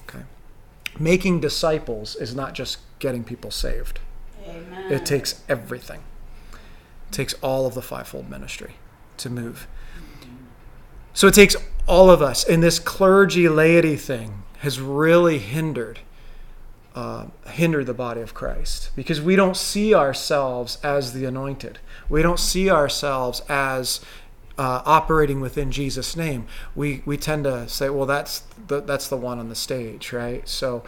Okay, 0.08 0.24
making 0.98 1.40
disciples 1.40 2.14
is 2.14 2.34
not 2.34 2.54
just 2.54 2.78
getting 2.98 3.24
people 3.24 3.50
saved. 3.50 3.98
Amen. 4.46 4.92
It 4.92 5.04
takes 5.04 5.42
everything. 5.48 6.02
It 6.52 7.12
takes 7.12 7.34
all 7.34 7.66
of 7.66 7.74
the 7.74 7.82
fivefold 7.82 8.30
ministry 8.30 8.74
to 9.18 9.30
move. 9.30 9.66
So 11.14 11.26
it 11.26 11.34
takes 11.34 11.56
all 11.86 12.10
of 12.10 12.22
us. 12.22 12.44
And 12.44 12.62
this 12.62 12.78
clergy 12.78 13.48
laity 13.48 13.96
thing 13.96 14.42
has 14.58 14.80
really 14.80 15.38
hindered 15.38 16.00
uh, 16.94 17.26
hindered 17.48 17.84
the 17.84 17.94
body 17.94 18.22
of 18.22 18.32
Christ 18.32 18.90
because 18.96 19.20
we 19.20 19.36
don't 19.36 19.56
see 19.56 19.94
ourselves 19.94 20.78
as 20.82 21.12
the 21.12 21.26
anointed. 21.26 21.78
We 22.08 22.22
don't 22.22 22.40
see 22.40 22.70
ourselves 22.70 23.42
as 23.50 24.00
uh, 24.58 24.82
operating 24.84 25.40
within 25.40 25.70
Jesus' 25.70 26.16
name. 26.16 26.46
We 26.74 27.02
we 27.04 27.16
tend 27.16 27.44
to 27.44 27.68
say, 27.68 27.90
well, 27.90 28.06
that's 28.06 28.40
the, 28.68 28.80
that's 28.80 29.08
the 29.08 29.16
one 29.16 29.38
on 29.38 29.48
the 29.48 29.54
stage, 29.54 30.12
right? 30.12 30.48
So, 30.48 30.82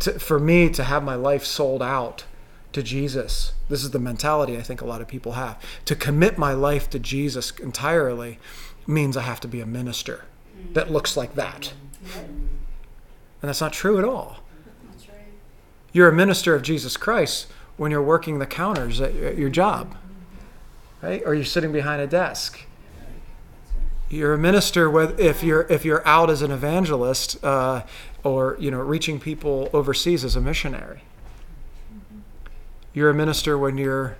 to, 0.00 0.18
for 0.18 0.38
me 0.38 0.70
to 0.70 0.84
have 0.84 1.02
my 1.02 1.14
life 1.14 1.44
sold 1.44 1.82
out 1.82 2.24
to 2.72 2.82
Jesus, 2.82 3.54
this 3.68 3.82
is 3.82 3.90
the 3.90 3.98
mentality 3.98 4.56
I 4.56 4.62
think 4.62 4.80
a 4.80 4.84
lot 4.84 5.00
of 5.00 5.08
people 5.08 5.32
have. 5.32 5.60
To 5.86 5.96
commit 5.96 6.38
my 6.38 6.52
life 6.52 6.88
to 6.90 6.98
Jesus 6.98 7.50
entirely 7.58 8.38
means 8.86 9.16
I 9.16 9.22
have 9.22 9.40
to 9.40 9.48
be 9.48 9.60
a 9.60 9.66
minister 9.66 10.24
that 10.74 10.90
looks 10.90 11.16
like 11.16 11.34
that, 11.34 11.72
and 12.14 13.48
that's 13.48 13.60
not 13.60 13.72
true 13.72 13.98
at 13.98 14.04
all. 14.04 14.38
You're 15.92 16.08
a 16.08 16.14
minister 16.14 16.54
of 16.54 16.62
Jesus 16.62 16.96
Christ 16.96 17.48
when 17.76 17.90
you're 17.90 18.02
working 18.02 18.38
the 18.38 18.46
counters 18.46 19.00
at 19.00 19.16
at 19.16 19.38
your 19.38 19.50
job, 19.50 19.96
right? 21.02 21.22
Or 21.24 21.34
you're 21.34 21.44
sitting 21.44 21.72
behind 21.72 22.00
a 22.00 22.06
desk. 22.06 22.66
You're 24.10 24.34
a 24.34 24.38
minister 24.38 25.20
if 25.20 25.42
you're 25.42 25.66
if 25.68 25.84
you're 25.84 26.06
out 26.06 26.30
as 26.30 26.40
an 26.42 26.50
evangelist 26.50 27.42
uh, 27.44 27.82
or 28.24 28.56
you 28.58 28.70
know 28.70 28.80
reaching 28.80 29.20
people 29.20 29.68
overseas 29.72 30.24
as 30.24 30.34
a 30.34 30.40
missionary. 30.40 31.02
You're 32.94 33.10
a 33.10 33.14
minister 33.14 33.58
when 33.58 33.76
you're 33.76 34.16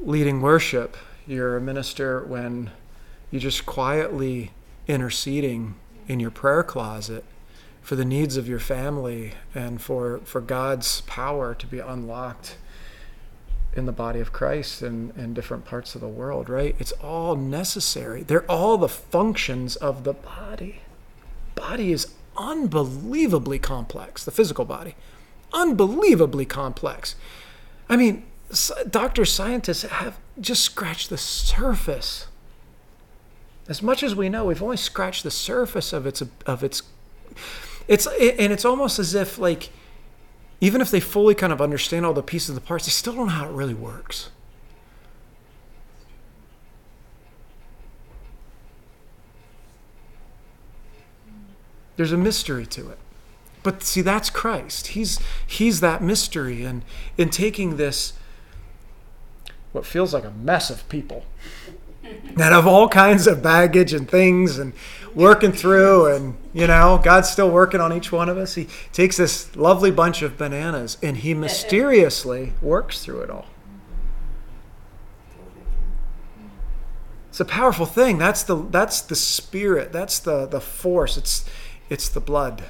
leading 0.00 0.40
worship. 0.40 0.96
You're 1.26 1.56
a 1.56 1.60
minister 1.60 2.24
when 2.24 2.70
you're 3.30 3.40
just 3.40 3.66
quietly 3.66 4.52
interceding 4.86 5.74
in 6.08 6.18
your 6.18 6.30
prayer 6.30 6.62
closet 6.62 7.24
for 7.82 7.96
the 7.96 8.04
needs 8.04 8.36
of 8.36 8.48
your 8.48 8.58
family 8.58 9.34
and 9.54 9.80
for, 9.80 10.18
for 10.24 10.40
God's 10.40 11.02
power 11.02 11.54
to 11.54 11.66
be 11.66 11.78
unlocked 11.78 12.56
in 13.78 13.86
the 13.86 13.92
body 13.92 14.20
of 14.20 14.32
Christ 14.32 14.82
and 14.82 15.16
in 15.16 15.32
different 15.32 15.64
parts 15.64 15.94
of 15.94 16.00
the 16.00 16.08
world, 16.08 16.50
right? 16.50 16.76
It's 16.78 16.92
all 16.92 17.36
necessary. 17.36 18.22
They're 18.22 18.50
all 18.50 18.76
the 18.76 18.88
functions 18.88 19.76
of 19.76 20.04
the 20.04 20.12
body. 20.12 20.80
Body 21.54 21.92
is 21.92 22.12
unbelievably 22.36 23.60
complex, 23.60 24.24
the 24.24 24.30
physical 24.30 24.64
body. 24.64 24.94
Unbelievably 25.52 26.46
complex. 26.46 27.14
I 27.88 27.96
mean, 27.96 28.24
doctors, 28.90 29.32
scientists 29.32 29.82
have 29.82 30.18
just 30.40 30.62
scratched 30.62 31.10
the 31.10 31.18
surface. 31.18 32.26
As 33.68 33.82
much 33.82 34.02
as 34.02 34.14
we 34.14 34.28
know, 34.28 34.46
we've 34.46 34.62
only 34.62 34.76
scratched 34.76 35.24
the 35.24 35.30
surface 35.30 35.92
of 35.92 36.06
its 36.06 36.22
of 36.46 36.64
its 36.64 36.82
it's 37.86 38.06
and 38.06 38.52
it's 38.52 38.64
almost 38.64 38.98
as 38.98 39.14
if 39.14 39.38
like 39.38 39.70
even 40.60 40.80
if 40.80 40.90
they 40.90 41.00
fully 41.00 41.34
kind 41.34 41.52
of 41.52 41.60
understand 41.60 42.04
all 42.04 42.12
the 42.12 42.22
pieces 42.22 42.50
of 42.50 42.54
the 42.54 42.60
parts 42.60 42.86
they 42.86 42.90
still 42.90 43.14
don't 43.14 43.26
know 43.26 43.32
how 43.32 43.48
it 43.48 43.52
really 43.52 43.74
works. 43.74 44.30
There's 51.96 52.12
a 52.12 52.16
mystery 52.16 52.64
to 52.66 52.90
it. 52.90 52.98
But 53.64 53.82
see 53.82 54.02
that's 54.02 54.30
christ. 54.30 54.88
He's 54.88 55.18
he's 55.46 55.80
that 55.80 56.00
mystery 56.02 56.64
and 56.64 56.84
in 57.16 57.28
taking 57.28 57.76
this 57.76 58.12
what 59.72 59.84
feels 59.84 60.14
like 60.14 60.24
a 60.24 60.30
mess 60.30 60.70
of 60.70 60.88
people 60.88 61.24
that 62.36 62.52
have 62.52 62.66
all 62.66 62.88
kinds 62.88 63.26
of 63.26 63.42
baggage 63.42 63.92
and 63.92 64.08
things 64.08 64.58
and 64.58 64.72
working 65.14 65.52
through 65.52 66.14
and 66.14 66.36
you 66.52 66.66
know 66.66 67.00
god's 67.02 67.28
still 67.28 67.50
working 67.50 67.80
on 67.80 67.92
each 67.92 68.12
one 68.12 68.28
of 68.28 68.36
us. 68.36 68.54
He 68.54 68.68
takes 68.92 69.16
this 69.16 69.54
lovely 69.56 69.90
bunch 69.90 70.22
of 70.22 70.36
bananas 70.36 70.96
and 71.02 71.16
he 71.16 71.34
mysteriously 71.46 72.52
works 72.60 73.04
through 73.04 73.22
it 73.22 73.30
all. 73.30 73.46
It's 77.28 77.40
a 77.40 77.44
powerful 77.44 77.86
thing. 77.86 78.18
That's 78.18 78.42
the 78.42 78.56
that's 78.56 79.00
the 79.00 79.14
spirit. 79.14 79.92
That's 79.92 80.18
the 80.18 80.46
the 80.46 80.60
force. 80.60 81.16
It's 81.16 81.44
it's 81.88 82.08
the 82.08 82.20
blood. 82.20 82.64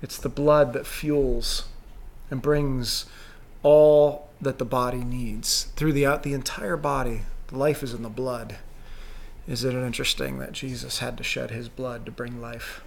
It's 0.00 0.16
the 0.16 0.30
blood 0.30 0.72
that 0.72 0.86
fuels 0.86 1.68
and 2.30 2.40
brings 2.40 3.04
all 3.62 4.28
that 4.40 4.58
the 4.58 4.64
body 4.64 5.04
needs. 5.04 5.64
Throughout 5.76 6.22
the 6.22 6.32
entire 6.32 6.78
body. 6.78 7.22
Life 7.52 7.82
is 7.82 7.92
in 7.92 8.02
the 8.02 8.08
blood. 8.08 8.56
Isn't 9.48 9.76
it 9.76 9.86
interesting 9.86 10.38
that 10.38 10.52
Jesus 10.52 10.98
had 10.98 11.16
to 11.18 11.22
shed 11.22 11.50
his 11.50 11.68
blood 11.68 12.04
to 12.06 12.12
bring 12.12 12.40
life 12.40 12.82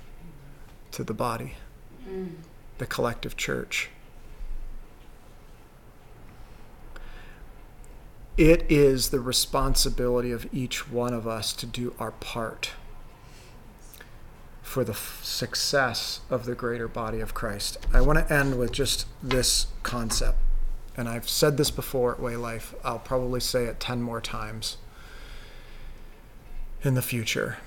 to 0.91 1.03
the 1.03 1.13
body, 1.13 1.55
the 2.77 2.85
collective 2.85 3.37
church? 3.37 3.89
It 8.35 8.65
is 8.69 9.09
the 9.09 9.19
responsibility 9.19 10.31
of 10.31 10.47
each 10.53 10.89
one 10.89 11.13
of 11.13 11.27
us 11.27 11.53
to 11.53 11.65
do 11.65 11.93
our 11.99 12.11
part 12.11 12.71
for 14.61 14.83
the 14.83 14.93
f- 14.93 15.19
success 15.23 16.21
of 16.29 16.45
the 16.45 16.55
greater 16.55 16.87
body 16.87 17.19
of 17.19 17.33
Christ. 17.33 17.77
I 17.93 18.01
want 18.01 18.19
to 18.19 18.33
end 18.33 18.57
with 18.57 18.71
just 18.71 19.07
this 19.21 19.67
concept 19.83 20.37
and 20.99 21.07
I've 21.07 21.29
said 21.29 21.55
this 21.55 21.71
before 21.71 22.11
at 22.11 22.19
Way 22.19 22.35
Life, 22.35 22.75
I'll 22.83 22.99
probably 22.99 23.39
say 23.39 23.65
it 23.65 23.79
10 23.79 24.01
more 24.01 24.19
times 24.19 24.75
in 26.83 26.93
the 26.93 27.01
future, 27.01 27.57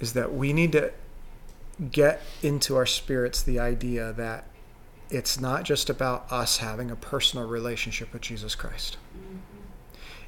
is 0.00 0.12
that 0.14 0.34
we 0.34 0.52
need 0.52 0.72
to 0.72 0.92
get 1.90 2.22
into 2.42 2.76
our 2.76 2.86
spirits 2.86 3.42
the 3.42 3.58
idea 3.58 4.12
that 4.12 4.46
it's 5.10 5.40
not 5.40 5.64
just 5.64 5.90
about 5.90 6.30
us 6.32 6.58
having 6.58 6.90
a 6.90 6.96
personal 6.96 7.46
relationship 7.46 8.12
with 8.12 8.22
Jesus 8.22 8.54
Christ. 8.54 8.96
Mm-hmm. 9.16 9.38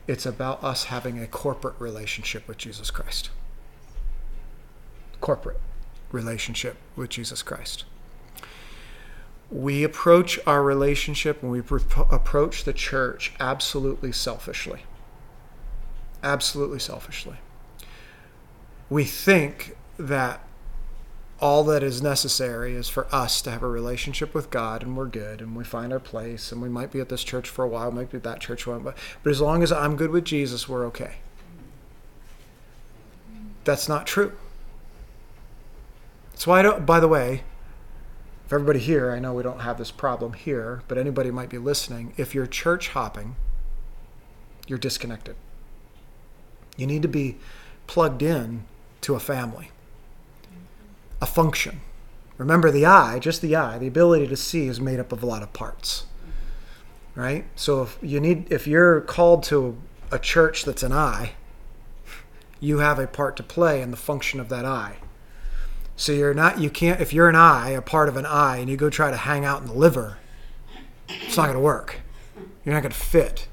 It's 0.06 0.26
about 0.26 0.62
us 0.62 0.84
having 0.84 1.18
a 1.18 1.26
corporate 1.26 1.76
relationship 1.78 2.46
with 2.46 2.58
Jesus 2.58 2.90
Christ. 2.90 3.30
Corporate 5.20 5.60
relationship 6.12 6.76
with 6.94 7.08
Jesus 7.08 7.42
Christ. 7.42 7.84
We 9.50 9.84
approach 9.84 10.38
our 10.46 10.62
relationship 10.62 11.42
and 11.42 11.50
we 11.50 11.62
pro- 11.62 12.08
approach 12.10 12.64
the 12.64 12.72
church 12.72 13.32
absolutely 13.40 14.12
selfishly. 14.12 14.82
Absolutely 16.22 16.78
selfishly. 16.78 17.36
We 18.90 19.04
think 19.04 19.76
that 19.98 20.40
all 21.40 21.64
that 21.64 21.82
is 21.82 22.00
necessary 22.00 22.74
is 22.74 22.88
for 22.88 23.06
us 23.14 23.42
to 23.42 23.50
have 23.50 23.62
a 23.62 23.68
relationship 23.68 24.34
with 24.34 24.50
God 24.50 24.82
and 24.82 24.96
we're 24.96 25.06
good 25.06 25.40
and 25.40 25.56
we 25.56 25.64
find 25.64 25.92
our 25.92 26.00
place 26.00 26.52
and 26.52 26.62
we 26.62 26.68
might 26.68 26.90
be 26.90 27.00
at 27.00 27.08
this 27.08 27.24
church 27.24 27.48
for 27.48 27.64
a 27.64 27.68
while, 27.68 27.90
might 27.90 28.10
be 28.10 28.16
at 28.16 28.22
that 28.22 28.40
church 28.40 28.66
while, 28.66 28.80
but, 28.80 28.96
but 29.22 29.30
as 29.30 29.40
long 29.40 29.62
as 29.62 29.72
I'm 29.72 29.96
good 29.96 30.10
with 30.10 30.24
Jesus, 30.24 30.68
we're 30.68 30.86
okay. 30.86 31.16
That's 33.64 33.88
not 33.88 34.06
true. 34.06 34.32
That's 36.30 36.46
why 36.46 36.60
I 36.60 36.62
don't, 36.62 36.86
by 36.86 37.00
the 37.00 37.08
way, 37.08 37.42
if 38.46 38.52
everybody 38.52 38.78
here, 38.78 39.10
I 39.10 39.18
know 39.18 39.34
we 39.34 39.42
don't 39.42 39.60
have 39.60 39.78
this 39.78 39.90
problem 39.90 40.34
here, 40.34 40.82
but 40.88 40.98
anybody 40.98 41.30
might 41.30 41.48
be 41.48 41.58
listening, 41.58 42.12
if 42.16 42.34
you're 42.34 42.46
church 42.46 42.88
hopping, 42.90 43.36
you're 44.66 44.78
disconnected. 44.78 45.36
You 46.76 46.86
need 46.86 47.02
to 47.02 47.08
be 47.08 47.36
plugged 47.86 48.22
in 48.22 48.64
to 49.04 49.14
a 49.14 49.20
family 49.20 49.70
a 51.24 51.26
function. 51.26 51.80
Remember, 52.36 52.70
the 52.70 52.84
eye, 52.84 53.18
just 53.18 53.40
the 53.40 53.56
eye, 53.56 53.78
the 53.78 53.86
ability 53.86 54.26
to 54.26 54.36
see 54.36 54.66
is 54.66 54.78
made 54.78 55.00
up 55.00 55.10
of 55.10 55.22
a 55.22 55.26
lot 55.26 55.42
of 55.42 55.52
parts. 55.54 56.04
Right? 57.14 57.46
So 57.56 57.82
if 57.82 57.98
you 58.02 58.20
need 58.20 58.50
if 58.52 58.66
you're 58.66 59.00
called 59.00 59.42
to 59.44 59.76
a 60.10 60.18
church 60.18 60.64
that's 60.64 60.82
an 60.82 60.92
eye, 60.92 61.32
you 62.60 62.78
have 62.78 62.98
a 62.98 63.06
part 63.06 63.36
to 63.36 63.42
play 63.42 63.80
in 63.80 63.90
the 63.90 63.96
function 63.96 64.40
of 64.40 64.48
that 64.50 64.64
eye. 64.64 64.96
So 65.96 66.12
you're 66.12 66.34
not 66.34 66.60
you 66.60 66.70
can't 66.70 67.00
if 67.00 67.12
you're 67.12 67.28
an 67.28 67.36
eye, 67.36 67.70
a 67.70 67.80
part 67.80 68.08
of 68.08 68.16
an 68.16 68.26
eye, 68.26 68.56
and 68.56 68.68
you 68.68 68.76
go 68.76 68.90
try 68.90 69.10
to 69.10 69.16
hang 69.16 69.44
out 69.44 69.62
in 69.62 69.68
the 69.68 69.72
liver, 69.72 70.18
it's 71.08 71.36
not 71.36 71.46
gonna 71.46 71.60
work. 71.60 72.00
You're 72.64 72.74
not 72.74 72.82
gonna 72.82 72.94
fit, 72.94 73.46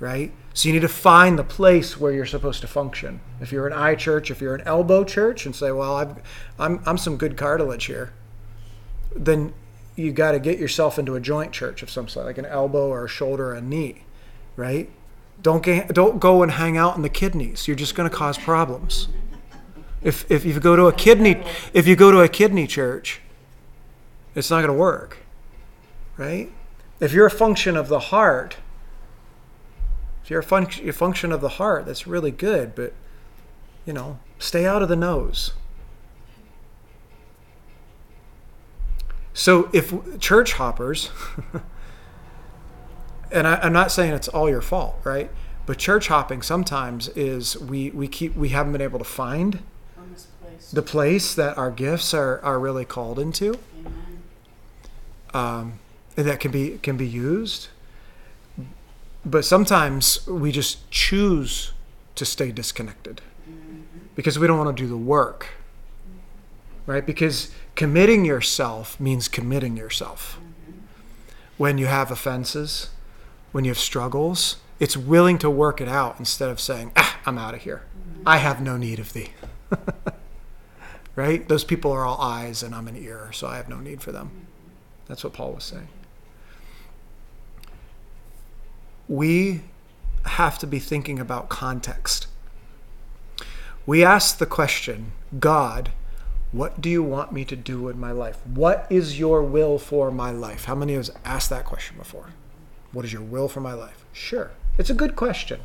right? 0.00 0.32
So 0.56 0.70
you 0.70 0.72
need 0.72 0.80
to 0.80 0.88
find 0.88 1.38
the 1.38 1.44
place 1.44 2.00
where 2.00 2.10
you're 2.12 2.24
supposed 2.24 2.62
to 2.62 2.66
function. 2.66 3.20
If 3.42 3.52
you're 3.52 3.66
an 3.66 3.74
eye 3.74 3.94
church, 3.94 4.30
if 4.30 4.40
you're 4.40 4.54
an 4.54 4.62
elbow 4.62 5.04
church, 5.04 5.44
and 5.44 5.54
say, 5.54 5.70
"Well, 5.70 5.94
I've, 5.94 6.16
I'm 6.58 6.80
I'm 6.86 6.96
some 6.96 7.18
good 7.18 7.36
cartilage 7.36 7.84
here," 7.84 8.14
then 9.14 9.52
you 9.96 10.12
got 10.12 10.32
to 10.32 10.38
get 10.38 10.58
yourself 10.58 10.98
into 10.98 11.14
a 11.14 11.20
joint 11.20 11.52
church 11.52 11.82
of 11.82 11.90
some 11.90 12.08
sort, 12.08 12.24
like 12.24 12.38
an 12.38 12.46
elbow 12.46 12.88
or 12.88 13.04
a 13.04 13.08
shoulder 13.08 13.50
or 13.50 13.54
a 13.54 13.60
knee, 13.60 14.04
right? 14.56 14.88
Don't 15.42 15.62
get, 15.62 15.92
don't 15.92 16.20
go 16.20 16.42
and 16.42 16.52
hang 16.52 16.78
out 16.78 16.96
in 16.96 17.02
the 17.02 17.10
kidneys. 17.10 17.68
You're 17.68 17.76
just 17.76 17.94
going 17.94 18.08
to 18.08 18.16
cause 18.16 18.38
problems. 18.38 19.08
If 20.00 20.24
if 20.30 20.46
you 20.46 20.58
go 20.58 20.74
to 20.74 20.86
a 20.86 20.92
kidney 20.94 21.44
if 21.74 21.86
you 21.86 21.96
go 21.96 22.10
to 22.10 22.20
a 22.20 22.30
kidney 22.30 22.66
church, 22.66 23.20
it's 24.34 24.48
not 24.48 24.60
going 24.60 24.68
to 24.68 24.72
work, 24.72 25.18
right? 26.16 26.50
If 26.98 27.12
you're 27.12 27.26
a 27.26 27.30
function 27.30 27.76
of 27.76 27.88
the 27.88 27.98
heart 27.98 28.56
if 30.26 30.30
you're 30.30 30.40
a, 30.40 30.42
fun- 30.42 30.66
a 30.82 30.92
function 30.92 31.30
of 31.30 31.40
the 31.40 31.50
heart, 31.50 31.86
that's 31.86 32.04
really 32.04 32.32
good, 32.32 32.74
but 32.74 32.92
you 33.84 33.92
know, 33.92 34.18
stay 34.40 34.66
out 34.66 34.82
of 34.82 34.88
the 34.88 34.96
nose. 34.96 35.52
So 39.32 39.70
if 39.72 39.94
church 40.18 40.54
hoppers, 40.54 41.10
and 43.30 43.46
I, 43.46 43.64
am 43.64 43.72
not 43.72 43.92
saying 43.92 44.14
it's 44.14 44.26
all 44.26 44.50
your 44.50 44.62
fault, 44.62 44.98
right? 45.04 45.30
But 45.64 45.78
church 45.78 46.08
hopping 46.08 46.42
sometimes 46.42 47.06
is 47.10 47.56
we, 47.56 47.90
we 47.90 48.08
keep 48.08 48.34
we 48.34 48.48
haven't 48.48 48.72
been 48.72 48.82
able 48.82 48.98
to 48.98 49.04
find 49.04 49.60
place. 50.40 50.72
the 50.72 50.82
place 50.82 51.36
that 51.36 51.56
our 51.56 51.70
gifts 51.70 52.12
are, 52.12 52.40
are 52.40 52.58
really 52.58 52.84
called 52.84 53.20
into. 53.20 53.60
Amen. 53.78 54.22
Um, 55.32 55.78
and 56.16 56.26
that 56.26 56.40
can 56.40 56.50
be 56.50 56.80
can 56.82 56.96
be 56.96 57.06
used 57.06 57.68
but 59.26 59.44
sometimes 59.44 60.26
we 60.26 60.50
just 60.50 60.90
choose 60.90 61.72
to 62.14 62.24
stay 62.24 62.50
disconnected 62.50 63.20
because 64.14 64.38
we 64.38 64.46
don't 64.46 64.56
want 64.56 64.74
to 64.74 64.82
do 64.82 64.88
the 64.88 64.96
work 64.96 65.48
right? 66.86 67.04
Because 67.04 67.50
committing 67.74 68.24
yourself 68.24 68.98
means 68.98 69.28
committing 69.28 69.76
yourself. 69.76 70.38
When 71.56 71.78
you 71.78 71.86
have 71.86 72.10
offenses 72.10 72.90
when 73.52 73.64
you 73.64 73.70
have 73.70 73.78
struggles 73.78 74.56
it's 74.78 74.96
willing 74.96 75.38
to 75.38 75.48
work 75.48 75.80
it 75.80 75.88
out 75.88 76.16
instead 76.18 76.50
of 76.50 76.60
saying 76.60 76.92
ah, 76.96 77.18
i'm 77.26 77.38
out 77.38 77.54
of 77.54 77.62
here. 77.62 77.82
I 78.24 78.38
have 78.38 78.60
no 78.60 78.76
need 78.76 78.98
of 78.98 79.12
thee. 79.12 79.30
Right? 81.14 81.48
Those 81.48 81.64
people 81.64 81.92
are 81.92 82.04
all 82.04 82.20
eyes 82.20 82.62
and 82.62 82.74
i'm 82.74 82.86
an 82.88 82.96
ear 82.96 83.30
so 83.32 83.46
i 83.46 83.56
have 83.56 83.70
no 83.70 83.78
need 83.80 84.02
for 84.02 84.12
them. 84.12 84.30
That's 85.06 85.24
what 85.24 85.32
paul 85.32 85.52
was 85.52 85.64
saying 85.64 85.88
we 89.08 89.62
have 90.24 90.58
to 90.58 90.66
be 90.66 90.78
thinking 90.78 91.18
about 91.18 91.48
context. 91.48 92.26
We 93.86 94.04
ask 94.04 94.38
the 94.38 94.46
question, 94.46 95.12
God, 95.38 95.90
what 96.52 96.80
do 96.80 96.88
you 96.88 97.02
want 97.02 97.32
me 97.32 97.44
to 97.44 97.56
do 97.56 97.88
in 97.88 97.98
my 97.98 98.12
life? 98.12 98.38
What 98.46 98.86
is 98.90 99.18
your 99.18 99.42
will 99.42 99.78
for 99.78 100.10
my 100.10 100.30
life? 100.30 100.64
How 100.64 100.74
many 100.74 100.94
of 100.94 101.00
us 101.00 101.10
asked 101.24 101.50
that 101.50 101.64
question 101.64 101.96
before? 101.96 102.30
What 102.92 103.04
is 103.04 103.12
your 103.12 103.22
will 103.22 103.48
for 103.48 103.60
my 103.60 103.74
life? 103.74 104.04
Sure. 104.12 104.50
It's 104.78 104.90
a 104.90 104.94
good 104.94 105.16
question. 105.16 105.60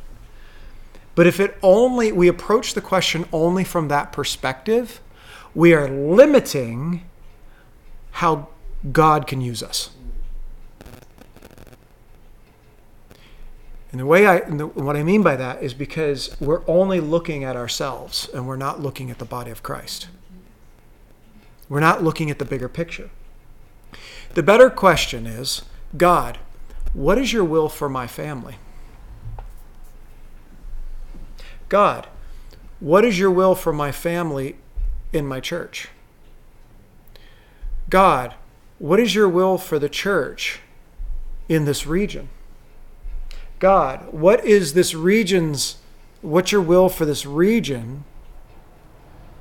But 1.14 1.26
if 1.26 1.40
it 1.40 1.58
only 1.62 2.12
we 2.12 2.28
approach 2.28 2.74
the 2.74 2.80
question 2.80 3.26
only 3.32 3.64
from 3.64 3.88
that 3.88 4.12
perspective, 4.12 5.00
we 5.54 5.74
are 5.74 5.88
limiting 5.88 7.02
how 8.12 8.48
God 8.90 9.26
can 9.26 9.40
use 9.40 9.62
us. 9.62 9.90
And 13.92 14.00
the 14.00 14.06
way 14.06 14.26
I, 14.26 14.40
the, 14.40 14.66
what 14.66 14.96
I 14.96 15.02
mean 15.02 15.22
by 15.22 15.36
that 15.36 15.62
is 15.62 15.74
because 15.74 16.34
we're 16.40 16.62
only 16.66 16.98
looking 16.98 17.44
at 17.44 17.56
ourselves 17.56 18.28
and 18.32 18.46
we're 18.46 18.56
not 18.56 18.80
looking 18.80 19.10
at 19.10 19.18
the 19.18 19.26
body 19.26 19.50
of 19.50 19.62
Christ. 19.62 20.08
We're 21.68 21.80
not 21.80 22.02
looking 22.02 22.30
at 22.30 22.38
the 22.38 22.46
bigger 22.46 22.70
picture. 22.70 23.10
The 24.32 24.42
better 24.42 24.70
question 24.70 25.26
is 25.26 25.62
God, 25.94 26.38
what 26.94 27.18
is 27.18 27.34
your 27.34 27.44
will 27.44 27.68
for 27.68 27.88
my 27.88 28.06
family? 28.06 28.56
God, 31.68 32.06
what 32.80 33.04
is 33.04 33.18
your 33.18 33.30
will 33.30 33.54
for 33.54 33.72
my 33.72 33.92
family 33.92 34.56
in 35.12 35.26
my 35.26 35.40
church? 35.40 35.88
God, 37.90 38.34
what 38.78 38.98
is 38.98 39.14
your 39.14 39.28
will 39.28 39.58
for 39.58 39.78
the 39.78 39.88
church 39.88 40.60
in 41.48 41.66
this 41.66 41.86
region? 41.86 42.28
God, 43.62 44.12
what 44.12 44.44
is 44.44 44.74
this 44.74 44.92
region's, 44.92 45.76
what's 46.20 46.50
your 46.50 46.60
will 46.60 46.88
for 46.88 47.04
this 47.04 47.24
region 47.24 48.02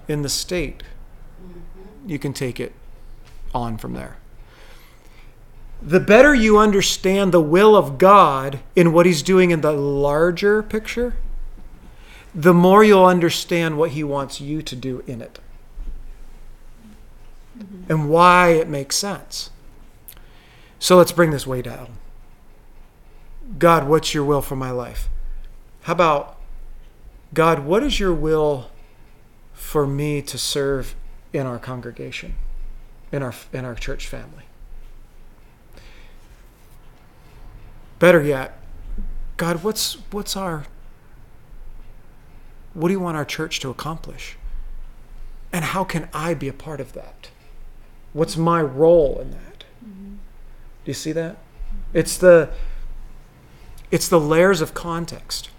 in 0.08 0.22
the 0.22 0.30
state? 0.30 0.84
You 2.06 2.20
can 2.20 2.32
take 2.32 2.60
it 2.60 2.74
on 3.52 3.80
from 3.80 3.94
there. 3.94 4.18
The 5.82 6.00
better 6.00 6.36
you 6.36 6.60
understand 6.60 7.32
the 7.32 7.42
will 7.42 7.76
of 7.76 7.98
God 7.98 8.60
in 8.76 8.94
what 8.94 9.08
He's 9.08 9.24
doing 9.24 9.50
in 9.50 9.62
the 9.62 9.72
larger 9.72 10.62
picture, 10.62 11.16
the 12.36 12.54
more 12.54 12.84
you'll 12.84 13.06
understand 13.06 13.76
what 13.76 13.90
He 13.90 14.04
wants 14.04 14.40
you 14.40 14.62
to 14.62 14.76
do 14.76 15.04
in 15.08 15.24
it 15.24 15.40
mm-hmm. 17.58 17.92
and 17.92 18.08
why 18.08 18.50
it 18.50 18.70
makes 18.70 18.96
sense. 18.98 19.50
So 20.78 20.96
let's 20.96 21.12
bring 21.12 21.32
this 21.32 21.48
way 21.48 21.64
down. 21.64 21.98
God, 23.58 23.88
what's 23.88 24.14
your 24.14 24.24
will 24.24 24.42
for 24.42 24.56
my 24.56 24.72
life? 24.72 25.10
How 25.82 25.94
about, 25.94 26.38
God, 27.34 27.60
what 27.60 27.84
is 27.84 28.00
your 28.00 28.14
will 28.14 28.70
for 29.54 29.88
me 29.88 30.22
to 30.22 30.38
serve 30.38 30.96
in 31.34 31.46
our 31.46 31.60
congregation, 31.60 32.36
in 33.12 33.24
our, 33.24 33.34
in 33.52 33.66
our 33.66 33.76
church 33.76 34.08
family? 34.08 34.46
Better 38.00 38.22
yet, 38.22 38.58
God, 39.38 39.64
what's, 39.64 39.98
what's 40.12 40.36
our, 40.36 40.66
what 42.74 42.88
do 42.88 42.94
you 42.94 43.00
want 43.00 43.18
our 43.18 43.26
church 43.26 43.60
to 43.60 43.70
accomplish? 43.70 44.38
And 45.54 45.66
how 45.66 45.84
can 45.84 46.10
I 46.14 46.34
be 46.34 46.48
a 46.48 46.54
part 46.54 46.80
of 46.80 46.94
that? 46.94 47.30
What's 48.14 48.38
my 48.38 48.62
role 48.62 49.20
in 49.20 49.32
that? 49.32 49.64
Mm-hmm. 49.86 50.16
Do 50.16 50.18
you 50.86 50.94
see 50.94 51.12
that? 51.12 51.38
It's 51.94 52.18
the 52.18 52.50
it's 53.92 54.08
the 54.08 54.20
layers 54.20 54.62
of 54.62 54.74
context. 54.74 55.50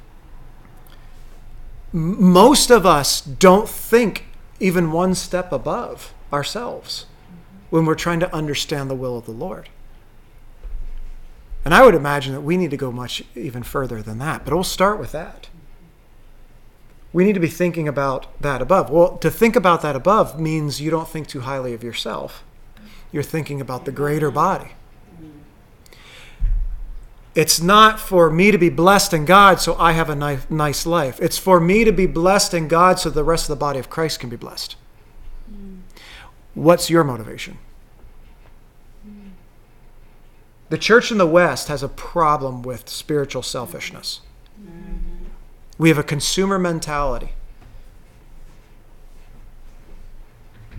Most 1.93 2.70
of 2.70 2.87
us 2.87 3.20
don't 3.20 3.68
think 3.68 4.24
even 4.59 4.93
one 4.93 5.14
step 5.14 5.53
above 5.53 6.14
ourselves 6.33 7.07
when 7.68 7.85
we're 7.85 7.95
trying 7.95 8.20
to 8.20 8.35
understand 8.35 8.89
the 8.89 8.95
will 8.95 9.18
of 9.18 9.26
the 9.26 9.33
Lord. 9.33 9.68
And 11.64 11.74
I 11.74 11.85
would 11.85 11.95
imagine 11.95 12.33
that 12.33 12.41
we 12.41 12.57
need 12.57 12.70
to 12.70 12.76
go 12.76 12.91
much 12.91 13.22
even 13.35 13.62
further 13.62 14.03
than 14.03 14.18
that, 14.18 14.45
but 14.45 14.55
we'll 14.55 14.64
start 14.64 14.99
with 14.99 15.12
that. 15.12 15.49
We 17.12 17.24
need 17.24 17.35
to 17.35 17.41
be 17.41 17.49
thinking 17.49 17.87
about 17.87 18.41
that 18.41 18.62
above. 18.62 18.91
Well, 18.91 19.18
to 19.18 19.30
think 19.30 19.55
about 19.55 19.83
that 19.83 19.95
above 19.95 20.41
means 20.41 20.80
you 20.80 20.91
don't 20.91 21.09
think 21.09 21.28
too 21.28 21.41
highly 21.41 21.74
of 21.74 21.85
yourself. 21.85 22.43
You're 23.12 23.22
thinking 23.22 23.61
about 23.61 23.85
the 23.85 23.93
greater 23.93 24.30
body. 24.30 24.72
It's 27.35 27.62
not 27.62 27.99
for 27.99 28.30
me 28.30 28.51
to 28.51 28.59
be 28.59 28.68
blessed 28.68 29.14
in 29.14 29.24
God 29.24 29.59
so 29.61 29.74
I 29.76 29.93
have 29.93 30.11
a 30.11 30.14
nice, 30.14 30.51
nice 30.51 30.85
life. 30.85 31.18
It's 31.20 31.39
for 31.39 31.61
me 31.61 31.85
to 31.85 31.93
be 31.93 32.07
blessed 32.07 32.53
in 32.53 32.68
God 32.68 32.99
so 32.99 33.09
the 33.09 33.24
rest 33.24 33.45
of 33.45 33.57
the 33.57 33.61
body 33.61 33.78
of 33.78 33.89
Christ 33.89 34.20
can 34.20 34.28
be 34.28 34.37
blessed. 34.37 34.76
Mm. 35.51 35.80
What's 36.55 36.91
your 36.91 37.05
motivation? 37.05 37.57
Mm. 39.07 39.30
The 40.68 40.76
church 40.76 41.11
in 41.11 41.16
the 41.16 41.26
West 41.26 41.68
has 41.68 41.83
a 41.83 41.89
problem 41.89 42.62
with 42.62 42.91
spiritual 42.91 43.43
selfishness. 43.43 44.20
Mm-hmm. 44.61 45.24
We 45.78 45.89
have 45.89 45.99
a 45.99 46.05
consumer 46.05 46.59
mentality. 46.59 47.33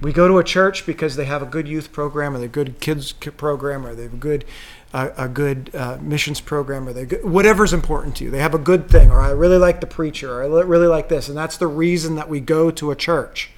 We 0.01 0.11
go 0.11 0.27
to 0.27 0.37
a 0.37 0.43
church 0.43 0.85
because 0.85 1.15
they 1.15 1.25
have 1.25 1.41
a 1.41 1.45
good 1.45 1.67
youth 1.67 1.93
program, 1.93 2.35
or 2.35 2.39
they 2.39 2.49
good 2.49 2.81
kids 2.81 3.13
program, 3.13 3.85
or 3.85 3.95
they 3.95 4.03
have 4.03 4.13
a 4.13 4.17
good 4.17 4.43
uh, 4.93 5.09
a 5.17 5.27
good 5.27 5.73
uh, 5.73 5.97
missions 6.01 6.39
program, 6.39 6.87
or 6.87 6.93
they 6.93 7.05
good, 7.05 7.23
whatever's 7.25 7.73
important 7.73 8.15
to 8.17 8.23
you. 8.23 8.31
They 8.31 8.39
have 8.39 8.53
a 8.53 8.59
good 8.59 8.89
thing, 8.89 9.11
or 9.11 9.19
I 9.19 9.31
really 9.31 9.57
like 9.57 9.81
the 9.81 9.87
preacher, 9.87 10.41
or 10.41 10.43
I 10.43 10.61
really 10.63 10.87
like 10.87 11.09
this, 11.09 11.27
and 11.27 11.37
that's 11.37 11.57
the 11.57 11.67
reason 11.67 12.15
that 12.15 12.29
we 12.29 12.39
go 12.39 12.71
to 12.71 12.91
a 12.91 12.95
church. 12.95 13.49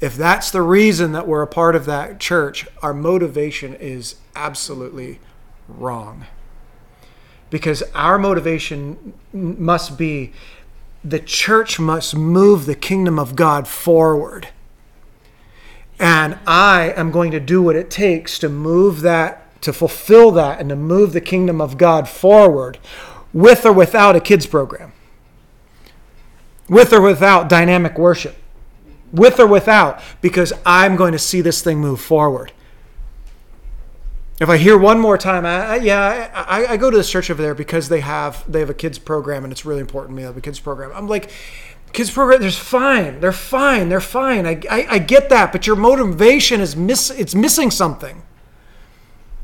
If 0.00 0.16
that's 0.16 0.50
the 0.50 0.62
reason 0.62 1.12
that 1.12 1.26
we're 1.26 1.42
a 1.42 1.46
part 1.46 1.74
of 1.74 1.86
that 1.86 2.20
church, 2.20 2.68
our 2.82 2.92
motivation 2.92 3.74
is 3.74 4.16
absolutely 4.34 5.20
wrong. 5.68 6.26
Because 7.48 7.82
our 7.94 8.18
motivation 8.18 9.14
must 9.32 9.96
be 9.96 10.32
the 11.02 11.20
church 11.20 11.78
must 11.78 12.16
move 12.16 12.66
the 12.66 12.74
kingdom 12.74 13.18
of 13.18 13.36
God 13.36 13.68
forward. 13.68 14.48
And 15.98 16.38
I 16.46 16.92
am 16.96 17.10
going 17.10 17.30
to 17.30 17.40
do 17.40 17.62
what 17.62 17.76
it 17.76 17.90
takes 17.90 18.38
to 18.40 18.48
move 18.48 19.00
that, 19.02 19.45
to 19.62 19.72
fulfill 19.72 20.30
that, 20.32 20.60
and 20.60 20.68
to 20.68 20.76
move 20.76 21.12
the 21.12 21.20
kingdom 21.20 21.60
of 21.60 21.76
God 21.78 22.08
forward 22.08 22.78
with 23.32 23.64
or 23.66 23.72
without 23.72 24.16
a 24.16 24.20
kids 24.20 24.46
program, 24.46 24.92
with 26.68 26.92
or 26.92 27.00
without 27.00 27.48
dynamic 27.48 27.98
worship, 27.98 28.36
with 29.12 29.38
or 29.40 29.46
without, 29.46 30.00
because 30.20 30.52
I'm 30.64 30.96
going 30.96 31.12
to 31.12 31.18
see 31.18 31.40
this 31.40 31.62
thing 31.62 31.78
move 31.80 32.00
forward. 32.00 32.52
If 34.38 34.50
I 34.50 34.58
hear 34.58 34.76
one 34.76 35.00
more 35.00 35.16
time, 35.16 35.46
I, 35.46 35.66
I- 35.66 35.76
yeah, 35.76 36.30
I, 36.34 36.66
I 36.66 36.76
go 36.76 36.90
to 36.90 36.96
this 36.96 37.10
church 37.10 37.30
over 37.30 37.40
there 37.42 37.54
because 37.54 37.88
they 37.88 38.00
have 38.00 38.44
they 38.50 38.60
have 38.60 38.68
a 38.70 38.74
kids 38.74 38.98
program 38.98 39.44
and 39.44 39.52
it's 39.52 39.64
really 39.64 39.80
important 39.80 40.12
to 40.12 40.16
me. 40.16 40.22
They 40.22 40.26
have 40.26 40.36
a 40.36 40.42
kids 40.42 40.60
program. 40.60 40.90
I'm 40.94 41.08
like, 41.08 41.30
kids 41.94 42.10
program, 42.10 42.40
there's 42.42 42.58
fine, 42.58 43.20
they're 43.20 43.32
fine, 43.32 43.88
they're 43.88 44.00
fine. 44.00 44.46
I, 44.46 44.60
I, 44.70 44.86
I 44.90 44.98
get 44.98 45.30
that, 45.30 45.52
but 45.52 45.66
your 45.66 45.76
motivation 45.76 46.60
is 46.60 46.76
miss, 46.76 47.08
it's 47.10 47.34
missing 47.34 47.70
something, 47.70 48.22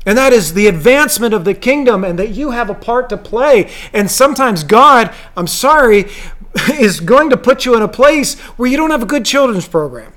and 0.05 0.17
that 0.17 0.33
is 0.33 0.53
the 0.53 0.67
advancement 0.67 1.33
of 1.33 1.45
the 1.45 1.53
kingdom, 1.53 2.03
and 2.03 2.19
that 2.19 2.29
you 2.29 2.51
have 2.51 2.69
a 2.69 2.75
part 2.75 3.09
to 3.09 3.17
play. 3.17 3.71
And 3.93 4.09
sometimes 4.11 4.63
God, 4.63 5.13
I'm 5.37 5.47
sorry, 5.47 6.09
is 6.79 6.99
going 6.99 7.29
to 7.29 7.37
put 7.37 7.65
you 7.65 7.75
in 7.75 7.81
a 7.81 7.87
place 7.87 8.39
where 8.39 8.69
you 8.69 8.77
don't 8.77 8.91
have 8.91 9.03
a 9.03 9.07
good 9.07 9.25
children's 9.25 9.67
program. 9.67 10.13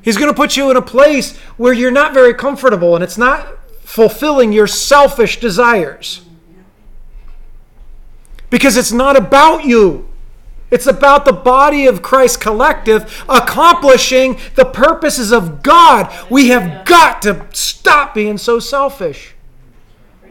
He's 0.00 0.16
going 0.16 0.30
to 0.30 0.36
put 0.36 0.56
you 0.56 0.70
in 0.70 0.76
a 0.76 0.82
place 0.82 1.36
where 1.56 1.72
you're 1.72 1.90
not 1.90 2.14
very 2.14 2.32
comfortable 2.32 2.94
and 2.94 3.04
it's 3.04 3.18
not 3.18 3.46
fulfilling 3.82 4.52
your 4.52 4.66
selfish 4.66 5.40
desires. 5.40 6.22
Because 8.48 8.76
it's 8.76 8.92
not 8.92 9.16
about 9.16 9.64
you. 9.64 10.07
It's 10.70 10.86
about 10.86 11.24
the 11.24 11.32
body 11.32 11.86
of 11.86 12.02
Christ 12.02 12.40
collective 12.40 13.24
accomplishing 13.28 14.38
the 14.54 14.66
purposes 14.66 15.32
of 15.32 15.62
God. 15.62 16.12
We 16.30 16.48
have 16.48 16.84
got 16.84 17.22
to 17.22 17.46
stop 17.52 18.14
being 18.14 18.38
so 18.38 18.58
selfish. 18.58 19.34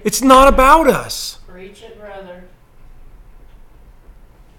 It's 0.03 0.21
not 0.21 0.47
about 0.47 0.88
us. 0.88 1.39
Preach 1.47 1.81
it, 1.81 1.99
brother. 1.99 2.43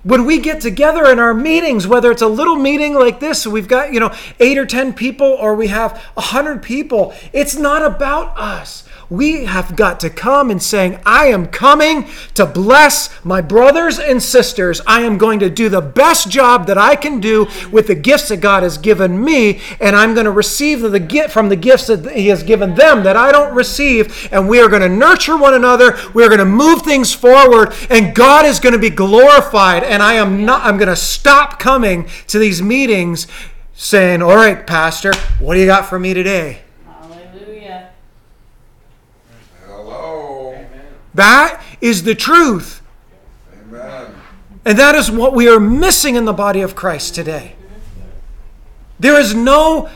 when 0.05 0.24
we 0.24 0.39
get 0.39 0.61
together 0.61 1.11
in 1.11 1.18
our 1.18 1.35
meetings, 1.35 1.87
whether 1.87 2.11
it's 2.11 2.22
a 2.22 2.29
little 2.29 2.57
meeting 2.57 2.95
like 2.95 3.20
this, 3.20 3.47
we've 3.47 3.68
got, 3.68 3.93
you 3.93 4.01
know, 4.01 4.14
eight 4.41 4.57
or 4.57 4.64
10 4.64 4.95
people, 4.95 5.26
or 5.26 5.55
we 5.55 5.66
have 5.68 5.93
a 6.16 6.22
100 6.22 6.62
people, 6.62 7.12
it's 7.33 7.57
not 7.57 7.85
about 7.85 8.37
us. 8.39 8.88
We 9.11 9.47
have 9.47 9.75
got 9.75 10.01
to 10.01 10.11
come 10.11 10.51
and 10.51 10.63
saying, 10.63 11.01
I 11.07 11.27
am 11.29 11.47
coming 11.47 12.09
to 12.35 12.45
bless 12.45 13.25
my 13.25 13.41
brothers 13.41 13.99
and 13.99 14.23
sisters. 14.23 14.83
I 14.87 15.01
am 15.01 15.17
going 15.17 15.39
to 15.39 15.49
do 15.49 15.71
the 15.71 15.81
best 15.81 16.31
job 16.31 16.67
that 16.67 16.77
I 16.77 16.95
can 16.95 17.19
do 17.19 17.47
with 17.73 17.87
the 17.87 17.95
gifts 17.95 18.29
that 18.29 18.43
God 18.43 18.63
has 18.63 18.77
given 18.77 19.25
me, 19.25 19.63
and 19.81 19.97
I'm 19.97 20.13
going 20.13 20.27
to 20.27 20.31
receive 20.31 20.83
the 20.83 21.01
gift 21.01 21.31
from 21.31 21.49
the 21.49 21.57
gifts 21.57 21.87
that 21.87 22.13
He 22.13 22.29
has 22.29 22.43
given 22.43 22.75
them 22.75 23.03
that 23.05 23.17
I 23.17 23.33
don't 23.33 23.55
receive. 23.55 24.29
And 24.31 24.47
we 24.47 24.61
are 24.61 24.69
going 24.69 24.83
to 24.83 24.91
nurture 24.91 25.39
one 25.39 25.55
another. 25.55 25.97
We 26.13 26.23
are 26.23 26.29
going 26.29 26.39
to 26.39 26.45
move 26.45 26.83
things 26.83 27.15
forward, 27.15 27.73
and 27.89 28.15
God 28.15 28.45
is 28.45 28.61
going 28.61 28.75
to 28.75 28.79
be 28.79 28.91
glorified. 28.91 29.85
And 29.85 30.03
I 30.03 30.15
am 30.15 30.45
not. 30.45 30.67
I'm 30.67 30.77
going 30.77 30.89
to 30.89 30.97
stop 30.97 31.59
coming 31.59 32.09
to 32.27 32.39
these 32.39 32.61
meetings, 32.61 33.27
saying, 33.73 34.21
"All 34.21 34.37
right, 34.37 34.67
Pastor, 34.67 35.15
what 35.39 35.55
do 35.55 35.61
you 35.61 35.67
got 35.67 35.87
for 35.87 35.99
me 35.99 36.13
today?" 36.13 36.63
That 41.19 41.61
is 41.81 42.05
the 42.05 42.14
truth. 42.14 42.81
Amen. 43.53 44.14
And 44.64 44.79
that 44.79 44.95
is 44.95 45.11
what 45.11 45.35
we 45.35 45.49
are 45.49 45.59
missing 45.59 46.14
in 46.14 46.27
the 46.27 46.33
body 46.33 46.61
of 46.61 46.77
Christ 46.77 47.16
today. 47.16 47.57
There 49.01 49.19
is 49.19 49.35
no 49.35 49.91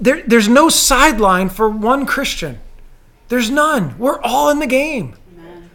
there, 0.00 0.22
there's 0.26 0.48
no 0.48 0.68
sideline 0.68 1.48
for 1.48 1.70
one 1.70 2.06
Christian. 2.06 2.58
There's 3.28 3.50
none. 3.50 3.96
We're 3.98 4.20
all 4.20 4.50
in 4.50 4.58
the 4.58 4.66
game. 4.66 5.14
Amen. 5.32 5.70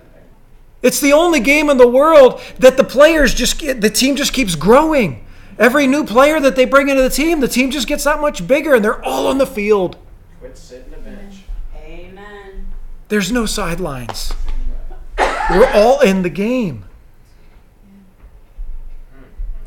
It's 0.82 1.00
the 1.00 1.14
only 1.14 1.40
game 1.40 1.70
in 1.70 1.78
the 1.78 1.88
world 1.88 2.42
that 2.60 2.76
the 2.76 2.84
players 2.84 3.34
just 3.34 3.60
get, 3.60 3.80
the 3.80 3.90
team 3.90 4.18
just 4.18 4.34
keeps 4.34 4.56
growing. 4.56 5.26
Every 5.58 5.88
new 5.88 6.04
player 6.04 6.42
that 6.42 6.58
they 6.58 6.66
bring 6.66 6.90
into 6.90 7.04
the 7.04 7.10
team, 7.10 7.40
the 7.40 7.48
team 7.48 7.72
just 7.72 7.88
gets 7.88 8.04
that 8.04 8.20
much 8.20 8.46
bigger 8.48 8.76
and 8.76 8.84
they're 8.84 9.04
all 9.04 9.28
on 9.28 9.38
the 9.38 9.48
field. 9.48 9.96
Quit 10.42 10.58
sitting 10.58 10.92
the 10.92 10.98
bench. 10.98 11.36
Amen. 11.86 12.68
There's 13.08 13.32
no 13.32 13.46
sidelines. 13.46 14.34
We're 15.50 15.72
all 15.74 16.00
in 16.02 16.22
the 16.22 16.30
game. 16.30 16.86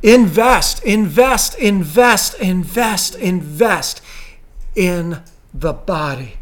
Invest, 0.02 0.82
invest, 0.84 1.58
invest, 1.58 2.34
invest, 2.38 3.14
invest 3.16 4.00
in 4.74 5.22
the 5.52 5.72
body. 5.72 6.34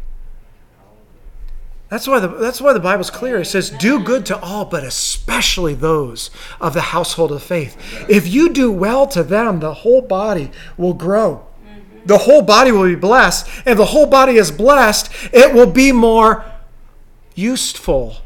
That's 1.89 2.07
why 2.07 2.19
the 2.19 2.27
that's 2.27 2.59
why 2.59 2.73
the 2.73 2.79
Bible's 2.79 3.09
clear. 3.09 3.39
It 3.39 3.45
says, 3.45 3.69
"Do 3.69 3.99
good 3.99 4.25
to 4.27 4.39
all, 4.39 4.65
but 4.65 4.83
especially 4.83 5.73
those 5.73 6.29
of 6.59 6.73
the 6.73 6.81
household 6.81 7.31
of 7.31 7.41
faith." 7.41 7.77
If 8.09 8.27
you 8.27 8.49
do 8.49 8.71
well 8.71 9.07
to 9.07 9.23
them, 9.23 9.59
the 9.59 9.73
whole 9.73 10.01
body 10.01 10.51
will 10.77 10.93
grow. 10.93 11.45
The 12.05 12.19
whole 12.19 12.41
body 12.41 12.71
will 12.71 12.85
be 12.85 12.95
blessed. 12.95 13.47
And 13.65 13.79
the 13.79 13.85
whole 13.85 14.05
body 14.05 14.37
is 14.37 14.51
blessed, 14.51 15.09
it 15.31 15.53
will 15.53 15.71
be 15.71 15.91
more 15.91 16.43
useful 17.33 18.17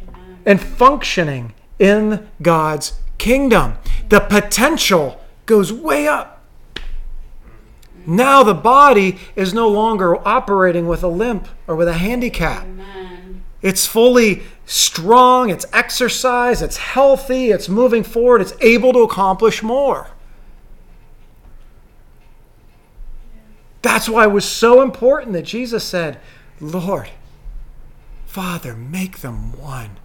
and 0.49 0.59
functioning 0.59 1.53
in 1.77 2.27
God's 2.41 2.93
kingdom. 3.19 3.75
The 4.09 4.19
potential 4.19 5.21
goes 5.45 5.71
way 5.71 6.07
up. 6.07 6.43
Now 8.07 8.41
the 8.41 8.55
body 8.55 9.19
is 9.35 9.53
no 9.53 9.69
longer 9.69 10.27
operating 10.27 10.87
with 10.87 11.03
a 11.03 11.07
limp 11.07 11.47
or 11.67 11.75
with 11.75 11.87
a 11.87 11.93
handicap. 11.93 12.63
Amen. 12.63 13.43
It's 13.61 13.85
fully 13.85 14.41
strong, 14.65 15.51
it's 15.51 15.67
exercised, 15.71 16.63
it's 16.63 16.77
healthy, 16.77 17.51
it's 17.51 17.69
moving 17.69 18.03
forward, 18.03 18.41
it's 18.41 18.53
able 18.59 18.91
to 18.93 19.03
accomplish 19.03 19.61
more. 19.61 20.07
That's 23.83 24.09
why 24.09 24.23
it 24.23 24.31
was 24.31 24.45
so 24.45 24.81
important 24.81 25.33
that 25.33 25.43
Jesus 25.43 25.83
said, 25.83 26.19
Lord, 26.59 27.09
Father, 28.25 28.75
make 28.75 29.19
them 29.19 29.55
one 29.55 29.97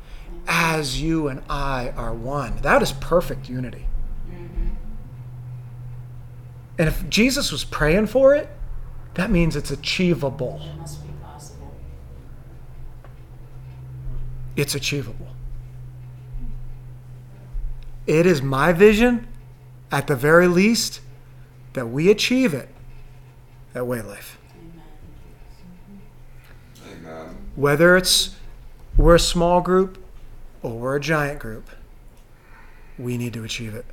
as 0.47 1.01
you 1.01 1.29
and 1.29 1.43
I 1.49 1.91
are 1.97 2.13
one. 2.13 2.57
That 2.63 2.83
is 2.83 2.93
perfect 2.93 3.49
unity. 3.49 3.87
Mm-hmm. 4.29 4.69
And 6.79 6.89
if 6.89 7.09
Jesus 7.09 7.51
was 7.53 7.65
praying 7.65 8.07
for 8.07 8.35
it, 8.35 8.49
that 9.15 9.31
means 9.31 9.57
it's 9.57 9.71
achievable. 9.71 10.61
It 10.63 10.79
must 10.79 11.07
be 11.07 11.13
possible. 11.23 11.73
It's 14.57 14.75
achievable. 14.75 15.29
it 18.07 18.27
is 18.27 18.43
my 18.43 18.73
vision, 18.73 19.27
at 19.91 20.09
the 20.09 20.17
very 20.17 20.47
least, 20.47 21.01
that 21.73 21.87
we 21.87 22.11
achieve 22.11 22.53
it 22.53 22.69
at 23.75 23.87
Way 23.87 24.03
Life. 24.03 24.39
Amen. 26.87 27.07
Amen. 27.07 27.37
Whether 27.57 27.97
it's 27.97 28.37
we're 28.97 29.15
a 29.15 29.21
small 29.21 29.61
group 29.61 30.04
or 30.65 30.79
we're 30.79 30.97
a 30.97 31.01
giant 31.01 31.39
group, 31.39 31.69
we 32.99 33.19
need 33.19 33.35
to 33.35 33.45
achieve 33.45 33.75
it. 33.75 33.85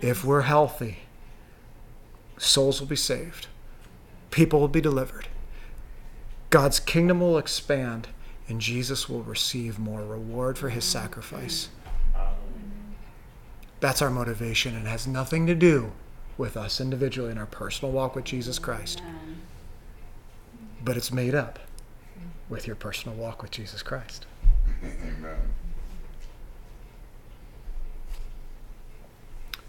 If 0.00 0.24
we're 0.24 0.42
healthy, 0.42 0.98
souls 2.36 2.80
will 2.80 2.88
be 2.88 2.96
saved, 2.96 3.46
people 4.32 4.58
will 4.58 4.68
be 4.68 4.80
delivered, 4.80 5.28
God's 6.50 6.80
kingdom 6.80 7.20
will 7.20 7.38
expand, 7.38 8.08
and 8.48 8.60
Jesus 8.60 9.08
will 9.08 9.22
receive 9.22 9.78
more 9.78 10.04
reward 10.04 10.58
for 10.58 10.70
his 10.70 10.84
sacrifice. 10.84 11.68
That's 13.80 14.02
our 14.02 14.10
motivation 14.10 14.74
and 14.74 14.88
has 14.88 15.06
nothing 15.06 15.46
to 15.46 15.54
do 15.54 15.92
with 16.36 16.56
us 16.56 16.80
individually 16.80 17.30
in 17.30 17.38
our 17.38 17.46
personal 17.46 17.92
walk 17.92 18.16
with 18.16 18.24
Jesus 18.24 18.58
Christ, 18.58 19.00
but 20.82 20.96
it's 20.96 21.12
made 21.12 21.36
up 21.36 21.60
with 22.48 22.66
your 22.66 22.76
personal 22.76 23.16
walk 23.16 23.42
with 23.42 23.52
Jesus 23.52 23.82
Christ. 23.82 24.26
Amen. 24.82 25.38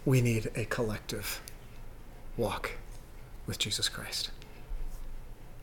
We 0.04 0.20
need 0.20 0.50
a 0.54 0.64
collective 0.64 1.40
walk 2.36 2.72
with 3.46 3.58
Jesus 3.58 3.88
Christ, 3.88 4.30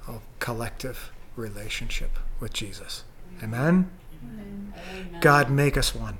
a 0.07 0.15
collective 0.39 1.11
relationship 1.35 2.11
with 2.39 2.53
Jesus. 2.53 3.03
Amen? 3.43 3.89
Amen. 4.23 4.73
God, 5.21 5.49
make 5.49 5.77
us 5.77 5.95
one. 5.95 6.17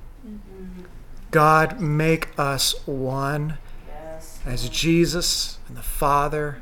God, 1.32 1.80
make 1.80 2.30
us 2.40 2.76
one 2.88 3.58
Yes. 3.88 4.40
as 4.46 4.70
Jesus 4.70 5.60
and 5.68 5.78
the 5.78 5.84
Father 5.84 6.62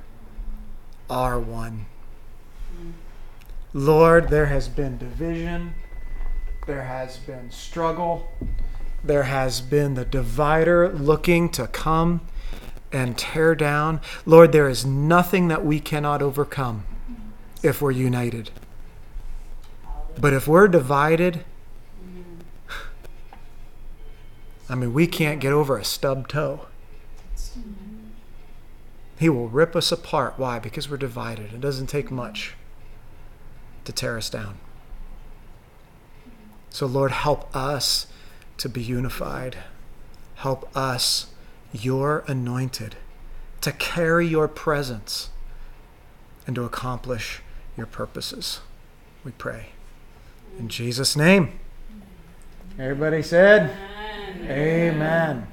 are 1.09 1.39
one. 1.39 1.85
Lord, 3.73 4.29
there 4.29 4.47
has 4.47 4.67
been 4.67 4.97
division, 4.97 5.75
there 6.65 6.83
has 6.83 7.17
been 7.17 7.51
struggle, 7.51 8.27
there 9.05 9.23
has 9.23 9.61
been 9.61 9.93
the 9.93 10.05
divider 10.05 10.89
looking 10.89 11.49
to 11.49 11.67
come 11.67 12.21
and 12.91 13.17
tear 13.17 13.55
down. 13.55 14.01
Lord, 14.25 14.51
there 14.51 14.69
is 14.69 14.85
nothing 14.85 15.47
that 15.49 15.65
we 15.65 15.79
cannot 15.79 16.21
overcome 16.21 16.85
if 17.61 17.81
we're 17.81 17.91
united. 17.91 18.51
But 20.19 20.33
if 20.33 20.47
we're 20.47 20.67
divided, 20.67 21.43
I 24.69 24.75
mean, 24.75 24.93
we 24.93 25.07
can't 25.07 25.39
get 25.39 25.51
over 25.51 25.77
a 25.77 25.83
stub 25.83 26.27
toe. 26.27 26.67
He 29.19 29.29
will 29.29 29.47
rip 29.47 29.75
us 29.75 29.91
apart. 29.91 30.35
Why? 30.37 30.59
Because 30.59 30.89
we're 30.89 30.97
divided. 30.97 31.53
It 31.53 31.61
doesn't 31.61 31.87
take 31.87 32.11
much 32.11 32.53
to 33.85 33.91
tear 33.91 34.17
us 34.17 34.29
down. 34.29 34.57
So, 36.69 36.85
Lord, 36.85 37.11
help 37.11 37.55
us 37.55 38.07
to 38.57 38.69
be 38.69 38.81
unified. 38.81 39.57
Help 40.35 40.69
us, 40.75 41.27
your 41.73 42.23
anointed, 42.27 42.95
to 43.61 43.71
carry 43.71 44.27
your 44.27 44.47
presence 44.47 45.29
and 46.45 46.55
to 46.55 46.63
accomplish 46.63 47.41
your 47.75 47.85
purposes. 47.85 48.61
We 49.23 49.31
pray. 49.31 49.67
In 50.59 50.69
Jesus' 50.69 51.15
name. 51.15 51.59
Everybody 52.77 53.21
said, 53.21 53.75
Amen. 54.43 54.51
Amen. 54.51 55.47